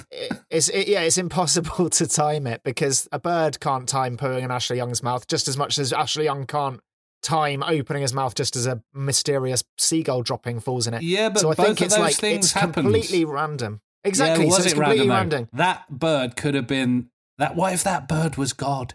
It's 0.51 0.69
it, 0.69 0.88
yeah, 0.88 1.01
it's 1.01 1.19
impossible 1.19 1.91
to 1.99 2.07
time 2.07 2.47
it 2.47 2.62
because 2.62 3.09
a 3.12 3.19
bird 3.19 3.61
can't 3.61 3.88
time 3.88 4.17
pooing 4.17 4.43
in 4.43 4.51
Ashley 4.51 4.77
Young's 4.77 5.03
mouth 5.03 5.27
just 5.27 5.49
as 5.49 5.57
much 5.57 5.79
as 5.79 5.93
Ashley 5.93 6.25
Young 6.25 6.47
can't 6.47 6.81
time 7.21 7.64
opening 7.64 8.03
his 8.03 8.14
mouth 8.14 8.35
just 8.37 8.55
as 8.55 8.67
a 8.67 8.81
mysterious 8.95 9.64
seagull 9.77 10.23
dropping 10.23 10.61
falls 10.61 10.87
in 10.87 10.95
it. 10.95 11.03
Yeah, 11.03 11.31
but 11.31 11.41
so 11.41 11.51
I 11.51 11.55
think 11.55 11.81
of 11.81 11.87
it's 11.87 11.95
those 11.95 12.01
like 12.01 12.14
things 12.17 12.45
it's 12.47 12.53
happened. 12.53 12.75
completely 12.87 13.25
random. 13.25 13.81
Exactly, 14.05 14.45
Yeah, 14.45 14.51
was 14.51 14.57
so 14.59 14.62
it's 14.62 14.73
it 14.73 14.77
completely 14.77 15.09
random, 15.09 15.38
random. 15.41 15.49
That 15.55 15.88
bird 15.91 16.37
could 16.37 16.55
have 16.55 16.69
been 16.69 17.11
that. 17.38 17.57
What 17.57 17.72
if 17.72 17.83
that 17.85 18.09
bird 18.09 18.37
was 18.37 18.53
God? 18.53 18.94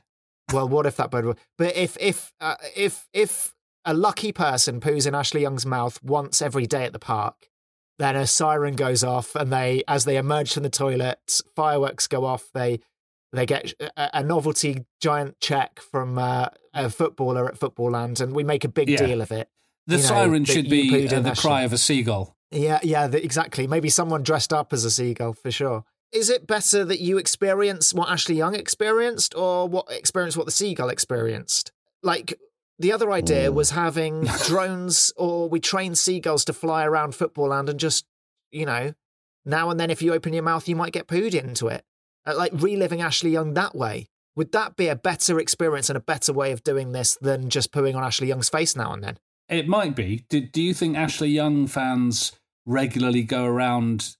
Well, 0.51 0.67
what 0.67 0.85
if 0.85 0.97
that 0.97 1.09
bird? 1.11 1.25
Were, 1.25 1.35
but 1.57 1.75
if 1.75 1.97
if 1.99 2.33
uh, 2.41 2.55
if 2.75 3.07
if 3.13 3.53
a 3.85 3.93
lucky 3.93 4.31
person 4.31 4.79
poos 4.79 5.07
in 5.07 5.15
Ashley 5.15 5.41
Young's 5.41 5.65
mouth 5.65 6.01
once 6.03 6.41
every 6.41 6.65
day 6.67 6.83
at 6.85 6.93
the 6.93 6.99
park, 6.99 7.49
then 7.99 8.15
a 8.15 8.27
siren 8.27 8.75
goes 8.75 9.03
off, 9.03 9.35
and 9.35 9.51
they, 9.51 9.83
as 9.87 10.05
they 10.05 10.17
emerge 10.17 10.53
from 10.53 10.63
the 10.63 10.69
toilet, 10.69 11.41
fireworks 11.55 12.07
go 12.07 12.25
off. 12.25 12.49
They 12.53 12.79
they 13.31 13.45
get 13.45 13.73
a, 13.97 14.19
a 14.19 14.23
novelty 14.23 14.85
giant 15.01 15.39
check 15.39 15.79
from 15.79 16.17
uh, 16.19 16.49
a 16.73 16.89
footballer 16.89 17.47
at 17.47 17.57
Football 17.57 17.91
Land, 17.91 18.19
and 18.21 18.33
we 18.35 18.43
make 18.43 18.63
a 18.63 18.69
big 18.69 18.89
Yeah. 18.89 19.05
deal 19.05 19.21
of 19.21 19.31
it. 19.31 19.49
The 19.87 19.95
You 19.97 20.01
siren 20.03 20.43
that 20.43 20.51
should 20.53 20.69
be 20.69 21.07
uh, 21.07 21.19
the 21.21 21.31
Ashley. 21.31 21.41
cry 21.49 21.61
of 21.63 21.73
a 21.73 21.77
seagull. 21.77 22.35
Yeah, 22.51 22.79
yeah, 22.83 23.07
the, 23.07 23.23
exactly. 23.23 23.65
Maybe 23.67 23.89
someone 23.89 24.21
dressed 24.23 24.53
up 24.53 24.71
as 24.71 24.85
a 24.85 24.91
seagull 24.91 25.33
for 25.33 25.49
sure. 25.51 25.83
Is 26.13 26.29
it 26.29 26.45
better 26.45 26.85
that 26.85 26.99
you 26.99 27.17
experience 27.17 27.93
what 27.93 28.09
Ashley 28.09 28.35
Young 28.35 28.53
experienced 28.53 29.33
or 29.35 29.67
what 29.67 29.87
experience 29.89 30.37
what 30.37 30.45
the 30.45 30.51
seagull 30.51 30.89
experienced? 30.89 31.71
Like 32.03 32.39
the 32.77 32.91
other 32.91 33.11
idea 33.11 33.51
was 33.51 33.71
having 33.71 34.23
drones 34.45 35.11
or 35.17 35.49
we 35.49 35.59
train 35.59 35.95
seagulls 35.95 36.45
to 36.45 36.53
fly 36.53 36.85
around 36.85 37.15
football 37.15 37.47
land 37.47 37.67
and 37.67 37.79
just, 37.79 38.05
you 38.51 38.65
know, 38.65 38.93
now 39.43 39.71
and 39.71 39.79
then 39.79 39.89
if 39.89 40.03
you 40.03 40.13
open 40.13 40.33
your 40.33 40.43
mouth 40.43 40.67
you 40.67 40.75
might 40.75 40.93
get 40.93 41.07
pooed 41.07 41.33
into 41.33 41.67
it. 41.67 41.83
Uh, 42.25 42.35
like 42.37 42.51
reliving 42.53 43.01
Ashley 43.01 43.31
Young 43.31 43.55
that 43.55 43.75
way. 43.75 44.07
Would 44.35 44.51
that 44.51 44.75
be 44.75 44.87
a 44.87 44.95
better 44.95 45.39
experience 45.39 45.89
and 45.89 45.97
a 45.97 46.01
better 46.01 46.31
way 46.31 46.51
of 46.51 46.63
doing 46.63 46.91
this 46.91 47.17
than 47.21 47.49
just 47.49 47.71
pooing 47.71 47.95
on 47.95 48.03
Ashley 48.03 48.27
Young's 48.27 48.49
face 48.49 48.75
now 48.75 48.93
and 48.93 49.03
then? 49.03 49.17
It 49.49 49.67
might 49.67 49.95
be. 49.95 50.25
Do, 50.29 50.41
do 50.41 50.61
you 50.61 50.73
think 50.73 50.95
Ashley 50.95 51.29
Young 51.29 51.67
fans 51.67 52.33
regularly 52.65 53.23
go 53.23 53.45
around? 53.45 54.15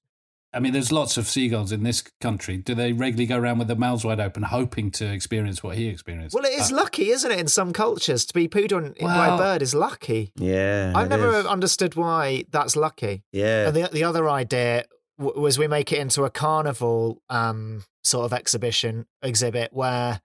I 0.54 0.60
mean, 0.60 0.72
there's 0.74 0.92
lots 0.92 1.18
of 1.18 1.28
seagulls 1.28 1.72
in 1.72 1.82
this 1.84 2.04
country. 2.22 2.58
Do 2.58 2.76
they 2.76 2.94
regularly 2.94 3.26
go 3.26 3.38
around 3.38 3.58
with 3.58 3.68
their 3.68 3.76
mouths 3.78 4.06
wide 4.06 4.20
open, 4.20 4.44
hoping 4.44 4.92
to 4.92 5.12
experience 5.12 5.64
what 5.64 5.78
he 5.78 5.88
experienced? 5.88 6.36
Well, 6.36 6.46
it 6.46 6.54
is 6.54 6.72
Uh, 6.72 6.76
lucky, 6.76 7.10
isn't 7.10 7.32
it? 7.32 7.40
In 7.40 7.48
some 7.48 7.74
cultures, 7.74 8.24
to 8.26 8.34
be 8.34 8.48
pooed 8.48 8.72
on 8.76 8.94
by 9.02 9.28
a 9.34 9.38
bird 9.38 9.62
is 9.64 9.74
lucky. 9.74 10.32
Yeah. 10.36 10.94
I've 10.96 11.10
never 11.10 11.40
is. 11.40 11.46
understood 11.48 11.96
why 11.96 12.46
that's 12.52 12.76
lucky. 12.76 13.24
Yeah. 13.32 13.68
And 13.68 13.76
the 13.76 13.90
the 13.92 14.04
other 14.04 14.30
idea 14.30 14.86
w- 15.18 15.40
was 15.42 15.58
we 15.58 15.68
make 15.68 15.92
it 15.92 15.98
into 16.00 16.24
a 16.24 16.30
carnival 16.30 17.22
um, 17.30 17.84
sort 18.04 18.26
of 18.26 18.34
exhibition 18.34 19.08
exhibit 19.24 19.74
where 19.74 20.22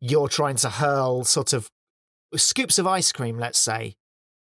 you're 0.00 0.28
trying 0.28 0.56
to 0.56 0.70
hurl 0.70 1.22
sort 1.24 1.52
of 1.52 1.70
scoops 2.36 2.78
of 2.78 2.86
ice 2.86 3.12
cream, 3.12 3.38
let's 3.38 3.58
say, 3.60 3.94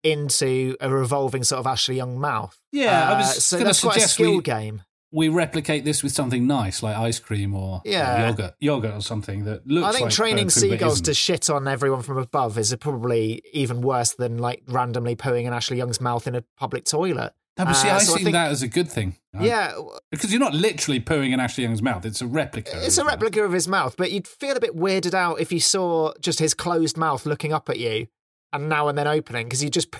into 0.02 0.76
a 0.80 0.90
revolving 0.90 1.42
sort 1.44 1.60
of 1.60 1.66
Ashley 1.66 1.96
Young 1.96 2.18
mouth. 2.20 2.58
Yeah, 2.72 3.10
I 3.10 3.14
Uh, 3.14 3.18
was 3.18 3.44
so 3.44 3.56
gonna 3.58 3.66
that's 3.70 3.80
quite 3.80 3.96
a 3.96 4.00
suggest 4.00 4.14
skill 4.14 4.36
we- 4.36 4.42
game. 4.42 4.82
We 5.14 5.28
replicate 5.28 5.84
this 5.84 6.02
with 6.02 6.10
something 6.12 6.46
nice 6.46 6.82
like 6.82 6.96
ice 6.96 7.20
cream 7.20 7.54
or, 7.54 7.76
or 7.76 7.82
Yeah. 7.84 8.26
yogurt, 8.28 8.54
yogurt 8.58 8.94
or 8.94 9.00
something 9.00 9.44
that 9.44 9.66
looks. 9.66 9.86
I 9.86 9.92
think 9.92 10.04
like 10.06 10.12
training 10.14 10.44
poo, 10.46 10.50
seagulls 10.50 11.00
to 11.02 11.14
shit 11.14 11.48
on 11.48 11.68
everyone 11.68 12.02
from 12.02 12.18
above 12.18 12.58
is 12.58 12.74
probably 12.80 13.40
even 13.52 13.80
worse 13.80 14.14
than 14.14 14.38
like 14.38 14.62
randomly 14.66 15.14
pooing 15.14 15.44
in 15.44 15.52
Ashley 15.52 15.76
Young's 15.76 16.00
mouth 16.00 16.26
in 16.26 16.34
a 16.34 16.42
public 16.58 16.84
toilet. 16.84 17.32
No, 17.56 17.66
but 17.66 17.74
see, 17.74 17.88
Uh, 17.88 17.94
I 17.94 17.98
so 18.00 18.16
see 18.16 18.24
think- 18.24 18.32
that 18.34 18.50
as 18.50 18.62
a 18.62 18.66
good 18.68 18.90
thing. 18.90 19.14
right? 19.32 19.44
Yeah, 19.46 19.74
because 20.10 20.32
you're 20.32 20.40
not 20.40 20.54
literally 20.54 20.98
pooing 20.98 21.32
in 21.32 21.38
Ashley 21.38 21.62
Young's 21.62 21.82
mouth; 21.82 22.04
it's 22.04 22.20
a 22.20 22.26
replica. 22.26 22.84
It's 22.84 22.98
a 22.98 23.04
replica 23.04 23.44
of 23.44 23.52
his 23.52 23.68
mouth, 23.68 23.94
but 23.96 24.10
you'd 24.10 24.26
feel 24.26 24.56
a 24.56 24.60
bit 24.60 24.74
weirded 24.76 25.14
out 25.14 25.40
if 25.40 25.52
you 25.52 25.60
saw 25.60 26.12
just 26.20 26.40
his 26.40 26.52
closed 26.52 26.96
mouth 26.96 27.24
looking 27.24 27.52
up 27.52 27.68
at 27.68 27.78
you 27.78 28.08
and 28.52 28.68
now 28.68 28.88
and 28.88 28.98
then 28.98 29.06
opening 29.06 29.46
because 29.46 29.62
you 29.62 29.70
just, 29.70 29.94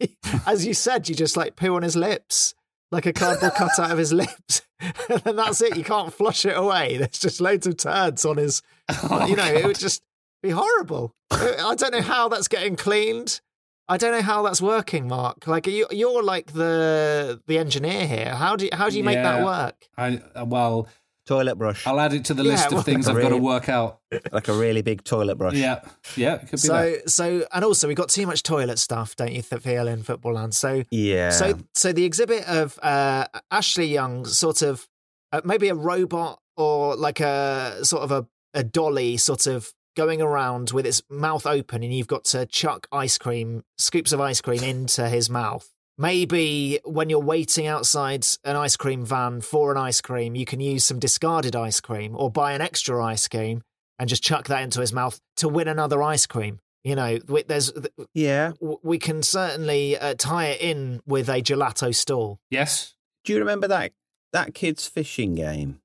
as 0.46 0.66
you 0.66 0.74
said, 0.74 1.08
you 1.08 1.14
just 1.14 1.36
like 1.36 1.54
poo 1.54 1.76
on 1.76 1.82
his 1.84 1.94
lips. 1.94 2.55
Like 2.90 3.06
a 3.06 3.12
cardboard 3.12 3.52
cutout 3.54 3.90
of 3.92 3.98
his 3.98 4.12
lips, 4.12 4.62
and 4.80 5.20
then 5.20 5.36
that's 5.36 5.60
it. 5.60 5.76
You 5.76 5.84
can't 5.84 6.12
flush 6.12 6.44
it 6.44 6.56
away. 6.56 6.96
There's 6.98 7.18
just 7.18 7.40
loads 7.40 7.66
of 7.66 7.76
turds 7.76 8.24
on 8.24 8.36
his. 8.36 8.62
Oh, 8.88 9.26
you 9.26 9.36
know, 9.36 9.46
it 9.46 9.64
would 9.64 9.78
just 9.78 10.02
be 10.42 10.50
horrible. 10.50 11.14
I 11.30 11.74
don't 11.76 11.92
know 11.92 12.02
how 12.02 12.28
that's 12.28 12.48
getting 12.48 12.76
cleaned. 12.76 13.40
I 13.88 13.98
don't 13.98 14.10
know 14.10 14.22
how 14.22 14.42
that's 14.42 14.60
working, 14.60 15.06
Mark. 15.06 15.46
Like 15.46 15.66
you, 15.66 15.86
you're 15.90 16.22
like 16.22 16.52
the 16.52 17.40
the 17.46 17.58
engineer 17.58 18.06
here. 18.06 18.34
How 18.34 18.56
do 18.56 18.64
you, 18.64 18.70
how 18.72 18.88
do 18.90 18.96
you 18.96 19.04
make 19.04 19.22
that 19.22 19.44
work? 19.44 19.88
I 19.96 20.20
well, 20.44 20.88
Toilet 21.26 21.56
brush, 21.56 21.86
I'll 21.86 21.98
add 22.00 22.12
it 22.12 22.24
to 22.26 22.34
the 22.34 22.44
Yeah, 22.44 22.52
list 22.52 22.70
well, 22.70 22.78
of 22.80 22.84
things 22.84 23.08
I've 23.08 23.20
got 23.20 23.30
to 23.30 23.36
work 23.36 23.68
out. 23.68 24.00
like 24.32 24.46
a 24.48 24.52
really 24.52 24.82
big 24.82 25.02
toilet 25.02 25.36
brush. 25.36 25.54
Yeah, 25.54 25.80
yeah, 26.16 26.34
it 26.34 26.40
could 26.42 26.50
be 26.52 26.56
So 26.58 26.72
that. 26.72 27.10
so 27.10 27.44
and 27.52 27.64
also 27.64 27.88
we've 27.88 27.96
got 27.96 28.08
too 28.08 28.26
much 28.26 28.42
toilet 28.44 28.78
stuff, 28.78 29.16
don't 29.16 29.32
you 29.32 29.42
feel 29.42 29.88
in 29.88 30.02
football 30.04 30.34
land? 30.34 30.54
So 30.54 30.84
Yeah. 30.90 31.30
So, 31.30 31.58
so 31.74 31.92
the 31.92 32.04
exhibit 32.04 32.48
of 32.48 32.78
uh, 32.82 33.26
Ashley 33.50 33.86
Young, 33.86 34.24
sort 34.24 34.62
of 34.62 34.88
uh, 35.32 35.40
maybe 35.44 35.68
a 35.68 35.74
robot 35.74 36.40
or 36.56 36.94
like 36.96 37.18
a 37.20 37.84
sort 37.84 38.02
of 38.04 38.12
a, 38.12 38.26
a 38.54 38.62
dolly, 38.62 39.16
sort 39.16 39.46
of 39.48 39.72
going 39.96 40.22
around 40.22 40.70
with 40.70 40.86
its 40.86 41.02
mouth 41.10 41.46
open, 41.46 41.82
and 41.82 41.92
you've 41.92 42.06
got 42.06 42.24
to 42.26 42.46
chuck 42.46 42.86
ice 42.92 43.18
cream, 43.18 43.64
scoops 43.78 44.12
of 44.12 44.20
ice 44.20 44.40
cream 44.40 44.62
into 44.62 45.08
his 45.08 45.28
mouth. 45.28 45.68
Maybe 45.98 46.78
when 46.84 47.08
you're 47.08 47.20
waiting 47.20 47.66
outside 47.66 48.26
an 48.44 48.54
ice 48.56 48.76
cream 48.76 49.04
van 49.04 49.40
for 49.40 49.70
an 49.72 49.78
ice 49.78 50.00
cream, 50.02 50.34
you 50.34 50.44
can 50.44 50.60
use 50.60 50.84
some 50.84 50.98
discarded 50.98 51.56
ice 51.56 51.80
cream 51.80 52.14
or 52.18 52.30
buy 52.30 52.52
an 52.52 52.60
extra 52.60 53.02
ice 53.02 53.26
cream 53.28 53.62
and 53.98 54.08
just 54.08 54.22
chuck 54.22 54.46
that 54.48 54.62
into 54.62 54.80
his 54.80 54.92
mouth 54.92 55.18
to 55.38 55.48
win 55.48 55.68
another 55.68 56.02
ice 56.02 56.26
cream. 56.26 56.60
You 56.84 56.96
know, 56.96 57.18
there's 57.48 57.72
yeah. 58.14 58.52
we 58.60 58.98
can 58.98 59.22
certainly 59.22 59.96
uh, 59.98 60.14
tie 60.18 60.48
it 60.48 60.60
in 60.60 61.00
with 61.06 61.28
a 61.30 61.40
gelato 61.42 61.94
stall. 61.94 62.38
Yes. 62.50 62.94
Do 63.24 63.32
you 63.32 63.38
remember 63.38 63.66
that 63.68 63.92
that 64.32 64.54
kids 64.54 64.86
fishing 64.86 65.34
game 65.34 65.80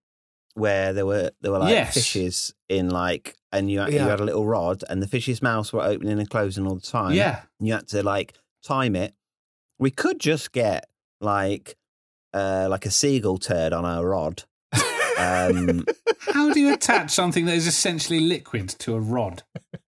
where 0.56 0.92
there 0.92 1.06
were 1.06 1.32
there 1.40 1.52
were 1.54 1.60
like 1.60 1.72
Yes. 1.72 1.94
fishes 1.94 2.54
in 2.68 2.90
like 2.90 3.36
and 3.54 3.72
you 3.72 3.82
you 3.86 3.94
Yeah. 3.94 4.08
had 4.10 4.20
a 4.20 4.26
little 4.26 4.46
rod 4.46 4.84
and 4.90 5.02
the 5.02 5.08
fish's 5.08 5.42
mouths 5.42 5.72
were 5.72 5.82
opening 5.82 6.20
and 6.20 6.30
closing 6.30 6.68
all 6.68 6.76
the 6.76 6.82
time. 6.82 7.14
Yeah. 7.14 7.44
And 7.60 7.68
you 7.70 7.74
had 7.76 7.88
to 7.90 8.04
like 8.04 8.34
time 8.62 8.96
it. 8.98 9.16
We 9.82 9.90
could 9.92 10.20
just 10.20 10.52
get 10.54 10.88
like 11.20 11.76
uh 12.34 12.68
like 12.70 12.86
a 12.86 12.92
seagull 12.92 13.38
turd 13.40 13.74
on 13.74 13.84
our 13.84 14.08
rod. 14.08 14.44
Um 15.18 15.86
How 16.34 16.54
do 16.54 16.60
you 16.60 16.74
attach 16.74 17.12
something 17.12 17.46
that 17.46 17.56
is 17.56 17.68
essentially 17.68 18.20
liquid 18.22 18.70
to 18.80 18.94
a 18.96 19.00
rod? 19.00 19.44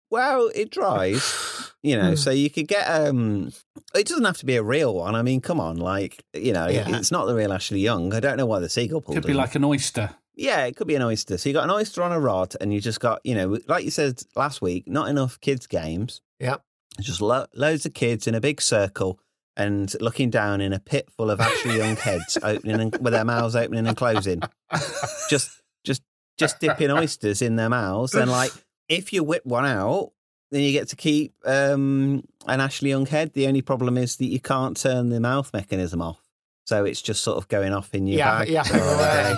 Well, 0.09 0.49
it 0.55 0.71
dries, 0.71 1.71
you 1.83 1.95
Hmm. 1.95 2.01
know, 2.01 2.15
so 2.15 2.31
you 2.31 2.49
could 2.49 2.67
get 2.67 2.85
um 2.87 3.51
it 3.93 4.07
doesn't 4.07 4.23
have 4.25 4.37
to 4.39 4.45
be 4.45 4.55
a 4.55 4.63
real 4.63 4.93
one. 4.95 5.13
I 5.15 5.21
mean, 5.21 5.41
come 5.41 5.59
on, 5.59 5.75
like, 5.77 6.23
you 6.33 6.53
know, 6.53 6.67
Yeah. 6.67 6.97
it's 6.97 7.11
not 7.11 7.25
the 7.27 7.35
real 7.35 7.51
Ashley 7.53 7.79
Young. 7.81 8.13
I 8.13 8.19
don't 8.21 8.37
know 8.37 8.45
why 8.45 8.59
the 8.59 8.69
seagull 8.69 9.01
pulled 9.01 9.17
Could 9.17 9.25
be 9.27 9.33
like 9.33 9.55
an 9.55 9.63
oyster. 9.65 10.11
Yeah, 10.35 10.63
it 10.65 10.77
could 10.77 10.87
be 10.87 10.95
an 10.95 11.01
oyster. 11.01 11.37
So 11.37 11.49
you 11.49 11.53
got 11.53 11.65
an 11.65 11.69
oyster 11.71 12.01
on 12.01 12.13
a 12.13 12.19
rod 12.19 12.55
and 12.61 12.73
you 12.73 12.79
just 12.79 13.01
got, 13.01 13.19
you 13.25 13.35
know, 13.35 13.59
like 13.67 13.83
you 13.83 13.91
said 13.91 14.21
last 14.35 14.61
week, 14.61 14.87
not 14.87 15.09
enough 15.09 15.39
kids 15.41 15.67
games. 15.67 16.21
Yep. 16.39 16.63
Just 17.01 17.21
lo- 17.21 17.47
loads 17.53 17.85
of 17.85 17.93
kids 17.93 18.27
in 18.27 18.33
a 18.35 18.41
big 18.41 18.61
circle 18.61 19.19
and 19.57 19.93
looking 20.01 20.29
down 20.29 20.61
in 20.61 20.73
a 20.73 20.79
pit 20.79 21.09
full 21.11 21.29
of 21.29 21.39
Ashley 21.39 21.77
Young 21.77 21.95
heads 21.95 22.37
opening 22.43 22.79
and 22.79 22.97
with 23.01 23.13
their 23.13 23.25
mouths 23.25 23.55
opening 23.55 23.87
and 23.87 23.97
closing. 23.97 24.41
just 25.29 25.61
just 25.83 26.01
just 26.37 26.59
dipping 26.59 26.91
oysters 26.91 27.41
in 27.41 27.55
their 27.55 27.69
mouths 27.69 28.13
and 28.15 28.31
like 28.31 28.51
if 28.89 29.11
you 29.13 29.23
whip 29.23 29.45
one 29.45 29.65
out 29.65 30.11
then 30.51 30.61
you 30.61 30.71
get 30.73 30.89
to 30.89 30.95
keep 30.97 31.33
um, 31.45 32.23
an 32.45 32.59
Ashley 32.59 32.89
Young 32.89 33.05
head. 33.05 33.31
The 33.33 33.47
only 33.47 33.61
problem 33.61 33.97
is 33.97 34.17
that 34.17 34.25
you 34.25 34.39
can't 34.41 34.75
turn 34.75 35.07
the 35.07 35.21
mouth 35.21 35.49
mechanism 35.53 36.01
off. 36.01 36.19
So 36.65 36.83
it's 36.83 37.01
just 37.01 37.23
sort 37.23 37.37
of 37.37 37.47
going 37.47 37.71
off 37.73 37.93
in 37.95 38.05
your 38.05 38.17
Yeah, 38.17 38.39
bag. 38.39 38.49
yeah. 38.49 38.63
for 38.63 38.81
all 38.81 38.97
day. 38.97 39.35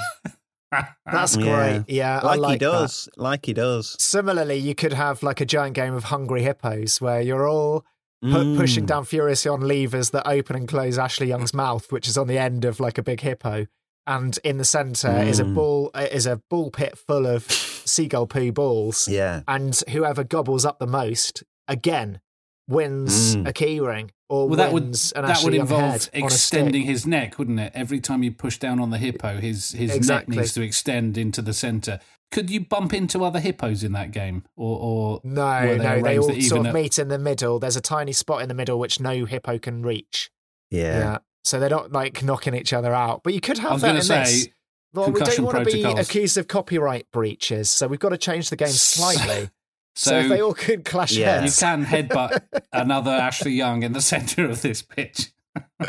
That's 1.05 1.38
great. 1.38 1.84
Yeah, 1.88 2.20
I 2.20 2.26
like, 2.26 2.39
like 2.39 2.51
he 2.53 2.57
does. 2.57 3.09
Like 3.16 3.45
he 3.45 3.53
does. 3.53 3.95
Similarly, 3.99 4.57
you 4.57 4.74
could 4.74 4.93
have 4.93 5.22
like 5.22 5.39
a 5.39 5.45
giant 5.45 5.76
game 5.76 5.93
of 5.93 6.05
Hungry 6.05 6.41
Hippos 6.41 6.99
where 6.99 7.22
you're 7.22 7.47
all 7.47 7.86
pu- 8.24 8.30
Mm. 8.30 8.57
pushing 8.57 8.86
down 8.86 9.05
furiously 9.05 9.49
on 9.49 9.61
levers 9.61 10.09
that 10.11 10.28
open 10.28 10.55
and 10.55 10.67
close 10.67 10.97
Ashley 10.97 11.28
Young's 11.28 11.53
mouth, 11.53 11.91
which 11.91 12.07
is 12.07 12.17
on 12.17 12.28
the 12.28 12.38
end 12.39 12.65
of 12.65 12.80
like 12.80 12.97
a 12.97 13.03
big 13.03 13.21
hippo. 13.21 13.67
And 14.07 14.38
in 14.43 14.57
the 14.57 14.65
center 14.65 15.21
is 15.24 15.39
a 15.39 15.43
Mm. 15.45 15.53
ball 15.55 15.91
uh, 15.93 16.07
is 16.11 16.26
a 16.26 16.41
ball 16.49 16.71
pit 16.71 16.97
full 16.97 17.26
of 17.28 17.43
seagull 17.86 18.28
poo 18.28 18.51
balls. 18.51 19.07
Yeah. 19.07 19.41
And 19.47 19.76
whoever 19.89 20.24
gobbles 20.24 20.65
up 20.65 20.80
the 20.80 20.88
most 20.88 21.43
again 21.67 22.19
wins 22.67 23.36
Mm. 23.36 23.47
a 23.47 23.53
key 23.53 23.80
ring 23.80 24.11
or 24.22 24.22
Well, 24.47 24.57
that 24.57 24.71
would 24.73 24.84
wins 24.84 25.11
that 25.15 25.25
Ashley 25.25 25.51
would 25.51 25.59
involve 25.61 25.81
head 25.81 25.91
on 25.91 25.97
a 25.97 26.01
stick. 26.01 26.23
extending 26.23 26.84
his 26.84 27.05
neck, 27.07 27.38
wouldn't 27.39 27.59
it? 27.59 27.71
Every 27.75 27.99
time 27.99 28.23
you 28.23 28.31
push 28.31 28.57
down 28.57 28.79
on 28.79 28.89
the 28.89 28.97
hippo, 28.97 29.39
his 29.39 29.71
his 29.71 29.93
Exactly. 29.95 30.36
neck 30.36 30.41
needs 30.43 30.53
to 30.53 30.61
extend 30.61 31.17
into 31.17 31.41
the 31.41 31.53
center. 31.53 31.99
Could 32.31 32.49
you 32.49 32.61
bump 32.61 32.93
into 32.93 33.23
other 33.23 33.39
hippos 33.39 33.84
in 33.84 33.91
that 33.91 34.11
game, 34.11 34.43
or, 34.55 34.79
or 34.79 35.21
No, 35.23 35.75
no, 35.77 36.01
they 36.01 36.17
all 36.17 36.34
sort 36.41 36.61
of 36.61 36.67
at- 36.67 36.73
meet 36.73 36.97
in 36.97 37.07
the 37.09 37.19
middle. 37.19 37.59
There's 37.59 37.75
a 37.75 37.81
tiny 37.81 38.11
spot 38.11 38.41
in 38.41 38.47
the 38.47 38.55
middle 38.55 38.79
which 38.79 38.99
no 38.99 39.25
hippo 39.25 39.59
can 39.59 39.84
reach. 39.84 40.31
Yeah. 40.71 40.97
Yeah. 40.97 41.17
So 41.43 41.59
they're 41.59 41.69
not 41.69 41.91
like 41.91 42.23
knocking 42.23 42.55
each 42.55 42.73
other 42.73 42.91
out. 42.93 43.21
But 43.23 43.34
you 43.36 43.41
could 43.41 43.59
have 43.59 43.81
that 43.81 43.89
in 43.91 43.95
to 43.97 44.01
say 44.01 44.23
this. 44.23 44.47
Well, 44.93 45.07
we 45.07 45.13
don't 45.13 45.15
concussion 45.25 45.45
want 45.45 45.57
to 45.59 45.65
be 45.65 45.84
accused 45.84 46.38
of 46.38 46.47
copyright 46.47 47.11
breaches, 47.11 47.69
so 47.69 47.88
we've 47.88 47.99
got 47.99 48.09
to 48.09 48.17
change 48.17 48.49
the 48.49 48.55
game 48.55 48.67
slightly. 48.69 49.49
So, 49.95 50.09
So 50.11 50.17
if 50.19 50.29
they 50.29 50.41
all 50.41 50.53
could 50.53 50.85
clash 50.85 51.11
Yeah. 51.13 51.43
you 51.43 51.51
can 51.51 51.85
headbutt 51.85 52.41
another 52.71 53.11
Ashley 53.11 53.51
Young 53.53 53.83
in 53.83 53.93
the 53.93 54.01
center 54.01 54.49
of 54.49 54.61
this 54.61 54.81
pitch. 54.81 55.31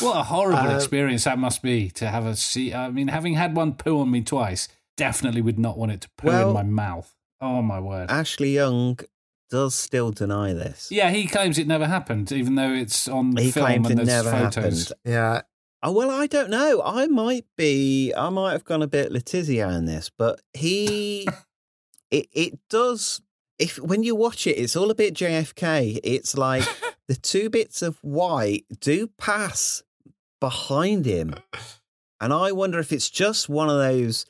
What 0.00 0.16
a 0.16 0.22
horrible 0.24 0.58
Um, 0.70 0.74
experience 0.76 1.24
that 1.24 1.38
must 1.38 1.62
be 1.62 1.90
to 1.90 2.08
have 2.08 2.26
a 2.26 2.36
see. 2.36 2.72
I 2.74 2.90
mean, 2.90 3.08
having 3.08 3.34
had 3.34 3.54
one 3.56 3.74
poo 3.74 4.00
on 4.00 4.10
me 4.10 4.22
twice, 4.22 4.68
definitely 4.96 5.40
would 5.42 5.58
not 5.58 5.78
want 5.78 5.92
it 5.92 6.00
to 6.02 6.08
poo 6.16 6.28
Well- 6.28 6.48
in 6.48 6.54
my 6.54 6.62
mouth. 6.62 7.14
Oh 7.40 7.60
my 7.62 7.78
word! 7.80 8.10
Ashley 8.10 8.54
Young 8.54 8.98
does 9.50 9.74
still 9.74 10.10
deny 10.10 10.52
this. 10.54 10.88
yeah, 10.90 11.10
he 11.10 11.26
claims 11.26 11.58
it 11.58 11.66
never 11.66 11.86
happened, 11.86 12.32
even 12.32 12.54
though 12.54 12.72
it's 12.72 13.06
on 13.08 13.36
He 13.36 13.50
film 13.50 13.84
and 13.86 13.98
there's 13.98 14.24
photos. 14.24 14.54
happened. 14.88 14.92
yeah. 15.04 15.42
Oh, 15.82 15.92
well, 15.92 16.10
I 16.10 16.26
don't 16.26 16.48
know. 16.48 16.80
I 16.82 17.06
might 17.08 17.44
be. 17.58 18.12
I 18.16 18.30
might 18.30 18.52
have 18.52 18.64
gone 18.64 18.80
a 18.82 18.86
bit 18.86 19.12
Le 19.12 19.20
Tissier 19.20 19.68
in 19.76 19.84
this, 19.84 20.10
but 20.16 20.40
he. 20.54 21.28
it 22.18 22.28
it 22.32 22.58
does. 22.68 23.20
If 23.58 23.78
when 23.78 24.02
you 24.02 24.14
watch 24.14 24.46
it, 24.46 24.58
it's 24.58 24.76
all 24.76 24.90
a 24.90 24.94
bit 24.94 25.14
JFK. 25.14 26.00
It's 26.02 26.36
like 26.36 26.64
the 27.08 27.14
two 27.14 27.50
bits 27.50 27.82
of 27.82 27.98
white 28.02 28.64
do 28.80 29.08
pass 29.18 29.82
behind 30.40 31.06
him, 31.06 31.34
and 32.20 32.32
I 32.32 32.52
wonder 32.52 32.78
if 32.78 32.92
it's 32.92 33.10
just 33.10 33.48
one 33.48 33.68
of 33.68 33.78
those. 33.78 34.26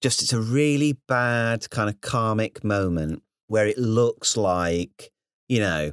Just 0.00 0.20
it's 0.22 0.32
a 0.32 0.40
really 0.40 0.94
bad 1.06 1.70
kind 1.70 1.88
of 1.88 2.00
karmic 2.00 2.64
moment 2.64 3.22
where 3.46 3.66
it 3.66 3.78
looks 3.78 4.36
like 4.36 5.12
you 5.48 5.60
know. 5.60 5.92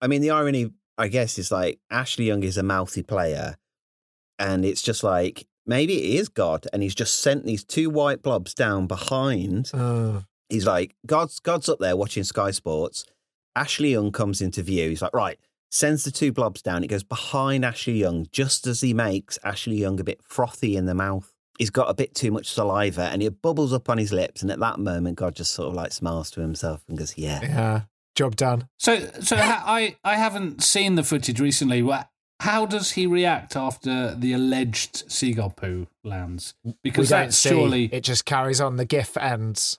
I 0.00 0.06
mean, 0.06 0.20
the 0.20 0.30
irony, 0.30 0.70
I 0.98 1.08
guess, 1.08 1.38
is 1.38 1.50
like 1.50 1.78
Ashley 1.90 2.26
Young 2.26 2.42
is 2.42 2.58
a 2.58 2.62
mouthy 2.62 3.02
player 3.02 3.56
and 4.38 4.64
it's 4.64 4.82
just 4.82 5.02
like 5.02 5.46
maybe 5.66 5.94
it 5.94 6.20
is 6.20 6.28
God, 6.28 6.66
and 6.72 6.82
he's 6.82 6.94
just 6.94 7.18
sent 7.18 7.44
these 7.44 7.64
two 7.64 7.90
white 7.90 8.22
blobs 8.22 8.54
down 8.54 8.86
behind. 8.86 9.70
Oh. 9.74 10.24
He's 10.48 10.66
like, 10.66 10.94
God's 11.06 11.38
God's 11.40 11.68
up 11.68 11.78
there 11.78 11.96
watching 11.96 12.24
Sky 12.24 12.50
Sports. 12.50 13.04
Ashley 13.56 13.90
Young 13.92 14.12
comes 14.12 14.40
into 14.40 14.62
view. 14.62 14.88
He's 14.88 15.02
like, 15.02 15.14
right, 15.14 15.38
sends 15.70 16.04
the 16.04 16.10
two 16.10 16.32
blobs 16.32 16.60
down. 16.62 16.82
It 16.84 16.88
goes 16.88 17.02
behind 17.04 17.64
Ashley 17.64 17.94
Young 17.94 18.26
just 18.32 18.66
as 18.66 18.80
he 18.80 18.92
makes 18.94 19.38
Ashley 19.44 19.76
Young 19.76 20.00
a 20.00 20.04
bit 20.04 20.20
frothy 20.22 20.76
in 20.76 20.86
the 20.86 20.94
mouth. 20.94 21.32
He's 21.58 21.70
got 21.70 21.88
a 21.88 21.94
bit 21.94 22.16
too 22.16 22.32
much 22.32 22.50
saliva 22.50 23.02
and 23.02 23.22
it 23.22 23.40
bubbles 23.40 23.72
up 23.72 23.88
on 23.88 23.96
his 23.98 24.12
lips. 24.12 24.42
And 24.42 24.50
at 24.50 24.58
that 24.58 24.80
moment, 24.80 25.16
God 25.16 25.36
just 25.36 25.52
sort 25.52 25.68
of 25.68 25.74
like 25.74 25.92
smiles 25.92 26.30
to 26.32 26.40
himself 26.40 26.82
and 26.88 26.98
goes, 26.98 27.16
yeah. 27.16 27.40
Yeah. 27.42 27.80
Job 28.16 28.34
done. 28.36 28.68
So, 28.78 29.08
so 29.20 29.36
I 29.38 29.96
I 30.04 30.16
haven't 30.16 30.62
seen 30.62 30.96
the 30.96 31.02
footage 31.04 31.38
recently. 31.40 31.82
Wha- 31.82 32.04
How 32.40 32.66
does 32.66 32.92
he 32.92 33.06
react 33.06 33.54
after 33.56 34.14
the 34.16 34.32
alleged 34.32 35.10
seagull 35.10 35.50
poo 35.50 35.86
lands? 36.02 36.54
Because 36.82 37.08
we 37.08 37.16
don't 37.16 37.26
that's 37.26 37.38
see. 37.38 37.48
surely 37.50 37.84
It 37.92 38.02
just 38.02 38.24
carries 38.24 38.60
on. 38.60 38.76
The 38.76 38.84
GIF 38.84 39.16
ends. 39.16 39.78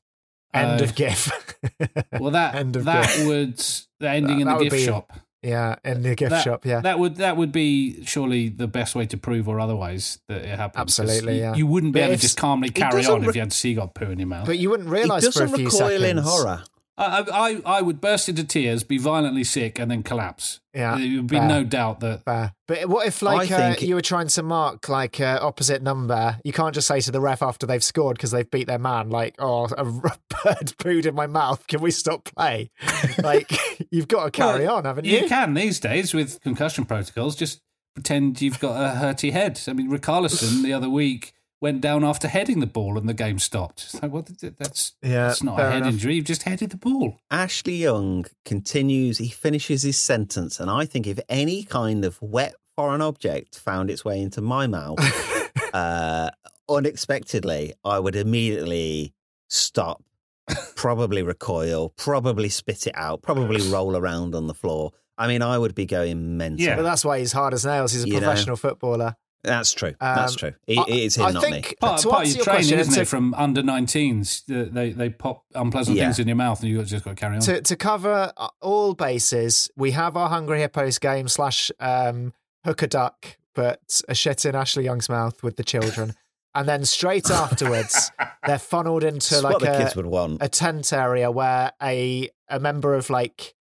End 0.55 0.81
Uh, 0.81 0.83
of 0.85 0.95
GIF. 0.95 1.31
well 2.19 2.31
that 2.31 2.55
End 2.55 2.75
of 2.75 2.85
that 2.85 3.07
GIF. 3.15 3.27
would 3.27 3.57
the 3.99 4.09
ending 4.09 4.37
That- 4.37 4.41
in 4.41 4.47
the 4.47 4.53
would 4.55 4.63
gift 4.63 4.75
be- 4.75 4.85
shop. 4.85 5.13
Yeah, 5.43 5.75
in 5.85 6.01
the 6.01 6.15
gift 6.15 6.31
that, 6.31 6.43
shop. 6.43 6.65
Yeah. 6.65 6.79
that 6.81 6.97
would 6.97 7.17
that 7.17 7.37
would 7.37 7.51
be 7.51 8.03
surely 8.03 8.49
the 8.49 8.65
best 8.67 8.95
way 8.95 9.05
to 9.05 9.15
prove 9.17 9.47
or 9.47 9.59
otherwise 9.59 10.17
that 10.27 10.41
it 10.41 10.47
happened. 10.57 10.87
'cause 10.87 10.99
Absolutely, 10.99 11.35
you, 11.35 11.41
yeah. 11.41 11.53
You 11.55 11.67
wouldn't 11.67 11.93
be 11.93 11.99
But 11.99 12.05
able 12.07 12.15
to 12.15 12.21
just 12.21 12.35
calmly 12.37 12.69
carry 12.69 13.03
doesn't 13.03 13.13
on 13.23 13.29
if 13.29 13.35
you 13.35 13.41
had 13.41 13.53
seagull 13.53 13.89
poo 13.89 14.05
in 14.09 14.17
your 14.17 14.27
mouth. 14.27 14.47
but 14.47 14.57
you 14.57 14.71
wouldn't 14.71 14.89
realise 14.89 15.23
for 15.25 15.43
a 15.43 15.45
doesn't 15.45 15.55
few 15.57 15.65
recoil 15.65 15.89
seconds. 15.89 16.03
in 16.03 16.17
horror. 16.17 16.63
I, 16.97 17.25
I 17.31 17.61
I 17.77 17.81
would 17.81 17.99
burst 17.99 18.29
into 18.29 18.43
tears, 18.45 18.83
be 18.83 18.97
violently 18.97 19.43
sick, 19.43 19.79
and 19.79 19.91
then 19.91 20.01
collapse. 20.01 20.61
Yeah, 20.73 20.97
there 20.97 21.17
would 21.17 21.27
be 21.27 21.37
fair. 21.37 21.47
no 21.47 21.63
doubt 21.63 21.99
that 21.99 22.23
Fair. 22.23 22.53
But 22.67 22.87
what 22.87 23.05
if, 23.07 23.21
like, 23.21 23.51
uh, 23.51 23.57
think- 23.73 23.81
you 23.81 23.95
were 23.95 24.01
trying 24.01 24.27
to 24.27 24.43
mark 24.43 24.87
like 24.87 25.19
uh, 25.19 25.39
opposite 25.41 25.81
number? 25.83 26.37
You 26.45 26.53
can't 26.53 26.73
just 26.73 26.87
say 26.87 27.01
to 27.01 27.11
the 27.11 27.19
ref 27.21 27.41
after 27.41 27.65
they've 27.65 27.83
scored 27.83 28.17
because 28.17 28.31
they've 28.31 28.49
beat 28.49 28.67
their 28.67 28.79
man, 28.79 29.09
like, 29.09 29.35
"Oh, 29.39 29.65
a 29.77 29.83
bird 29.85 30.73
pooed 30.77 31.05
in 31.05 31.15
my 31.15 31.27
mouth. 31.27 31.67
Can 31.67 31.81
we 31.81 31.91
stop 31.91 32.25
play?" 32.35 32.71
like, 33.23 33.51
you've 33.91 34.07
got 34.07 34.25
to 34.25 34.31
carry 34.31 34.65
Well, 34.65 34.75
on, 34.77 34.85
haven't 34.85 35.05
you 35.05 35.19
you? 35.19 35.27
can 35.27 35.53
these 35.53 35.79
days 35.81 36.13
with 36.13 36.41
concussion 36.41 36.85
protocols. 36.85 37.35
Just 37.35 37.61
pretend 37.93 38.41
you've 38.41 38.59
got 38.59 38.75
a 38.75 38.95
hurty 38.99 39.31
head. 39.31 39.59
I 39.67 39.73
mean, 39.73 39.89
Richarlison 39.89 40.63
the 40.63 40.73
other 40.73 40.89
week 40.89 41.33
went 41.65 41.81
down 41.81 42.03
after 42.03 42.27
heading 42.27 42.59
the 42.59 42.67
ball 42.77 42.97
and 42.97 43.09
the 43.09 43.13
game 43.13 43.39
stopped. 43.39 43.79
It's 43.85 44.01
like, 44.01 44.11
well, 44.11 44.25
that's 44.59 44.93
Yeah, 45.01 45.27
that's 45.27 45.41
not 45.43 45.59
a 45.59 45.63
head 45.63 45.77
enough. 45.77 45.93
injury. 45.93 46.15
You've 46.15 46.25
just 46.25 46.43
headed 46.43 46.69
the 46.69 46.77
ball. 46.77 47.17
Ashley 47.31 47.75
Young 47.77 48.25
continues, 48.45 49.17
he 49.17 49.29
finishes 49.29 49.81
his 49.83 49.97
sentence. 49.97 50.59
And 50.59 50.69
I 50.69 50.85
think 50.85 51.07
if 51.07 51.19
any 51.27 51.63
kind 51.63 52.05
of 52.05 52.21
wet 52.21 52.53
foreign 52.75 53.01
object 53.01 53.57
found 53.57 53.89
its 53.89 54.05
way 54.05 54.21
into 54.21 54.41
my 54.41 54.67
mouth 54.67 54.99
uh, 55.73 56.29
unexpectedly, 56.69 57.73
I 57.83 57.99
would 57.99 58.15
immediately 58.15 59.13
stop, 59.49 60.03
probably 60.75 61.23
recoil, 61.23 61.89
probably 61.97 62.49
spit 62.49 62.85
it 62.87 62.93
out, 62.95 63.21
probably 63.23 63.61
roll 63.71 63.95
around 63.97 64.35
on 64.35 64.47
the 64.47 64.53
floor. 64.53 64.91
I 65.17 65.27
mean, 65.27 65.41
I 65.41 65.57
would 65.57 65.73
be 65.73 65.85
going 65.85 66.37
mental. 66.37 66.65
Yeah, 66.65 66.75
But 66.75 66.83
that's 66.83 67.03
why 67.05 67.19
he's 67.19 67.31
hard 67.31 67.53
as 67.53 67.65
nails. 67.65 67.93
He's 67.93 68.03
a 68.03 68.07
You 68.07 68.13
know. 68.15 68.19
professional 68.19 68.55
footballer. 68.57 69.15
That's 69.45 69.71
true. 69.73 69.93
That's 69.99 70.33
Um, 70.33 70.37
true. 70.37 70.53
It, 70.67 70.77
I- 70.79 70.83
it 70.87 70.95
is 71.03 71.15
him, 71.17 71.25
I 71.25 71.31
not 71.31 71.43
think- 71.43 71.67
me. 71.69 71.73
Part, 71.79 72.01
To 72.01 72.09
part 72.09 72.21
of 72.23 72.27
your 72.27 72.35
your 72.37 72.43
training, 72.45 72.59
question, 72.61 72.79
isn't 72.79 72.93
to- 72.95 73.01
it? 73.01 73.07
From 73.07 73.33
under 73.35 73.61
19s, 73.63 74.43
they 74.47 74.91
they 74.91 75.09
pop 75.09 75.43
unpleasant 75.53 75.97
Yeah. 75.97 76.05
things 76.05 76.19
in 76.19 76.27
your 76.27 76.35
mouth, 76.37 76.59
and 76.61 76.69
you've 76.69 76.85
just 76.87 77.03
got 77.05 77.11
to 77.11 77.15
carry 77.15 77.35
on. 77.35 77.41
to 77.41 77.61
to 77.61 77.75
cover 77.75 78.33
uh, 78.37 78.47
all 78.61 78.93
bases, 78.93 79.69
we 79.75 79.91
have 79.91 80.17
our 80.17 80.29
Hungry 80.29 80.59
Hippos 80.59 80.99
game 80.99 81.27
slash 81.27 81.71
um, 81.79 82.33
hook 82.65 82.81
a 82.81 82.87
duck, 82.87 83.37
but 83.53 84.01
a 84.09 84.15
shit 84.15 84.45
in 84.45 84.55
Ashley 84.55 84.83
Young's 84.83 85.07
mouth 85.09 85.41
with 85.43 85.55
the 85.57 85.63
children, 85.63 86.13
and 86.55 86.67
then 86.67 86.83
straight 86.85 87.29
afterwards 87.29 88.11
they're 88.45 88.59
funneled 88.59 89.03
into 89.03 89.35
It's 89.35 89.43
like 89.43 89.59
the 89.59 89.73
a, 89.75 89.77
kids 89.77 89.95
would 89.95 90.05
want. 90.07 90.41
a 90.41 90.49
tent 90.49 90.91
area 90.93 91.29
where 91.31 91.71
a 91.81 92.29
a 92.49 92.59
member 92.59 92.93
of 92.95 93.09
like 93.09 93.55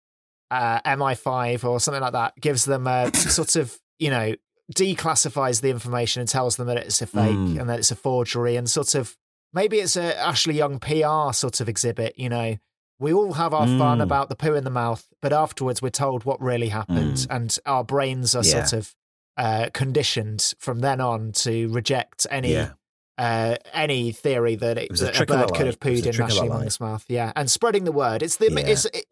uh, 0.51 0.81
MI5 0.83 1.65
or 1.65 1.79
something 1.81 2.01
like 2.03 2.13
that 2.13 2.35
gives 2.41 2.65
them 2.65 2.87
a 2.87 3.15
sort 3.15 3.57
of 3.57 3.79
you 3.99 4.11
know 4.11 4.35
declassifies 4.75 5.61
the 5.61 5.71
information 5.71 6.21
and 6.21 6.29
tells 6.29 6.57
them 6.57 6.67
that 6.69 6.77
it's 6.79 7.03
a 7.03 7.07
fake 7.07 7.37
Mm. 7.37 7.61
and 7.61 7.69
that 7.71 7.79
it's 7.79 7.91
a 7.91 7.97
forgery 7.97 8.57
and 8.57 8.69
sort 8.71 8.95
of 8.95 9.17
maybe 9.53 9.79
it's 9.81 9.97
a 9.97 10.17
Ashley 10.19 10.55
Young 10.55 10.79
PR 10.79 11.33
sort 11.33 11.61
of 11.61 11.69
exhibit. 11.69 12.19
You 12.19 12.29
know, 12.29 12.57
we 12.99 13.13
all 13.13 13.33
have 13.35 13.53
our 13.55 13.67
fun 13.67 13.99
Mm. 13.99 14.03
about 14.03 14.29
the 14.29 14.37
poo 14.37 14.55
in 14.55 14.65
the 14.65 14.71
mouth, 14.71 15.07
but 15.23 15.33
afterwards 15.33 15.83
we're 15.83 15.91
told 15.91 16.25
what 16.25 16.41
really 16.41 16.69
happened, 16.69 17.15
Mm. 17.17 17.27
and 17.31 17.59
our 17.67 17.83
brains 17.85 18.35
are 18.35 18.45
Yeah. 18.45 18.65
sort 18.65 18.73
of 18.81 18.95
uh, 19.37 19.71
conditioned 19.73 20.53
from 20.59 20.81
then 20.81 21.01
on 21.01 21.33
to 21.33 21.69
reject 21.69 22.27
any. 22.31 22.53
Yeah. 22.53 22.71
Uh, 23.17 23.57
any 23.75 24.13
theory 24.13 24.55
that, 24.55 24.79
it, 24.79 24.91
a 24.91 24.95
that 25.05 25.17
a, 25.17 25.19
the 25.21 25.27
bird 25.27 25.49
could 25.55 25.67
have 25.67 25.75
It 25.77 25.81
pooed 25.81 26.07
in 26.07 26.13
trick 26.13 26.29
of 26.29 26.35
the 26.35 26.41
Ashley. 26.43 26.49
Young's 26.49 26.81
mouth, 26.81 27.05
yeah, 27.09 27.33
and 27.37 27.51
spreading 27.51 27.85
the 27.85 27.93
word. 27.93 28.23
It's 28.23 28.37
the 28.37 28.51
Yeah. 28.51 28.61
it's 28.67 28.85
it, 28.87 29.05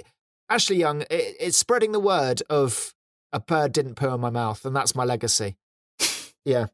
Ashley 0.48 0.76
Young. 0.76 1.02
It, 1.02 1.36
it's 1.40 1.56
spreading 1.58 1.92
the 1.92 2.00
word 2.00 2.42
of 2.48 2.94
a 3.32 3.40
bird 3.40 3.72
didn't 3.72 3.94
poo 3.96 4.14
in 4.14 4.20
my 4.20 4.30
mouth, 4.30 4.64
and 4.64 4.74
that's 4.74 4.94
my 4.94 5.04
legacy. 5.04 5.56
Yeah, 6.44 6.66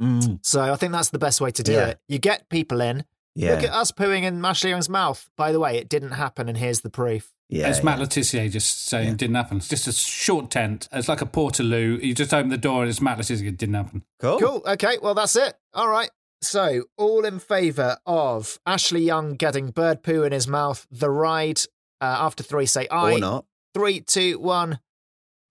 Mm, 0.00 0.38
so 0.42 0.60
I 0.72 0.76
think 0.76 0.92
that's 0.92 1.10
the 1.10 1.18
best 1.18 1.40
way 1.40 1.50
to 1.52 1.62
do 1.62 1.72
Yeah. 1.72 1.86
it. 1.88 2.00
You 2.08 2.18
get 2.18 2.48
people 2.48 2.80
in. 2.80 3.04
yeah. 3.34 3.54
Look 3.54 3.64
at 3.64 3.70
us 3.72 3.92
pooing 3.92 4.22
in 4.24 4.44
Ashley 4.44 4.70
Young's 4.70 4.88
mouth. 4.88 5.28
By 5.36 5.52
the 5.52 5.60
way, 5.60 5.76
it 5.76 5.88
didn't 5.88 6.12
happen, 6.12 6.48
and 6.48 6.56
here's 6.58 6.80
the 6.80 6.90
proof. 6.90 7.32
yeah, 7.48 7.68
it's 7.68 7.78
yeah. 7.78 7.84
Matt 7.84 7.98
Le 8.00 8.06
Tissier 8.06 8.50
just 8.50 8.86
saying 8.86 9.06
Yeah. 9.06 9.12
it 9.12 9.16
didn't 9.18 9.36
happen. 9.36 9.58
It's 9.58 9.68
just 9.68 9.86
a 9.86 9.92
short 9.92 10.50
tent. 10.50 10.88
It's 10.92 11.08
like 11.08 11.20
a 11.20 11.26
portaloo. 11.26 12.02
You 12.02 12.14
just 12.14 12.32
open 12.32 12.48
the 12.50 12.56
door 12.56 12.82
and 12.82 12.90
it's 12.90 13.00
Matt 13.02 13.18
Le 13.18 13.24
Tissier. 13.24 13.46
It 13.48 13.58
didn't 13.58 13.74
happen. 13.74 14.02
Cool. 14.20 14.38
Cool. 14.40 14.62
Okay. 14.66 14.96
Well, 15.02 15.14
that's 15.14 15.36
it. 15.36 15.54
All 15.74 15.88
right. 15.88 16.08
So, 16.40 16.84
all 16.96 17.24
in 17.26 17.38
favour 17.38 17.98
of 18.06 18.58
Ashley 18.66 19.02
Young 19.02 19.34
getting 19.34 19.70
bird 19.70 20.02
poo 20.02 20.22
in 20.24 20.32
his 20.32 20.48
mouth. 20.48 20.86
The 20.90 21.10
ride 21.10 21.60
uh, 22.00 22.04
after 22.18 22.42
three 22.42 22.66
say 22.66 22.88
I. 22.88 23.12
Or 23.12 23.18
not. 23.18 23.44
Three, 23.74 24.00
two, 24.00 24.38
one. 24.40 24.80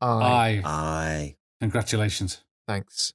I. 0.01 0.07
Aye. 0.07 0.61
Aye. 0.65 1.35
Congratulations. 1.59 2.41
Thanks. 2.67 3.13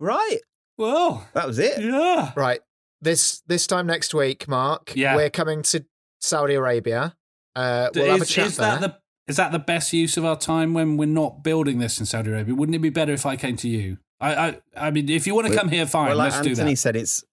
Right. 0.00 0.38
Well, 0.76 1.26
That 1.34 1.46
was 1.46 1.58
it. 1.58 1.80
yeah. 1.82 2.32
Right. 2.36 2.60
This 3.00 3.42
this 3.46 3.66
time 3.66 3.86
next 3.86 4.14
week, 4.14 4.48
Mark. 4.48 4.92
Yeah. 4.94 5.16
We're 5.16 5.30
coming 5.30 5.62
to 5.62 5.84
Saudi 6.20 6.54
Arabia. 6.54 7.16
Uh, 7.54 7.88
we'll 7.94 8.10
have 8.10 8.22
a 8.22 8.24
chat 8.24 8.46
is 8.48 8.56
there. 8.56 8.78
that 8.78 8.80
the 8.80 8.96
is 9.28 9.36
that 9.36 9.52
the 9.52 9.58
best 9.58 9.92
use 9.92 10.16
of 10.16 10.24
our 10.24 10.36
time 10.36 10.74
when 10.74 10.96
we're 10.96 11.06
not 11.06 11.42
building 11.44 11.78
this 11.78 12.00
in 12.00 12.06
Saudi 12.06 12.30
Arabia? 12.30 12.54
Wouldn't 12.54 12.74
it 12.74 12.80
be 12.80 12.90
better 12.90 13.12
if 13.12 13.26
I 13.26 13.36
came 13.36 13.56
to 13.56 13.68
you? 13.68 13.98
I 14.20 14.34
I, 14.48 14.58
I 14.76 14.90
mean, 14.90 15.08
if 15.08 15.26
you 15.26 15.34
want 15.34 15.46
to 15.48 15.54
come 15.54 15.68
here, 15.68 15.86
fine. 15.86 16.08
well, 16.08 16.16
like 16.16 16.32
let's 16.32 16.42
do 16.42 16.50
Anthony 16.50 16.72
that. 16.72 16.76
said, 16.76 16.96
it's 16.96 17.24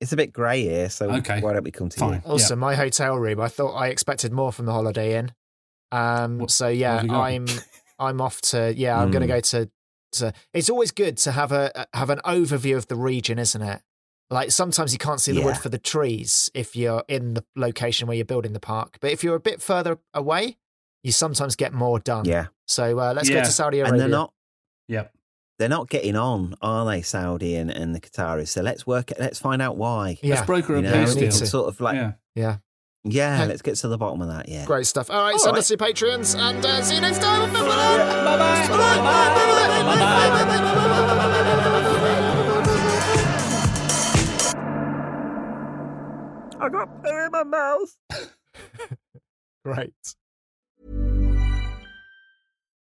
it's 0.00 0.12
a 0.12 0.16
bit 0.16 0.32
grey 0.32 0.62
here, 0.62 0.88
so 0.90 1.10
Okay. 1.10 1.40
why 1.40 1.52
don't 1.54 1.64
we 1.64 1.70
come 1.70 1.88
to 1.88 1.98
Fine. 1.98 2.22
you? 2.24 2.30
Also, 2.30 2.54
my 2.56 2.74
hotel 2.74 3.16
room. 3.16 3.40
I 3.40 3.48
thought 3.48 3.72
I 3.74 3.88
expected 3.88 4.32
more 4.32 4.52
from 4.52 4.66
the 4.66 4.72
Holiday 4.72 5.18
Inn. 5.18 5.32
Um. 5.92 6.38
What- 6.38 6.50
so 6.50 6.68
yeah, 6.68 6.94
have 6.96 7.02
you 7.04 7.10
got? 7.10 7.20
I'm 7.22 7.46
I'm 7.98 8.20
off 8.20 8.40
to 8.42 8.74
yeah. 8.76 8.98
I'm 9.00 9.10
going 9.10 9.26
to 9.26 9.32
Mm. 9.32 9.36
go 9.36 9.40
to. 9.40 9.70
to 10.12 10.32
it's 10.52 10.68
always 10.70 10.90
good 10.92 11.16
to 11.18 11.32
have 11.32 11.52
a 11.52 11.86
have 11.94 12.10
an 12.10 12.20
overview 12.24 12.76
of 12.76 12.86
the 12.88 12.96
region, 12.96 13.38
isn't 13.38 13.62
it? 13.62 13.80
Like 14.30 14.50
sometimes 14.50 14.92
you 14.92 14.98
can't 14.98 15.20
see 15.20 15.32
the 15.32 15.42
wood 15.42 15.56
for 15.58 15.68
the 15.68 15.78
trees 15.78 16.50
if 16.54 16.74
you're 16.74 17.04
in 17.08 17.34
the 17.34 17.44
location 17.56 18.08
where 18.08 18.16
you're 18.16 18.24
building 18.24 18.52
the 18.52 18.60
park, 18.60 18.96
but 19.00 19.10
if 19.12 19.22
you're 19.22 19.34
a 19.36 19.40
bit 19.40 19.60
further 19.62 19.98
away, 20.14 20.56
you 21.02 21.12
sometimes 21.12 21.54
get 21.56 21.72
more 21.72 21.98
done. 22.00 22.24
Yeah, 22.24 22.46
So 22.66 22.98
uh, 22.98 23.12
let's 23.14 23.28
Yeah. 23.28 23.36
go 23.40 23.44
to 23.44 23.52
Saudi 23.52 23.80
Arabia. 23.80 23.92
and 23.92 24.00
they're 24.00 24.08
not 24.08 24.32
Yep. 24.88 25.12
They're 25.58 25.68
not 25.68 25.88
getting 25.88 26.16
on, 26.16 26.54
are 26.62 26.84
they, 26.86 27.02
Saudi 27.02 27.54
and, 27.56 27.70
and 27.70 27.94
the 27.94 28.00
Qataris? 28.00 28.48
So 28.48 28.62
let's 28.62 28.86
work. 28.86 29.10
it- 29.12 29.20
Let's 29.20 29.38
find 29.38 29.60
out 29.62 29.76
why. 29.76 30.18
Yeah. 30.22 30.34
Let's 30.36 30.46
broker 30.46 30.74
a 30.74 30.76
You 30.78 30.82
know, 30.82 31.04
peace 31.04 31.14
deal. 31.14 31.30
sort 31.46 31.68
of 31.68 31.80
like 31.80 31.94
Yeah. 31.96 32.12
yeah, 32.34 32.56
Yeah. 33.04 33.38
yeah. 33.40 33.44
Let's 33.46 33.62
get 33.62 33.76
to 33.76 33.88
the 33.88 33.98
bottom 33.98 34.20
of 34.22 34.28
that. 34.28 34.48
Yeah. 34.48 34.64
Great 34.66 34.86
stuff. 34.86 35.10
All 35.10 35.22
right, 35.22 35.32
All 35.32 35.38
send 35.38 35.52
right. 35.54 35.60
us 35.60 35.70
your 35.70 35.78
Patreons 35.78 36.36
and 36.38 36.64
uh, 36.64 36.82
see 36.82 36.96
you 36.96 37.00
next 37.00 37.20
time. 37.22 37.52
Bye 37.52 37.60
bye. 37.60 39.24
I 46.60 46.68
got 46.70 47.02
poo 47.02 47.24
in 47.24 47.30
my 47.32 47.42
mouth. 47.44 47.96
Great. 49.64 49.92